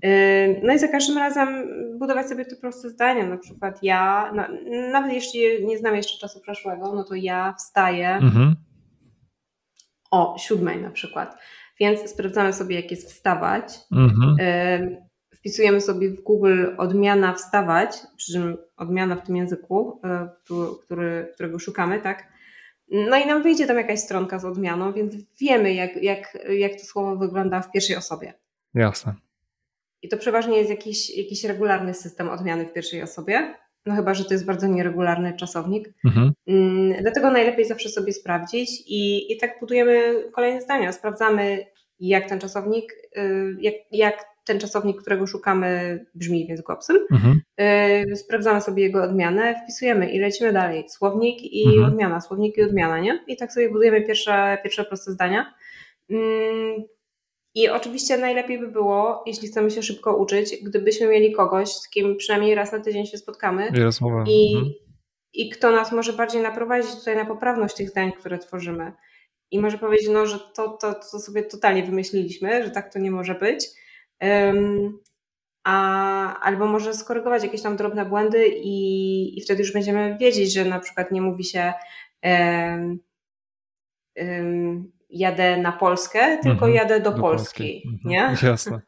[0.64, 1.68] No i za każdym razem
[2.00, 3.26] budować sobie te proste zdania.
[3.26, 4.44] Na przykład ja, no,
[4.92, 8.56] nawet jeśli nie znam jeszcze czasu przeszłego, no to ja wstaję mhm.
[10.12, 11.38] o siódmej na przykład.
[11.80, 13.74] Więc sprawdzamy sobie, jak jest wstawać.
[13.92, 14.36] Mhm.
[15.48, 21.60] Wpisujemy sobie w Google odmiana wstawać, przy czym odmiana w tym języku, y, który, którego
[21.60, 22.28] szukamy, tak?
[22.91, 26.86] No i nam wyjdzie tam jakaś stronka z odmianą, więc wiemy, jak, jak, jak to
[26.86, 28.34] słowo wygląda w pierwszej osobie.
[28.74, 29.15] Jasne.
[30.02, 33.56] I to przeważnie jest jakiś, jakiś regularny system odmiany w pierwszej osobie,
[33.86, 35.90] no chyba, że to jest bardzo nieregularny czasownik.
[36.06, 36.32] Mhm.
[36.48, 40.91] Mm, dlatego najlepiej zawsze sobie sprawdzić i, i tak budujemy kolejne zdania.
[40.91, 41.65] Sprawdzamy,
[41.99, 46.98] jak ten czasownik, y, jak, jak ten czasownik, którego szukamy, brzmi w języku obcym.
[47.11, 47.41] Mhm.
[48.11, 50.90] Y, sprawdzamy sobie jego odmianę, wpisujemy i lecimy dalej.
[50.90, 51.86] Słownik i mhm.
[51.86, 53.24] odmiana, słownik i odmiana, nie?
[53.28, 55.53] I tak sobie budujemy pierwsze, pierwsze proste zdania.
[56.10, 56.84] Mm,
[57.56, 62.18] I oczywiście najlepiej by było, jeśli chcemy się szybko uczyć, gdybyśmy mieli kogoś, z kim
[62.18, 63.72] przynajmniej raz na tydzień się spotkamy.
[64.28, 64.74] I, I, mhm.
[65.34, 68.91] i kto nas może bardziej naprowadzić tutaj na poprawność tych zdań, które tworzymy.
[69.52, 73.11] I może powiedzieć, no, że to, to, to sobie totalnie wymyśliliśmy, że tak to nie
[73.11, 73.68] może być
[75.64, 80.65] a, albo może skorygować jakieś tam drobne błędy i, i wtedy już będziemy wiedzieć, że
[80.65, 81.73] na przykład nie mówi się
[82.23, 82.99] um,
[84.15, 87.88] um, jadę na Polskę, tylko mhm, jadę do, do Polski, Polski.
[87.88, 88.11] Mhm,
[88.41, 88.49] nie?
[88.49, 88.81] Jasne.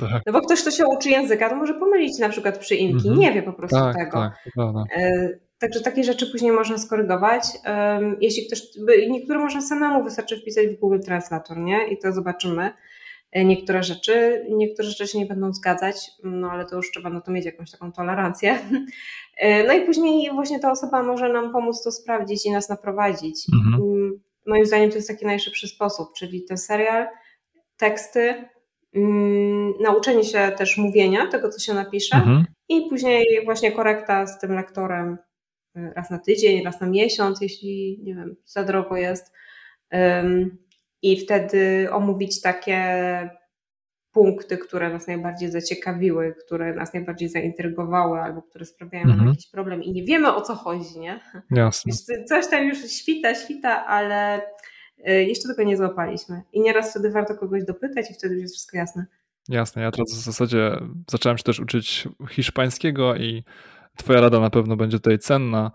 [0.00, 0.22] Tak.
[0.26, 3.18] No bo ktoś, kto się uczy języka, to może pomylić na przykład przyimki, mhm.
[3.18, 4.10] nie wie po prostu tak, tego.
[4.10, 4.84] Tak, prawda.
[4.96, 5.28] E,
[5.58, 7.42] także takie rzeczy później można skorygować.
[8.20, 8.62] Jeśli ktoś,
[9.08, 11.88] niektóre można samemu, wystarczy wpisać w Google Translator, nie?
[11.88, 12.70] I to zobaczymy.
[13.32, 14.46] E, niektóre rzeczy.
[14.50, 17.70] Niektóre rzeczy się nie będą zgadzać, no ale to już trzeba na to mieć jakąś
[17.70, 18.58] taką tolerancję.
[19.40, 23.46] E, no i później właśnie ta osoba może nam pomóc to sprawdzić i nas naprowadzić.
[23.54, 23.82] Mhm.
[23.82, 27.06] Mm, moim zdaniem to jest taki najszybszy sposób, czyli ten serial,
[27.76, 28.44] teksty,
[28.94, 32.44] mm, nauczenie się też mówienia tego, co się napisze mhm.
[32.68, 35.18] i później właśnie korekta z tym lektorem
[35.76, 39.32] e, raz na tydzień, raz na miesiąc, jeśli nie wiem, za drogo jest
[41.02, 42.78] i wtedy omówić takie
[44.12, 49.28] punkty, które nas najbardziej zaciekawiły, które nas najbardziej zaintrygowały albo które sprawiają nam mhm.
[49.28, 51.20] jakiś problem i nie wiemy o co chodzi, nie?
[51.50, 51.92] Jasne.
[52.28, 54.40] Coś tam już świta, świta, ale
[55.08, 56.42] y, jeszcze tego nie złapaliśmy.
[56.52, 59.06] I nieraz wtedy warto kogoś dopytać i wtedy już jest wszystko jasne.
[59.48, 60.70] Jasne, ja teraz w zasadzie
[61.10, 63.44] zacząłem się też uczyć hiszpańskiego i
[63.98, 65.70] twoja rada na pewno będzie tutaj cenna.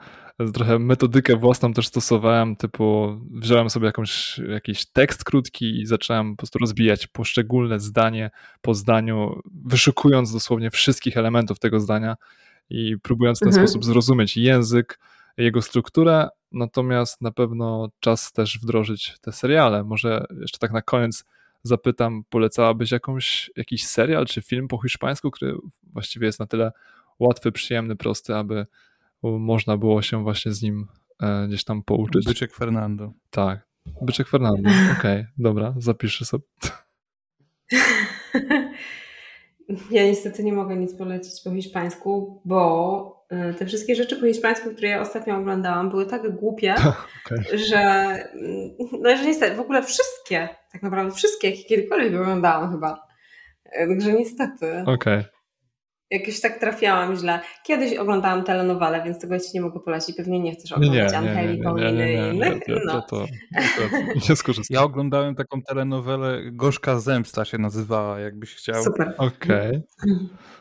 [0.54, 6.38] Trochę metodykę własną też stosowałem, typu wziąłem sobie jakąś, jakiś tekst krótki i zacząłem po
[6.38, 8.32] prostu rozbijać poszczególne zdanie
[8.62, 12.16] po zdaniu, wyszukując dosłownie wszystkich elementów tego zdania
[12.70, 13.68] i próbując w ten Mhm.
[13.68, 15.00] sposób zrozumieć język,
[15.38, 19.84] jego strukturę, natomiast na pewno czas też wdrożyć te seriale.
[19.84, 21.26] Może jeszcze tak na koniec
[21.64, 25.56] zapytam, polecałabyś jakąś, jakiś serial czy film po hiszpańsku, który
[25.94, 26.72] właściwie jest na tyle
[27.20, 28.66] łatwy, przyjemny, prosty, aby
[29.24, 30.88] można było się właśnie z nim
[31.22, 32.26] e, gdzieś tam pouczyć.
[32.26, 33.14] Byczek Fernando.
[33.30, 33.68] Tak.
[34.02, 34.70] Byczek Fernando.
[35.00, 36.44] Okej, dobra, zapiszę sobie.
[39.92, 44.70] Ja niestety nie mogę nic polecić po hiszpańsku, bo y, te wszystkie rzeczy po hiszpańsku,
[44.70, 46.76] które ja ostatnio oglądałam, były tak głupie,
[47.26, 47.60] Okej.
[47.60, 48.70] że mm,
[49.02, 53.08] no że niestety, w ogóle wszystkie, tak naprawdę wszystkie, jakie kiedykolwiek oglądałam chyba.
[53.66, 55.24] Y, Także niestety, Okej.
[56.14, 57.40] Jakieś tak trafiałam źle.
[57.64, 60.16] Kiedyś oglądałam telenowale, więc tego ci nie mogę polecić.
[60.18, 62.64] Pewnie nie chcesz oglądać nie, Angeli, Pauliny i innych.
[62.66, 63.02] to, No.
[63.02, 63.26] to.
[64.70, 68.84] Ja oglądałem taką telenowelę Gorzka Zemsta się nazywała, jakbyś chciał.
[68.84, 69.14] Super.
[69.18, 69.82] Okej,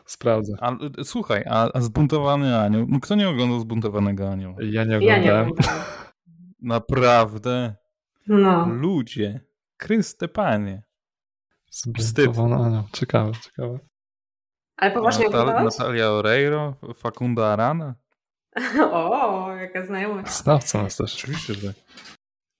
[0.05, 0.53] sprawdzę.
[0.61, 0.71] A,
[1.03, 2.85] słuchaj, a, a Zbuntowany Anioł?
[2.89, 4.55] No kto nie oglądał Zbuntowanego Anioła?
[4.61, 5.49] Ja nie Ja nie oglądałem.
[6.61, 7.75] Naprawdę?
[8.27, 8.65] No.
[8.69, 9.39] Ludzie.
[9.81, 10.83] Chryste Panie.
[11.71, 12.83] Zbuntowana Ania.
[12.93, 13.79] Ciekawe, ciekawe.
[14.77, 15.77] Ale poważnie Natal- oglądałeś?
[15.79, 17.95] Natalia Oreiro, Facunda Arana?
[18.91, 20.31] O, jaka znajomość.
[20.31, 21.15] Znawca nas też.
[21.15, 21.75] Oczywiście, że tak.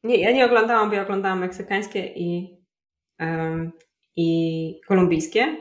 [0.03, 2.57] Nie, ja nie oglądałam, bo ja oglądałam meksykańskie i,
[3.17, 3.71] em,
[4.15, 5.57] i kolumbijskie,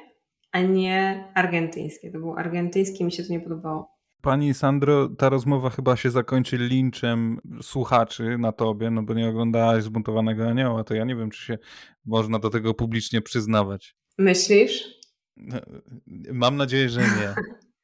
[0.52, 2.10] a nie argentyńskie.
[2.10, 3.92] To był argentyński, mi się to nie podobało.
[4.22, 9.82] Pani Sandro, ta rozmowa chyba się zakończy linczem słuchaczy na tobie, no bo nie oglądałaś
[9.84, 11.58] Zbuntowanego Anioła, to ja nie wiem, czy się
[12.04, 13.96] można do tego publicznie przyznawać.
[14.18, 15.01] Myślisz?
[16.32, 17.34] Mam nadzieję, że nie.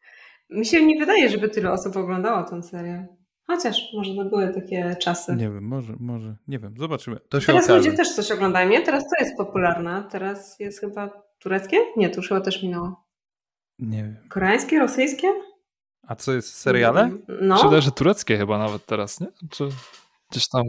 [0.58, 3.06] Mi się nie wydaje, żeby tyle osób oglądało tę serię.
[3.46, 5.36] Chociaż może to były takie czasy.
[5.36, 7.20] Nie wiem, może, może, nie wiem, zobaczymy.
[7.28, 7.78] To się Teraz okaże.
[7.78, 8.82] ludzie też coś oglądają, nie?
[8.82, 10.04] Teraz co jest popularne?
[10.10, 11.76] Teraz jest chyba tureckie?
[11.96, 13.04] Nie, to już chyba też minęło.
[13.78, 14.16] Nie wiem.
[14.28, 15.28] Koreańskie, rosyjskie?
[16.06, 17.10] A co jest, seriale?
[17.40, 17.62] No.
[17.62, 19.26] Wydaje, że tureckie chyba nawet teraz, nie?
[19.50, 19.68] Czy
[20.30, 20.62] gdzieś tam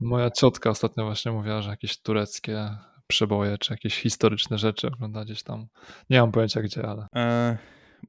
[0.00, 2.68] moja ciotka ostatnio właśnie mówiła, że jakieś tureckie
[3.06, 5.66] przeboje, czy jakieś historyczne rzeczy ogląda gdzieś tam.
[6.10, 7.58] Nie mam pojęcia gdzie, ale E,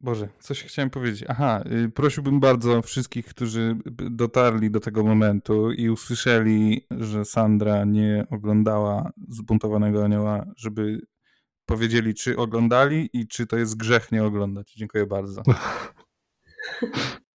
[0.02, 1.24] Boże, coś chciałem powiedzieć.
[1.28, 3.76] Aha, y, prosiłbym bardzo wszystkich, którzy
[4.12, 11.02] dotarli do tego momentu i usłyszeli, że Sandra nie oglądała Zbuntowanego Anioła, żeby
[11.66, 14.74] powiedzieli, czy oglądali i czy to jest grzech nie oglądać.
[14.74, 15.42] Dziękuję bardzo.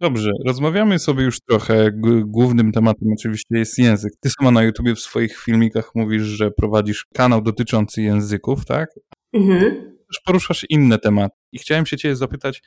[0.00, 1.90] Dobrze, rozmawiamy sobie już trochę.
[2.24, 4.12] Głównym tematem oczywiście jest język.
[4.20, 8.90] Ty sama na YouTubie w swoich filmikach mówisz, że prowadzisz kanał dotyczący języków, tak?
[9.32, 9.60] Mhm.
[10.08, 11.36] też poruszasz inne tematy.
[11.52, 12.62] I chciałem się ciebie zapytać,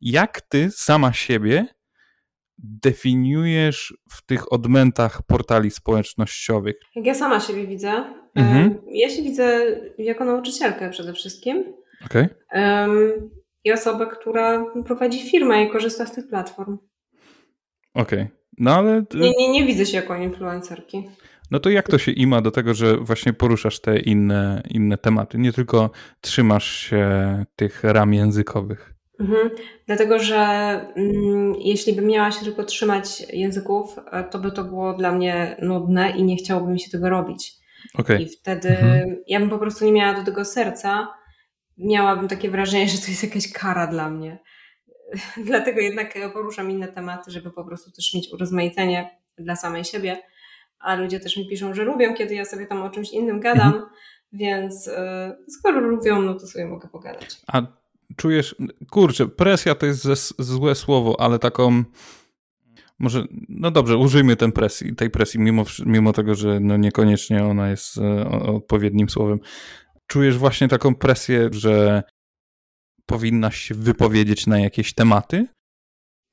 [0.00, 1.66] jak ty sama siebie
[2.58, 6.76] definiujesz w tych odmętach portali społecznościowych?
[6.96, 8.04] Jak ja sama siebie widzę,
[8.34, 8.78] Mhm.
[8.90, 9.60] ja się widzę
[9.98, 11.64] jako nauczycielkę przede wszystkim
[12.04, 12.26] Okej?
[12.52, 12.90] em,
[13.64, 16.78] i osobę, która prowadzi firmę i korzysta z tych platform.
[17.94, 18.26] Okej.
[18.58, 21.08] No ale Nie, nie, nie widzę się jako influencerki.
[21.50, 25.38] no to jak to się ima do tego, że właśnie poruszasz te inne, inne tematy?
[25.38, 25.90] Nie tylko
[26.20, 27.08] trzymasz się
[27.56, 28.94] tych ram językowych.
[29.20, 29.50] Mhm.
[29.86, 30.36] Dlatego, że
[30.96, 35.56] mm, jeśli bym miała się tylko trzymać języków, e, to by to było dla mnie
[35.62, 37.52] nudne i nie chciałoby mi się tego robić.
[37.98, 38.22] Okej.
[38.22, 39.16] I wtedy Mhm.
[39.26, 41.08] ja bym po prostu nie miała do tego serca.
[41.78, 44.38] Miałabym takie wrażenie, że to jest jakaś kara dla mnie.
[45.46, 50.22] Dlatego jednak poruszam inne tematy, żeby po prostu też mieć urozmaicenie dla samej siebie.
[50.78, 53.86] A ludzie też mi piszą, że lubią, kiedy ja sobie tam o czymś innym gadam,
[54.32, 57.40] więc e, skoro lubią, no to sobie mogę pogadać.
[57.46, 57.62] A
[58.16, 58.56] czujesz,
[58.90, 60.06] kurczę, presja to jest
[60.38, 61.84] złe słowo, ale taką,
[62.98, 67.70] może, no dobrze, użyjmy tej presji, tej presji mimo, mimo tego, że no niekoniecznie ona
[67.70, 69.40] jest e, odpowiednim słowem.
[70.12, 72.02] Czujesz właśnie taką presję, że
[73.06, 75.46] powinnaś się wypowiedzieć na jakieś tematy?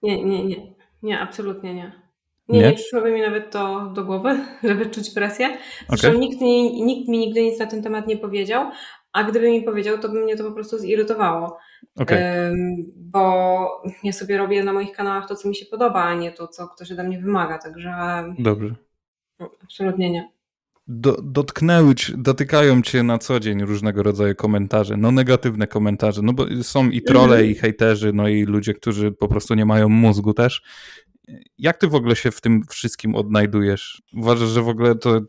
[0.01, 0.75] Nie, nie, nie.
[1.03, 2.01] Nie, absolutnie nie.
[2.47, 2.65] Nie, Nie?
[2.65, 5.57] nie przyszłoby mi nawet to do głowy, żeby czuć presję.
[5.89, 6.19] Zresztą Okej.
[6.19, 8.71] nikt, mi, nikt mi nigdy nic na ten temat nie powiedział,
[9.13, 11.57] a gdyby mi powiedział, to by mnie to po prostu zirytowało.
[11.99, 12.23] Okej.
[12.23, 16.31] Ym, bo ja sobie robię na moich kanałach to, co mi się podoba, a nie
[16.31, 17.57] to, co ktoś ode mnie wymaga.
[17.57, 17.93] Także
[18.39, 18.75] Dobrze.
[19.39, 20.38] no, absolutnie nie.
[20.91, 26.45] Do, dotknęły, dotykają cię na co dzień różnego rodzaju komentarze, no negatywne komentarze, no bo
[26.63, 30.61] są i trole, i hejterzy, no i ludzie, którzy po prostu nie mają mózgu też.
[31.57, 34.01] Jak ty w ogóle się w tym wszystkim odnajdujesz?
[34.13, 35.21] Uważasz, że w ogóle to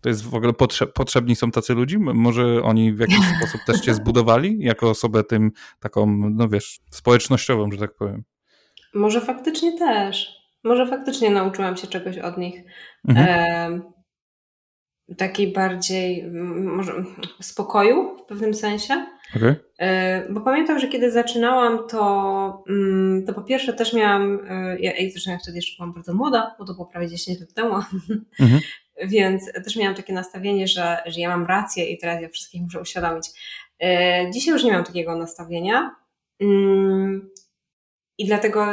[0.00, 1.98] To jest w ogóle potrzeb, potrzebni są tacy ludzie?
[1.98, 7.70] Może oni w jakiś sposób też cię zbudowali jako osobę tym taką, no wiesz, społecznościową,
[7.72, 8.24] że tak powiem?
[8.94, 10.28] Może faktycznie też.
[10.64, 12.62] Może faktycznie nauczyłam się czegoś od nich.
[13.08, 13.26] Mhm.
[13.28, 13.95] E
[15.16, 16.30] takiej bardziej
[16.62, 16.92] może
[17.40, 19.06] spokoju w pewnym sensie.
[19.36, 19.56] Okay.
[19.78, 24.92] E, bo pamiętam, że kiedy zaczynałam, to, mm, to po pierwsze też miałam, e, ja,
[24.96, 27.74] ja zresztą wtedy jeszcze byłam bardzo młoda, bo to było prawie 10 lat temu,
[28.40, 28.60] mhm.
[29.04, 32.80] więc też miałam takie nastawienie, że, że ja mam rację i teraz ja wszystkich muszę
[32.80, 33.26] uświadomić.
[33.82, 35.96] E, dzisiaj już nie mam takiego nastawienia.
[36.40, 37.30] Mm,
[38.18, 38.66] I dlatego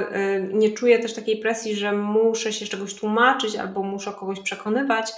[0.53, 5.11] nie czuję też takiej presji, że muszę się czegoś tłumaczyć albo muszę kogoś przekonywać,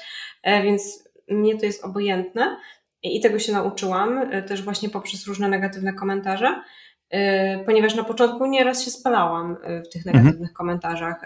[0.63, 2.57] więc mnie to jest obojętne
[3.03, 6.61] i tego się nauczyłam e, też właśnie poprzez różne negatywne komentarze,
[7.09, 10.15] e, ponieważ na początku nieraz się spalałam e, w tych mhm.
[10.15, 10.55] negatywnych mhm.
[10.55, 11.23] komentarzach,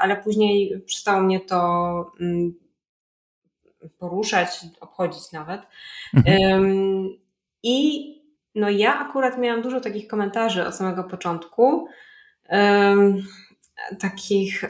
[0.00, 2.54] ale później przestało mnie to mm,
[3.98, 5.62] poruszać, obchodzić nawet.
[6.14, 7.08] Mhm.
[7.62, 8.08] I
[8.54, 11.88] no ja akurat miałam dużo takich komentarzy od samego początku,
[13.98, 14.64] takich,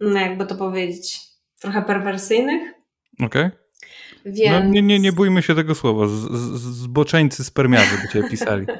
[0.00, 1.20] no jakby to powiedzieć,
[1.60, 2.77] trochę perwersyjnych,
[3.24, 3.46] Okej.
[3.46, 3.50] Okay.
[4.24, 4.64] Więc...
[4.64, 6.06] No, nie, nie, nie bójmy się tego słowa.
[6.06, 8.66] Z, z, zboczeńcy spermiarzy by cię pisali.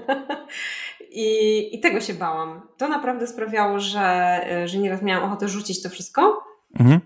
[1.10, 2.60] I, I tego się bałam.
[2.76, 6.44] To naprawdę sprawiało, że, że nieraz miałam ochotę rzucić to wszystko.
[6.80, 7.00] Mhm.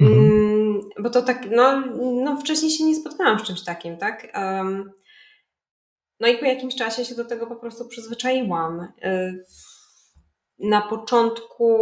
[0.00, 1.80] Mm, bo to tak, no,
[2.24, 4.32] no wcześniej się nie spotkałam z czymś takim, tak?
[4.34, 4.90] Um,
[6.20, 8.80] no i po jakimś czasie się do tego po prostu przyzwyczaiłam.
[8.80, 9.44] Y,
[10.58, 11.76] na początku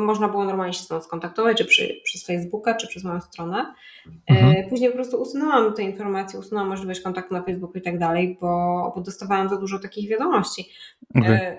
[0.00, 3.74] można było normalnie się z mną skontaktować, czy przy, przez Facebooka, czy przez moją stronę.
[4.06, 4.68] E, mhm.
[4.68, 8.92] Później po prostu usunęłam te informacje, usunęłam możliwość kontaktu na Facebooku i tak dalej, bo,
[8.96, 10.68] bo dostawałam za dużo takich wiadomości.
[11.14, 11.58] Okay.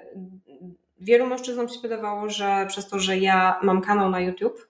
[0.99, 4.67] Wielu mężczyznom się wydawało, że przez to, że ja mam kanał na YouTube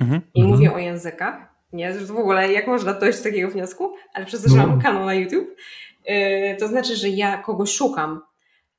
[0.00, 0.20] mhm.
[0.34, 0.56] i mhm.
[0.56, 4.42] mówię o językach, nie, że w ogóle jak można dojść do takiego wniosku, ale przez
[4.42, 4.82] to, że mam no.
[4.82, 5.56] kanał na YouTube,
[6.04, 8.27] e, to znaczy, że ja kogoś szukam, E,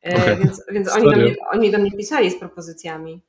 [0.05, 0.35] okay.
[0.35, 3.21] Więc, więc oni, do mnie, oni do mnie pisali z propozycjami.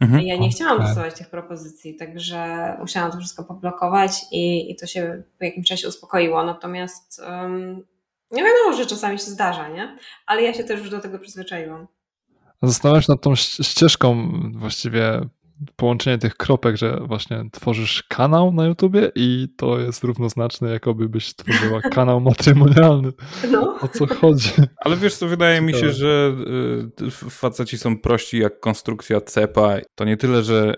[0.00, 0.22] Mhm.
[0.22, 5.22] Ja nie chciałam dostawać tych propozycji, także musiałam to wszystko poblokować i, i to się
[5.38, 6.44] po jakimś czasie uspokoiło.
[6.44, 7.86] Natomiast um,
[8.30, 9.98] nie wiadomo, że czasami się zdarza, nie?
[10.26, 11.86] Ale ja się też już do tego przyzwyczaiłam.
[12.62, 15.20] Zastanawiam się nad tą ścieżką właściwie
[15.76, 21.34] połączenie tych kropek, że właśnie tworzysz kanał na YouTubie i to jest równoznaczne, jakoby byś
[21.34, 23.12] tworzyła kanał matrymonialny.
[23.50, 23.78] No.
[23.80, 24.50] O co chodzi?
[24.76, 26.36] Ale wiesz co, wydaje mi się, że
[27.02, 29.78] y, faceci są prości jak konstrukcja cepa.
[29.94, 30.74] To nie tyle, że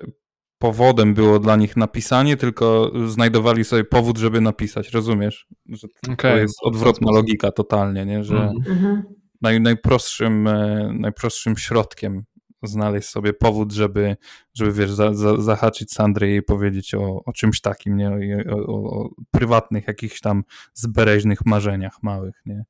[0.59, 5.47] powodem było dla nich napisanie, tylko znajdowali sobie powód, żeby napisać, rozumiesz?
[5.69, 6.41] Że to okay.
[6.41, 8.25] jest odwrotna logika totalnie, nie?
[8.25, 9.03] że mhm.
[9.41, 12.25] naj, najprostszym, e, najprostszym środkiem
[12.67, 14.17] znaleźć sobie powód, żeby,
[14.55, 18.11] żeby wiesz, za, za, zahaczyć Sandrę i powiedzieć o, o czymś takim, nie?
[18.51, 20.45] O, o, o prywatnych jakichś tam
[20.75, 22.65] zbereźnych marzeniach małych, nie?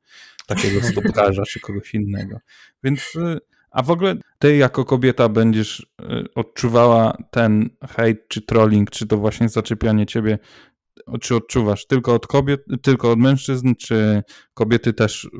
[0.46, 2.38] Takiego stopkarza czy kogoś innego.
[2.82, 3.38] Więc, y,
[3.70, 9.16] a w ogóle ty jako kobieta będziesz y, odczuwała ten hejt czy trolling, czy to
[9.16, 10.38] właśnie zaczepianie ciebie
[11.20, 14.22] czy odczuwasz tylko od kobiet, tylko od mężczyzn, czy
[14.54, 15.30] kobiety też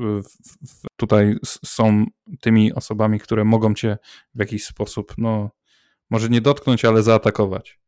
[0.97, 2.05] tutaj są
[2.41, 3.97] tymi osobami, które mogą cię
[4.35, 5.49] w jakiś sposób, no
[6.09, 7.79] może nie dotknąć, ale zaatakować?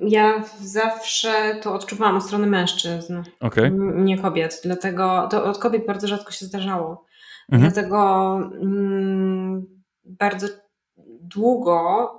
[0.00, 3.72] Ja zawsze to odczuwałam od strony mężczyzn, okay.
[3.94, 7.04] nie kobiet, dlatego to od kobiet bardzo rzadko się zdarzało.
[7.52, 7.72] Mhm.
[7.72, 9.66] Dlatego mm,
[10.04, 10.46] bardzo
[11.20, 12.10] długo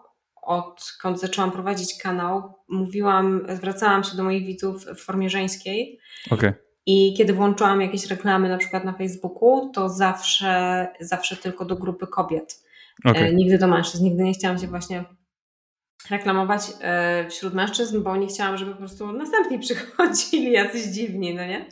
[0.41, 5.99] odkąd zaczęłam prowadzić kanał, mówiłam, zwracałam się do moich widzów w formie żeńskiej.
[6.31, 6.53] Okay.
[6.85, 12.07] I kiedy włączyłam jakieś reklamy, na przykład na Facebooku, to zawsze, zawsze tylko do grupy
[12.07, 12.63] kobiet.
[13.05, 13.23] Okay.
[13.23, 14.03] E, nigdy do mężczyzn.
[14.03, 15.05] Nigdy nie chciałam się właśnie
[16.09, 21.45] reklamować e, wśród mężczyzn, bo nie chciałam, żeby po prostu następni przychodzili jacyś dziwni, no
[21.45, 21.65] nie?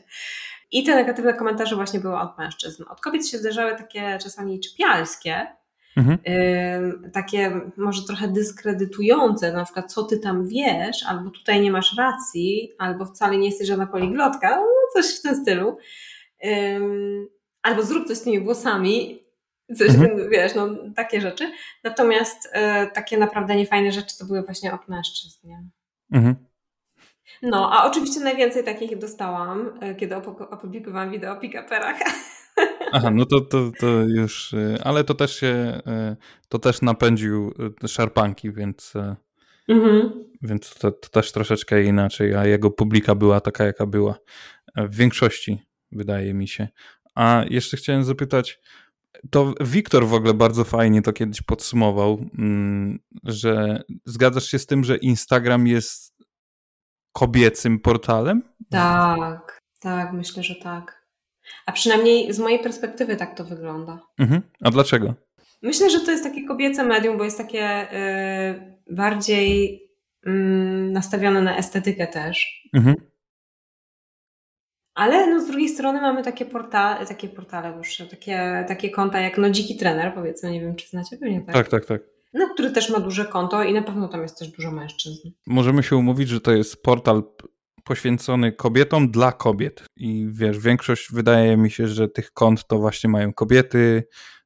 [0.71, 2.83] I te negatywne komentarze właśnie były od mężczyzn.
[2.89, 5.47] Od kobiet się zdarzały takie czasami czepialskie,
[5.97, 6.19] Mhm.
[7.13, 12.71] Takie może trochę dyskredytujące, na przykład co ty tam wiesz, albo tutaj nie masz racji,
[12.77, 15.77] albo wcale nie jesteś żadna poliglotka, no coś w tym stylu.
[17.61, 19.19] Albo zrób coś z tymi włosami,
[19.75, 20.29] coś, mhm.
[20.31, 21.51] wiesz, no takie rzeczy.
[21.83, 25.47] Natomiast e, takie naprawdę niefajne rzeczy to były właśnie od mężczyzn.
[25.47, 25.63] Nie?
[26.11, 26.46] Mhm.
[27.41, 30.15] No, a oczywiście najwięcej takich dostałam, e, kiedy
[30.49, 31.95] opublikowałam wideo o pick-uperach.
[32.91, 35.81] Aha, no to, to, to już, y, ale to też się,
[36.11, 36.15] y,
[36.49, 37.53] to też napędził
[37.87, 38.93] szarpanki, więc,
[39.67, 40.25] mhm.
[40.41, 44.15] więc to, to, też troszeczkę inaczej, a jego publika była taka, jaka była.
[44.75, 46.67] W większości, wydaje mi się.
[47.15, 48.59] A jeszcze chciałem zapytać,
[49.31, 54.83] to Wiktor w ogóle bardzo fajnie to kiedyś podsumował, mm, że zgadzasz się z tym,
[54.83, 56.16] że Instagram jest
[57.17, 58.43] kobiecym portalem?
[58.69, 61.07] Tak, tak, myślę, że tak.
[61.65, 63.99] A przynajmniej z mojej perspektywy tak to wygląda.
[64.19, 64.41] Mhm.
[64.61, 65.13] A dlaczego?
[65.61, 69.81] Myślę, że to jest takie kobiece medium, bo jest takie y, bardziej
[70.27, 70.29] y,
[70.91, 72.67] nastawione na estetykę też.
[72.73, 72.95] Mhm.
[74.93, 79.37] Ale no, z drugiej strony mamy takie portale, takie portale już, takie, takie konta jak
[79.37, 81.55] no Dziki Trener, powiedzmy, nie wiem czy znacie, pewnie tak.
[81.55, 82.16] Tak, tak, tak.
[82.37, 85.29] No, który też ma duże konto i na pewno tam jest też dużo mężczyzn.
[85.47, 87.23] Możemy się umówić, że to jest portal
[87.83, 89.83] poświęcony kobietom dla kobiet.
[89.95, 94.03] I wiesz, większość wydaje mi się, że tych kont to właśnie mają kobiety,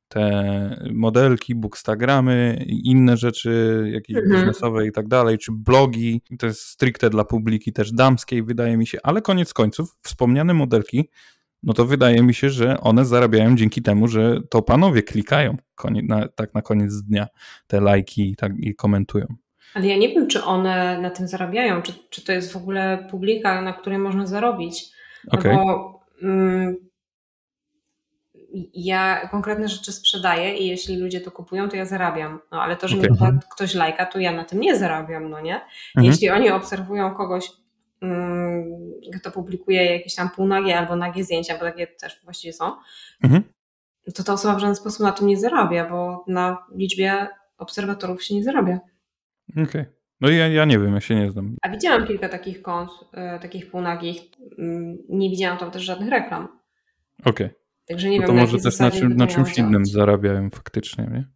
[0.08, 4.36] te modelki, bookstagramy inne rzeczy, jakieś Mhm.
[4.36, 6.22] biznesowe i tak dalej, czy blogi.
[6.40, 11.10] To jest stricte dla publiki też damskiej, wydaje mi się, ale koniec końców wspomniane modelki,
[11.64, 16.02] no to wydaje mi się, że one zarabiają dzięki temu, że to panowie klikają konie,
[16.08, 17.28] na, tak na koniec dnia
[17.68, 19.26] te lajki i, tak, i komentują.
[19.74, 23.08] Ale ja nie wiem, czy one na tym zarabiają, czy, czy to jest w ogóle
[23.12, 24.86] publika, na której można zarobić.
[25.34, 25.56] No Okej.
[25.56, 26.76] Bo mm,
[28.74, 32.40] ja konkretne rzeczy sprzedaję i jeśli ludzie to kupują, to ja zarabiam.
[32.52, 33.12] No ale to, że Okej.
[33.12, 35.56] mi ktoś lajka, to ja na tym nie zarabiam, no nie?
[35.56, 36.06] Mhm.
[36.06, 37.52] Jeśli oni obserwują kogoś,
[39.20, 42.72] kto publikuje jakieś tam półnagie albo nagie zdjęcia, bo takie też właściwie są,
[43.24, 43.44] Mhm.
[44.16, 48.36] to ta osoba w żaden sposób na tym nie zarabia, bo na liczbie obserwatorów się
[48.36, 48.80] nie zarabia.
[49.64, 49.86] Okej.
[50.22, 51.56] No ja, ja nie wiem, ja się nie znam.
[51.62, 54.22] A widziałam kilka takich kont, e, takich półnagich.
[54.58, 56.48] Mm, Nie widziałam tam też żadnych reklam.
[57.26, 57.50] Okej.
[57.88, 61.04] Także nie No wiem, to na może też na, czym, na czymś innym zarabiają faktycznie,
[61.12, 61.28] nie?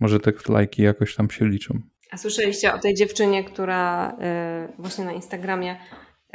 [0.00, 1.78] Może te lajki jakoś tam się liczą.
[2.10, 5.76] A słyszeliście o tej dziewczynie, która e, właśnie na Instagramie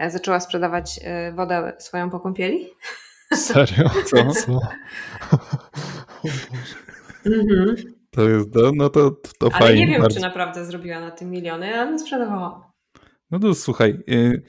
[0.07, 2.69] zaczęła sprzedawać e, wodę swoją po kąpieli?
[3.33, 3.89] Serio?
[4.05, 4.31] Co?
[4.33, 4.59] Co?
[7.25, 7.75] Mhm.
[8.11, 9.81] To jest, no, no to, to Ale fajnie.
[9.85, 10.15] nie wiem, bardzo.
[10.15, 12.71] czy naprawdę zrobiła na tym miliony, ale sprzedawała.
[13.31, 14.43] No to słuchaj, y,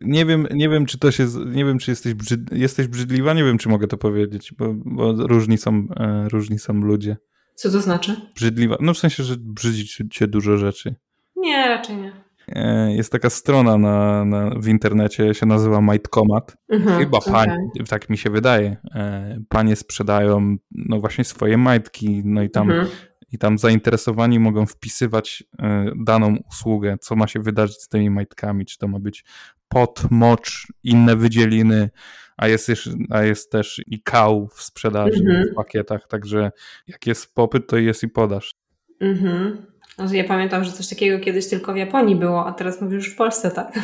[0.00, 3.44] nie wiem, nie wiem, czy to się, nie wiem, czy jesteś, brzyd, jesteś brzydliwa, nie
[3.44, 7.16] wiem, czy mogę to powiedzieć, bo, bo różni, są, e, różni są ludzie.
[7.54, 8.16] Co to znaczy?
[8.34, 10.94] Brzydliwa, no w sensie, że brzydzi ci- cię dużo rzeczy.
[11.36, 12.12] Nie, raczej nie.
[12.52, 16.56] E, Jest taka strona na, na, w internecie, się nazywa Majtkomat.
[16.68, 17.32] Mhm, Chyba okej.
[17.32, 17.56] panie,
[17.88, 22.88] tak mi się wydaje, e, panie sprzedają no właśnie swoje majtki, no i tam, Mhm.
[23.32, 28.66] i tam zainteresowani mogą wpisywać e, daną usługę, co ma się wydarzyć z tymi majtkami,
[28.66, 29.24] czy to ma być
[29.68, 31.90] pot, mocz, inne wydzieliny,
[32.36, 35.48] a jest, jeszcze, a jest też i kał w sprzedaży Mhm.
[35.48, 36.50] w pakietach, także
[36.86, 38.54] jak jest popyt, to jest i podaż.
[39.00, 39.66] Mhm.
[40.06, 43.14] To ja pamiętam, że coś takiego kiedyś tylko w Japonii było, a teraz mówisz już
[43.14, 43.78] w Polsce, tak?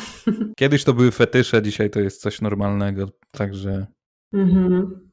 [0.59, 3.87] Kiedyś to były fetysze, dzisiaj to jest coś normalnego, także...
[4.33, 5.11] Mhm.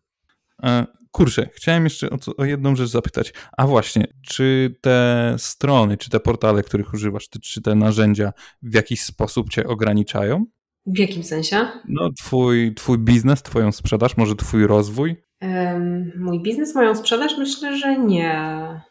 [0.64, 3.34] E, Kurczę, chciałem jeszcze o, o jedną rzecz zapytać.
[3.57, 8.76] A właśnie, czy te strony, czy te portale, których używasz, ty, czy te narzędzia w
[8.76, 10.45] jakiś sposób cię ograniczają?
[10.86, 11.68] W jakim sensie?
[11.88, 15.15] No, twój, twój biznes, twoją sprzedaż, może twój rozwój?
[15.40, 17.38] Em, mój biznes, moją sprzedaż?
[17.38, 18.82] Myślę, że nie.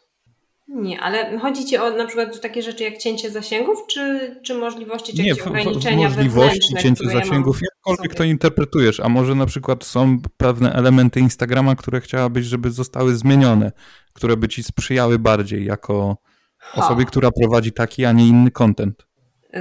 [0.75, 5.13] Nie, ale chodzi Ci o na przykład takie rzeczy jak cięcie zasięgów, czy, czy możliwości,
[5.17, 8.15] czy Nie, jakieś w, w, ograniczenia możliwości cięcia ja zasięgów, w jakkolwiek sobie?
[8.15, 13.73] to interpretujesz, a może na przykład są pewne elementy Instagrama, które chciałabyś, żeby zostały zmienione,
[14.13, 16.17] które by ci sprzyjały bardziej jako
[16.59, 16.85] Ha.
[16.85, 19.07] osobie, która prowadzi taki, a nie inny content.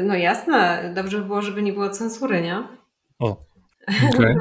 [0.03, 2.63] No jasne, dobrze by było, żeby nie było cenzury, nie?
[3.19, 3.45] O,
[4.13, 4.35] Okej.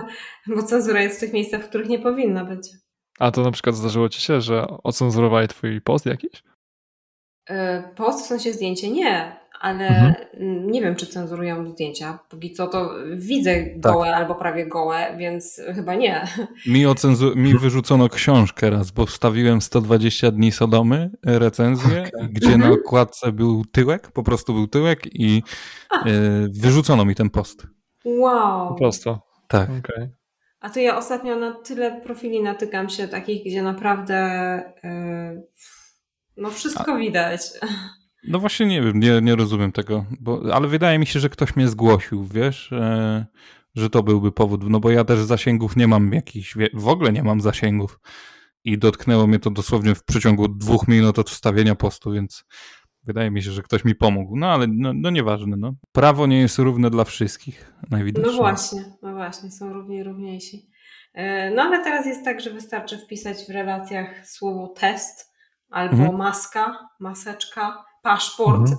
[0.47, 2.69] Bo cenzura jest w tych miejscach, w których nie powinna być.
[3.19, 6.43] A to na przykład zdarzyło ci się, że ocenzurowali twój post jakiś?
[7.51, 10.15] E, Post, w sensie zdjęcie, nie, ale Mhm.
[10.71, 12.19] nie wiem, czy cenzurują zdjęcia.
[12.31, 16.27] Póki co to widzę gołe albo prawie gołe, więc chyba nie.
[16.67, 22.55] Mi, ocenzu- mi wyrzucono książkę raz, bo wstawiłem 120 dni Sodomy, e, recenzję, gdzie na
[22.55, 22.73] Mhm.
[22.75, 25.43] okładce był tyłek, po prostu był tyłek i
[25.93, 25.99] e,
[26.61, 27.67] wyrzucono mi ten post.
[28.05, 28.69] Wow.
[28.69, 29.17] Po prostu.
[29.49, 29.69] Tak.
[29.79, 30.09] Okej.
[30.61, 34.15] A to ja ostatnio na tyle profili natykam się takich, gdzie naprawdę
[34.85, 35.43] e,
[36.39, 37.41] no wszystko widać.
[38.29, 41.57] No właśnie nie wiem, nie, nie rozumiem tego, bo, ale wydaje mi się, że ktoś
[41.57, 43.27] mnie zgłosił, wiesz, e,
[43.75, 47.23] że to byłby powód, no bo ja też zasięgów nie mam jakichś, w ogóle nie
[47.23, 48.01] mam zasięgów
[48.65, 52.45] i dotknęło mnie to dosłownie w przeciągu dwóch minut od wstawienia postu, więc
[53.03, 55.75] wydaje mi się, że ktoś mi pomógł, no ale no, no nieważne, no.
[55.93, 58.33] Prawo nie jest równe dla wszystkich, najwidoczniej.
[58.37, 60.71] No właśnie, no właśnie, są równie równiejsi.
[61.15, 65.28] E, No ale teraz jest tak, że wystarczy wpisać w relacjach słowo test
[65.71, 66.17] albo Mhm.
[66.17, 68.71] maska, maseczka, paszport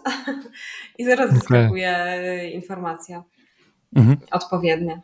[1.00, 3.24] i zaraz wyskakuje informacja
[3.96, 4.18] Mhm.
[4.32, 5.02] odpowiednia.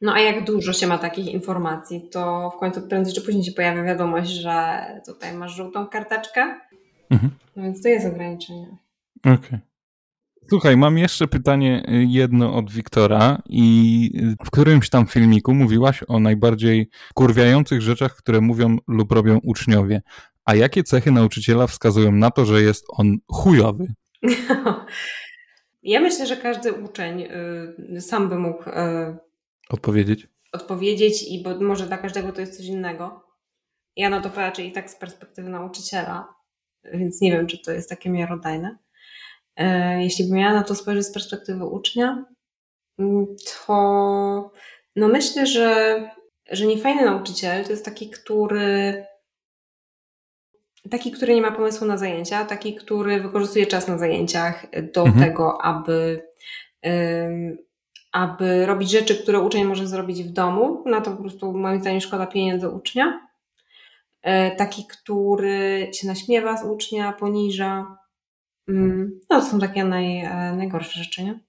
[0.00, 3.52] No a jak dużo się ma takich informacji, to w końcu prędzej czy później się
[3.52, 6.60] pojawia wiadomość, że tutaj masz żółtą karteczkę,
[7.10, 7.32] Mhm.
[7.56, 8.76] no więc to jest ograniczenie.
[9.24, 9.58] Okej.
[10.48, 14.10] Słuchaj, mam jeszcze pytanie y, jedno od Wiktora i
[14.40, 20.02] y, w którymś tam filmiku mówiłaś o najbardziej kurwiających rzeczach, które mówią lub robią uczniowie.
[20.44, 23.86] A jakie cechy nauczyciela wskazują na to, że jest on chujowy?
[25.82, 27.22] Ja myślę, że każdy uczeń
[27.96, 28.64] y, sam by mógł
[29.70, 30.28] odpowiedzieć.
[30.52, 33.26] Odpowiedzieć i bo może dla każdego to jest coś innego.
[33.96, 36.34] Ja na to patrzę i tak z perspektywy nauczyciela,
[36.84, 38.78] więc nie wiem, czy to jest takie miarodajne.
[39.56, 42.24] E, jeśli bym miała na to spojrzeć z perspektywy ucznia,
[42.98, 43.26] mm,
[43.66, 44.52] to
[44.96, 45.96] no myślę, że,
[46.50, 49.04] że niefajny nauczyciel to jest taki, który
[50.90, 55.24] taki, który nie ma pomysłu na zajęcia, taki, który wykorzystuje czas na zajęciach do mhm.
[55.24, 56.22] tego, aby,
[58.12, 60.82] aby robić rzeczy, które uczeń może zrobić w domu.
[60.86, 63.28] Na to po prostu moim zdaniem szkoda pieniędzy ucznia.
[64.22, 67.96] E, taki, który się naśmiewa z ucznia, poniża,
[68.68, 71.40] Mm, no to są takie naj, e, najgorsze rzeczy, nie?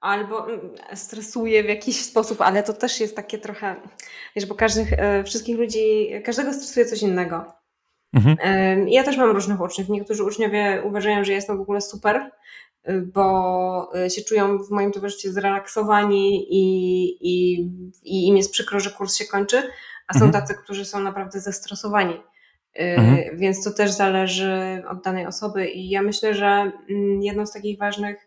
[0.00, 3.76] Albo mm, stresuje w jakiś sposób, ale to też jest takie trochę,
[4.36, 7.52] wiesz, bo każdych, e, wszystkich ludzi, każdego stresuje coś innego.
[8.16, 8.88] Mhm.
[8.88, 9.88] Ja też mam różnych uczniów.
[9.88, 12.30] Niektórzy uczniowie uważają, że jestem w ogóle super,
[12.88, 17.60] y, bo y, się czują w moim towarzystwie zrelaksowani i, i,
[18.02, 19.62] i im jest przykro, że kurs się kończy,
[20.08, 20.32] a są mhm.
[20.32, 22.20] tacy, którzy są naprawdę zestresowani.
[22.74, 23.18] Mhm.
[23.18, 26.46] Y, więc to też zależy od danej osoby i ja myślę, że
[26.90, 28.26] mm, jedną z takich ważnych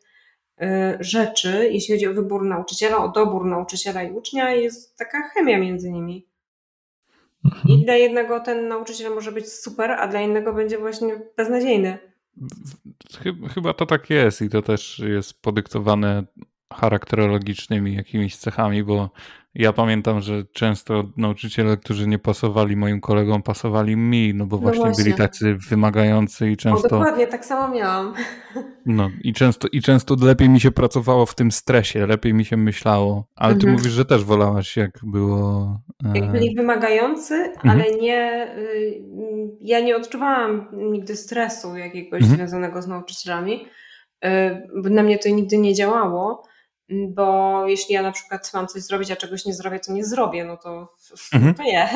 [0.99, 5.91] rzeczy, jeśli chodzi o wybór nauczyciela, o dobór nauczyciela i ucznia, jest taka chemia między
[5.91, 6.28] nimi.
[7.45, 7.69] Mhm.
[7.69, 11.97] I dla jednego ten nauczyciel może być super, a dla innego będzie właśnie beznadziejny.
[13.53, 16.23] Chyba to tak jest i to też jest podyktowane
[16.73, 19.09] charakterologicznymi jakimiś cechami, bo
[19.55, 24.61] ja pamiętam, że często nauczyciele, którzy nie pasowali moim kolegom, pasowali mi, no bo no
[24.61, 26.87] właśnie, właśnie, byli tacy wymagający i często...
[26.87, 28.13] O, dokładnie, tak samo miałam.
[28.85, 32.57] No i często, i często lepiej mi się pracowało w tym stresie, lepiej mi się
[32.57, 33.59] myślało, ale mhm.
[33.59, 35.79] ty mówisz, że też wolałaś, jak było...
[36.15, 37.69] E, jak byli wymagający, mhm.
[37.69, 38.47] ale nie...
[38.57, 39.01] Y,
[39.61, 42.37] ja nie odczuwałam nigdy stresu jakiegoś mhm.
[42.37, 43.65] związanego z nauczycielami,
[44.25, 44.29] y,
[44.83, 46.43] bo na mnie to nigdy nie działało,
[46.89, 50.45] bo jeśli ja na przykład mam coś zrobić, a czegoś nie zrobię, to nie zrobię,
[50.45, 50.95] no to,
[51.33, 51.53] mhm.
[51.53, 51.89] to nie.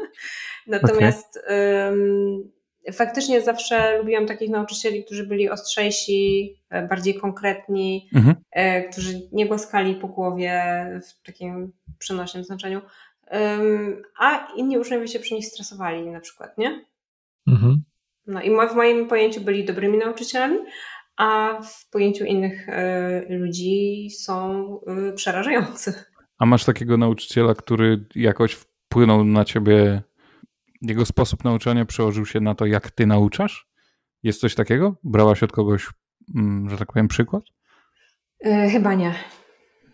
[0.66, 1.90] Natomiast okay.
[1.90, 2.50] um,
[2.92, 8.36] faktycznie zawsze lubiłam takich nauczycieli, którzy byli ostrzejsi, e, bardziej konkretni, mhm.
[8.50, 10.62] e, którzy nie głaskali po głowie
[11.08, 12.80] w takim przenośnym znaczeniu,
[13.30, 16.84] um, a inni uczniowie się przy nich stresowali na przykład, nie?
[17.46, 17.82] Mhm.
[18.26, 20.58] No i w moim pojęciu byli dobrymi nauczycielami,
[21.20, 26.04] a w pojęciu innych e, ludzi są e, przerażające.
[26.38, 30.02] A masz takiego nauczyciela, który jakoś wpłynął na ciebie,
[30.82, 33.70] jego sposób nauczania przełożył się na to, jak ty nauczasz?
[34.22, 34.96] Jest coś takiego?
[35.04, 35.86] Brałaś od kogoś,
[36.36, 37.42] mm, że tak powiem, przykład?
[38.44, 39.14] E, chyba nie.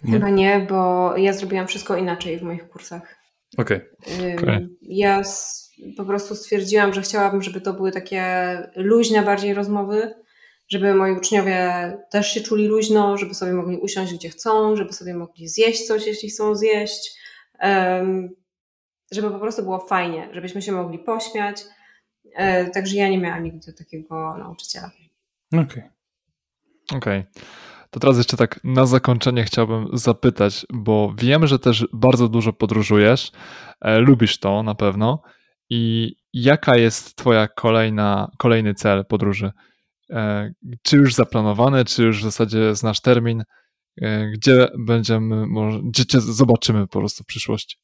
[0.05, 0.12] nie.
[0.12, 3.16] Chyba nie, bo ja zrobiłam wszystko inaczej w moich kursach.
[3.59, 3.81] Okej.
[4.03, 4.36] Okay.
[4.39, 4.69] okay.
[4.82, 5.23] Ja
[5.97, 8.23] po prostu stwierdziłam, że chciałabym, żeby to były takie
[8.77, 10.26] luźne bardziej rozmowy,
[10.68, 15.14] żeby moi uczniowie też się czuli luźno, żeby sobie mogli usiąść gdzie chcą, żeby sobie
[15.14, 17.18] mogli zjeść coś, jeśli chcą zjeść,
[19.12, 21.62] żeby po prostu było fajnie, żebyśmy się mogli pośmiać.
[22.34, 24.90] E, także ja nie miałam nigdy takiego nauczyciela.
[25.52, 25.64] Okej.
[25.64, 25.90] Okay.
[26.98, 27.20] Okej.
[27.20, 27.43] Okay.
[27.90, 33.32] To teraz jeszcze tak na zakończenie chciałbym zapytać, bo wiem, że też bardzo dużo podróżujesz,
[33.80, 35.22] e, lubisz to na pewno.
[35.70, 39.52] I jaka jest Twoja kolejna, kolejny cel podróży?
[40.11, 40.51] E,
[40.83, 43.45] czy już zaplanowane, czy już w zasadzie znasz termin,
[44.03, 45.47] e, gdzie będziemy,
[45.85, 47.77] gdzie cię zobaczymy po prostu w przyszłości?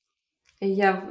[0.60, 1.06] Ja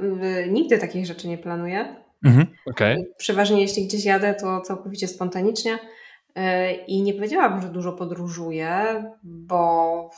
[0.50, 1.96] nigdy takich rzeczy nie planuję.
[2.24, 3.04] Mhm, okay.
[3.18, 5.78] Przeważnie jeśli gdzieś jadę, to całkowicie spontanicznie
[6.34, 10.10] e, i nie powiedziałabym, że dużo podróżuję, bo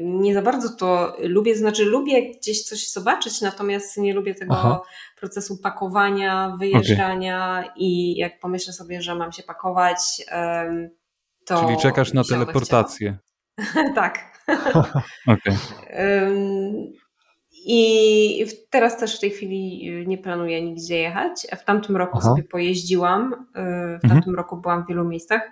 [0.00, 4.80] nie za bardzo to lubię, znaczy lubię gdzieś coś zobaczyć, natomiast nie lubię tego Aha.
[5.20, 7.72] procesu pakowania, wyjeżdżania okay.
[7.76, 9.98] i jak pomyślę sobie, że mam się pakować,
[11.46, 11.66] to.
[11.66, 13.18] Czyli czekasz na teleportację.
[13.94, 14.18] tak.
[15.26, 15.56] okay.
[17.66, 21.46] I teraz też w tej chwili nie planuję nigdzie jechać.
[21.60, 22.28] W tamtym roku Aha.
[22.28, 23.32] sobie pojeździłam.
[23.32, 24.36] Y, w tamtym mhm.
[24.36, 25.42] roku byłam w wielu miejscach.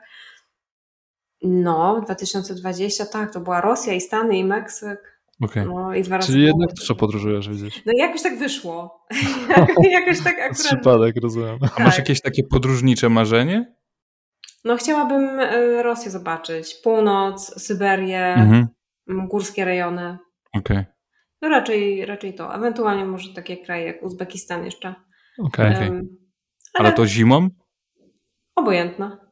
[1.42, 5.20] No, 2020, tak, to była Rosja i Stany i Meksyk.
[5.40, 5.66] Okay.
[5.66, 7.82] No, i dwa razy Czyli jednak dużo podróżujesz, widzisz.
[7.86, 9.06] No jakoś tak wyszło.
[9.90, 10.58] jakoś tak akurat.
[10.58, 11.58] Przypadek, rozumiem.
[11.62, 11.78] A tak.
[11.78, 13.74] masz jakieś takie podróżnicze marzenie?
[14.64, 16.74] No chciałabym e, Rosję zobaczyć.
[16.74, 18.68] Północ, Syberię, mhm.
[19.06, 20.18] górskie rejony.
[20.54, 20.76] Okej.
[20.76, 20.86] Okay.
[21.42, 22.54] No raczej, raczej to.
[22.54, 24.94] Ewentualnie może takie kraje jak Uzbekistan jeszcze.
[25.38, 25.74] Okej.
[25.74, 25.88] Okay.
[25.88, 26.08] Um,
[26.74, 26.88] ale...
[26.88, 27.48] ale to zimą?
[28.56, 29.29] Obojętna.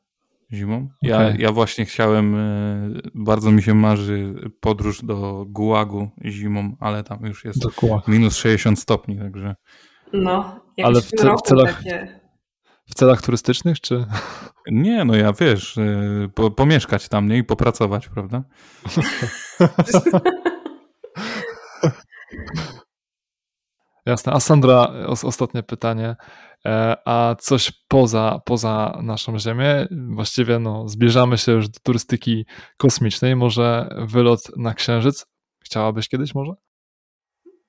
[0.52, 0.88] Zimą.
[1.02, 1.34] Ja, Okej.
[1.38, 7.44] ja właśnie chciałem, e, bardzo mi się marzy podróż do Gułagu zimą, ale tam już
[7.44, 7.64] jest
[8.08, 9.54] minus 60 stopni, także
[10.12, 11.10] No, Ale w w
[11.42, 12.20] celach- takie...
[12.86, 14.04] W celach turystycznych, czy?
[14.70, 17.38] nie, no ja wiesz, e, po, pomieszkać tam, nie?
[17.38, 18.42] I popracować, prawda?
[24.08, 24.32] Jasne.
[24.32, 26.16] A Sandra, os- ostatnie pytanie.
[26.66, 29.86] E, A coś poza, poza naszą Ziemię?
[30.10, 33.36] Właściwie no, zbliżamy się już do turystyki kosmicznej.
[33.36, 35.26] Może wylot na Księżyc?
[35.64, 36.52] Chciałabyś kiedyś może?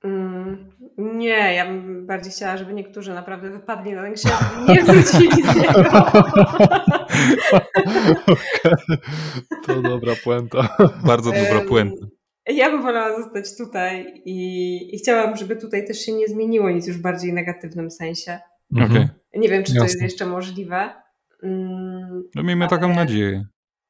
[0.04, 4.84] Mm, nie, ja bym bardziej chciała, żeby niektórzy naprawdę wypadli na ten księżyc i nie
[4.84, 5.90] wrócili z niego.
[8.28, 8.98] Okej.
[9.66, 10.68] To dobra puenta.
[11.06, 12.06] Bardzo dobra puenta.
[12.50, 16.88] Ja bym wolała zostać tutaj i, i chciałabym, żeby tutaj też się nie zmieniło nic
[16.88, 18.40] już w bardziej negatywnym sensie.
[18.76, 19.08] Mhm.
[19.36, 20.06] Nie wiem, czy to jest Jasne.
[20.06, 20.90] jeszcze możliwe.
[21.44, 23.46] Mm, No miejmy taką nadzieję.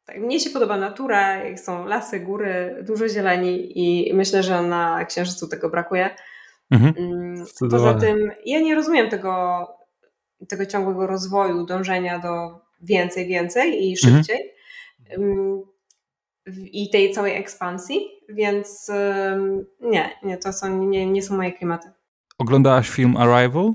[0.06, 5.06] Tak, mnie się podoba natura, jak są lasy, góry, dużo zieleni i myślę, że na
[5.06, 6.10] Księżycu tego brakuje.
[6.72, 6.94] Mhm.
[6.98, 9.68] Mm, Poza tym ja nie rozumiem tego,
[10.48, 14.23] tego ciągłego rozwoju, dążenia do więcej, więcej i Mhm.
[14.23, 14.52] szybciej
[16.45, 17.99] w- i tej całej ekspansji,
[18.30, 18.91] więc
[19.81, 21.89] nie, nie, to są, nie, nie są moje klimaty.
[22.38, 23.73] Oglądałaś film Arrival?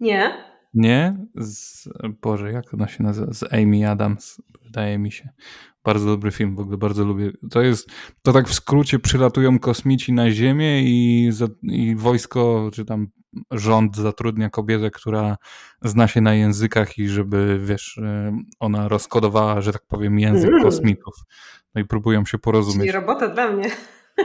[0.00, 0.48] Nie?
[0.74, 1.16] Nie?
[1.36, 1.88] Z,
[2.22, 3.32] Boże, jak ona się nazywa?
[3.32, 5.28] Z Amy Adams, wydaje mi się.
[5.84, 7.32] Bardzo dobry film, w ogóle bardzo lubię.
[7.50, 7.90] To jest,
[8.22, 11.30] to tak w skrócie przylatują kosmici na Ziemię i,
[11.62, 13.08] i wojsko, czy tam
[13.50, 15.36] rząd zatrudnia kobietę, która
[15.82, 20.62] zna się na językach i żeby, wiesz, e, ona rozkodowała, że tak powiem, język Mm.
[20.62, 21.14] kosmitów.
[21.74, 22.90] No i próbują się Czyli porozumieć.
[22.92, 23.70] robota dla mnie.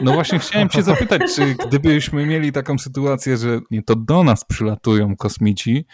[0.01, 4.45] No właśnie chciałem cię zapytać, czy gdybyśmy mieli taką sytuację, że nie to do nas
[4.45, 5.85] przylatują kosmici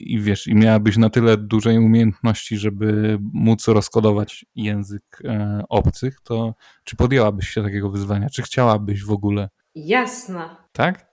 [0.00, 6.54] i wiesz, i miałabyś na tyle dużej umiejętności, żeby móc rozkodować język e, obcych, to
[6.84, 8.30] czy podjęłabyś się takiego wyzwania?
[8.30, 9.48] Czy chciałabyś w ogóle?
[9.74, 10.56] Jasna.
[10.72, 11.05] Tak?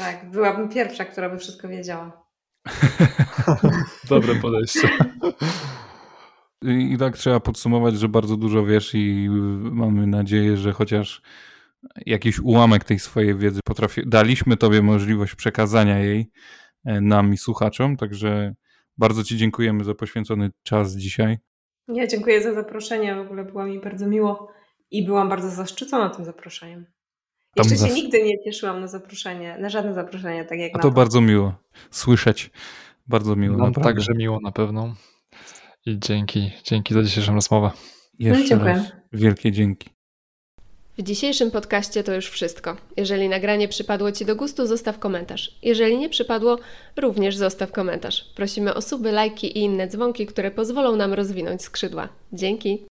[0.00, 2.26] Tak, byłabym pierwsza, która by wszystko wiedziała.
[4.08, 4.88] Dobre podejście.
[6.62, 9.28] I, tak trzeba podsumować, że bardzo dużo wiesz i
[9.60, 11.22] mamy nadzieję, że chociaż
[12.06, 16.30] jakiś ułamek tej swojej wiedzy potrafi, daliśmy tobie możliwość przekazania jej
[16.84, 18.54] e, nam i słuchaczom, także
[18.98, 21.38] bardzo ci dziękujemy za poświęcony czas dzisiaj.
[21.88, 24.52] Ja dziękuję za zaproszenie, w ogóle było mi bardzo miło
[24.90, 26.86] i byłam bardzo zaszczycona tym zaproszeniem.
[27.54, 30.78] Tam Jeszcze się zas- nigdy nie cieszyłam na zaproszenie, na żadne zaproszenie, tak jak A
[30.78, 31.54] na to bardzo miło
[31.90, 32.50] słyszeć.
[33.06, 33.90] Bardzo miło, Nam naprawdę.
[33.90, 34.94] także miło na pewno.
[35.86, 37.70] I dzięki, dzięki za dzisiejszą rozmowę.
[38.18, 38.72] Jeszcze No, dziękuję.
[38.74, 39.90] raz wielkie dzięki.
[40.98, 42.76] W dzisiejszym podcaście to już wszystko.
[42.96, 45.58] Jeżeli nagranie przypadło Ci do gustu, zostaw komentarz.
[45.62, 46.58] Jeżeli nie przypadło,
[46.96, 48.32] również zostaw komentarz.
[48.36, 52.08] Prosimy o suby, lajki i inne dzwonki, które pozwolą nam rozwinąć skrzydła.
[52.32, 52.86] Dzięki!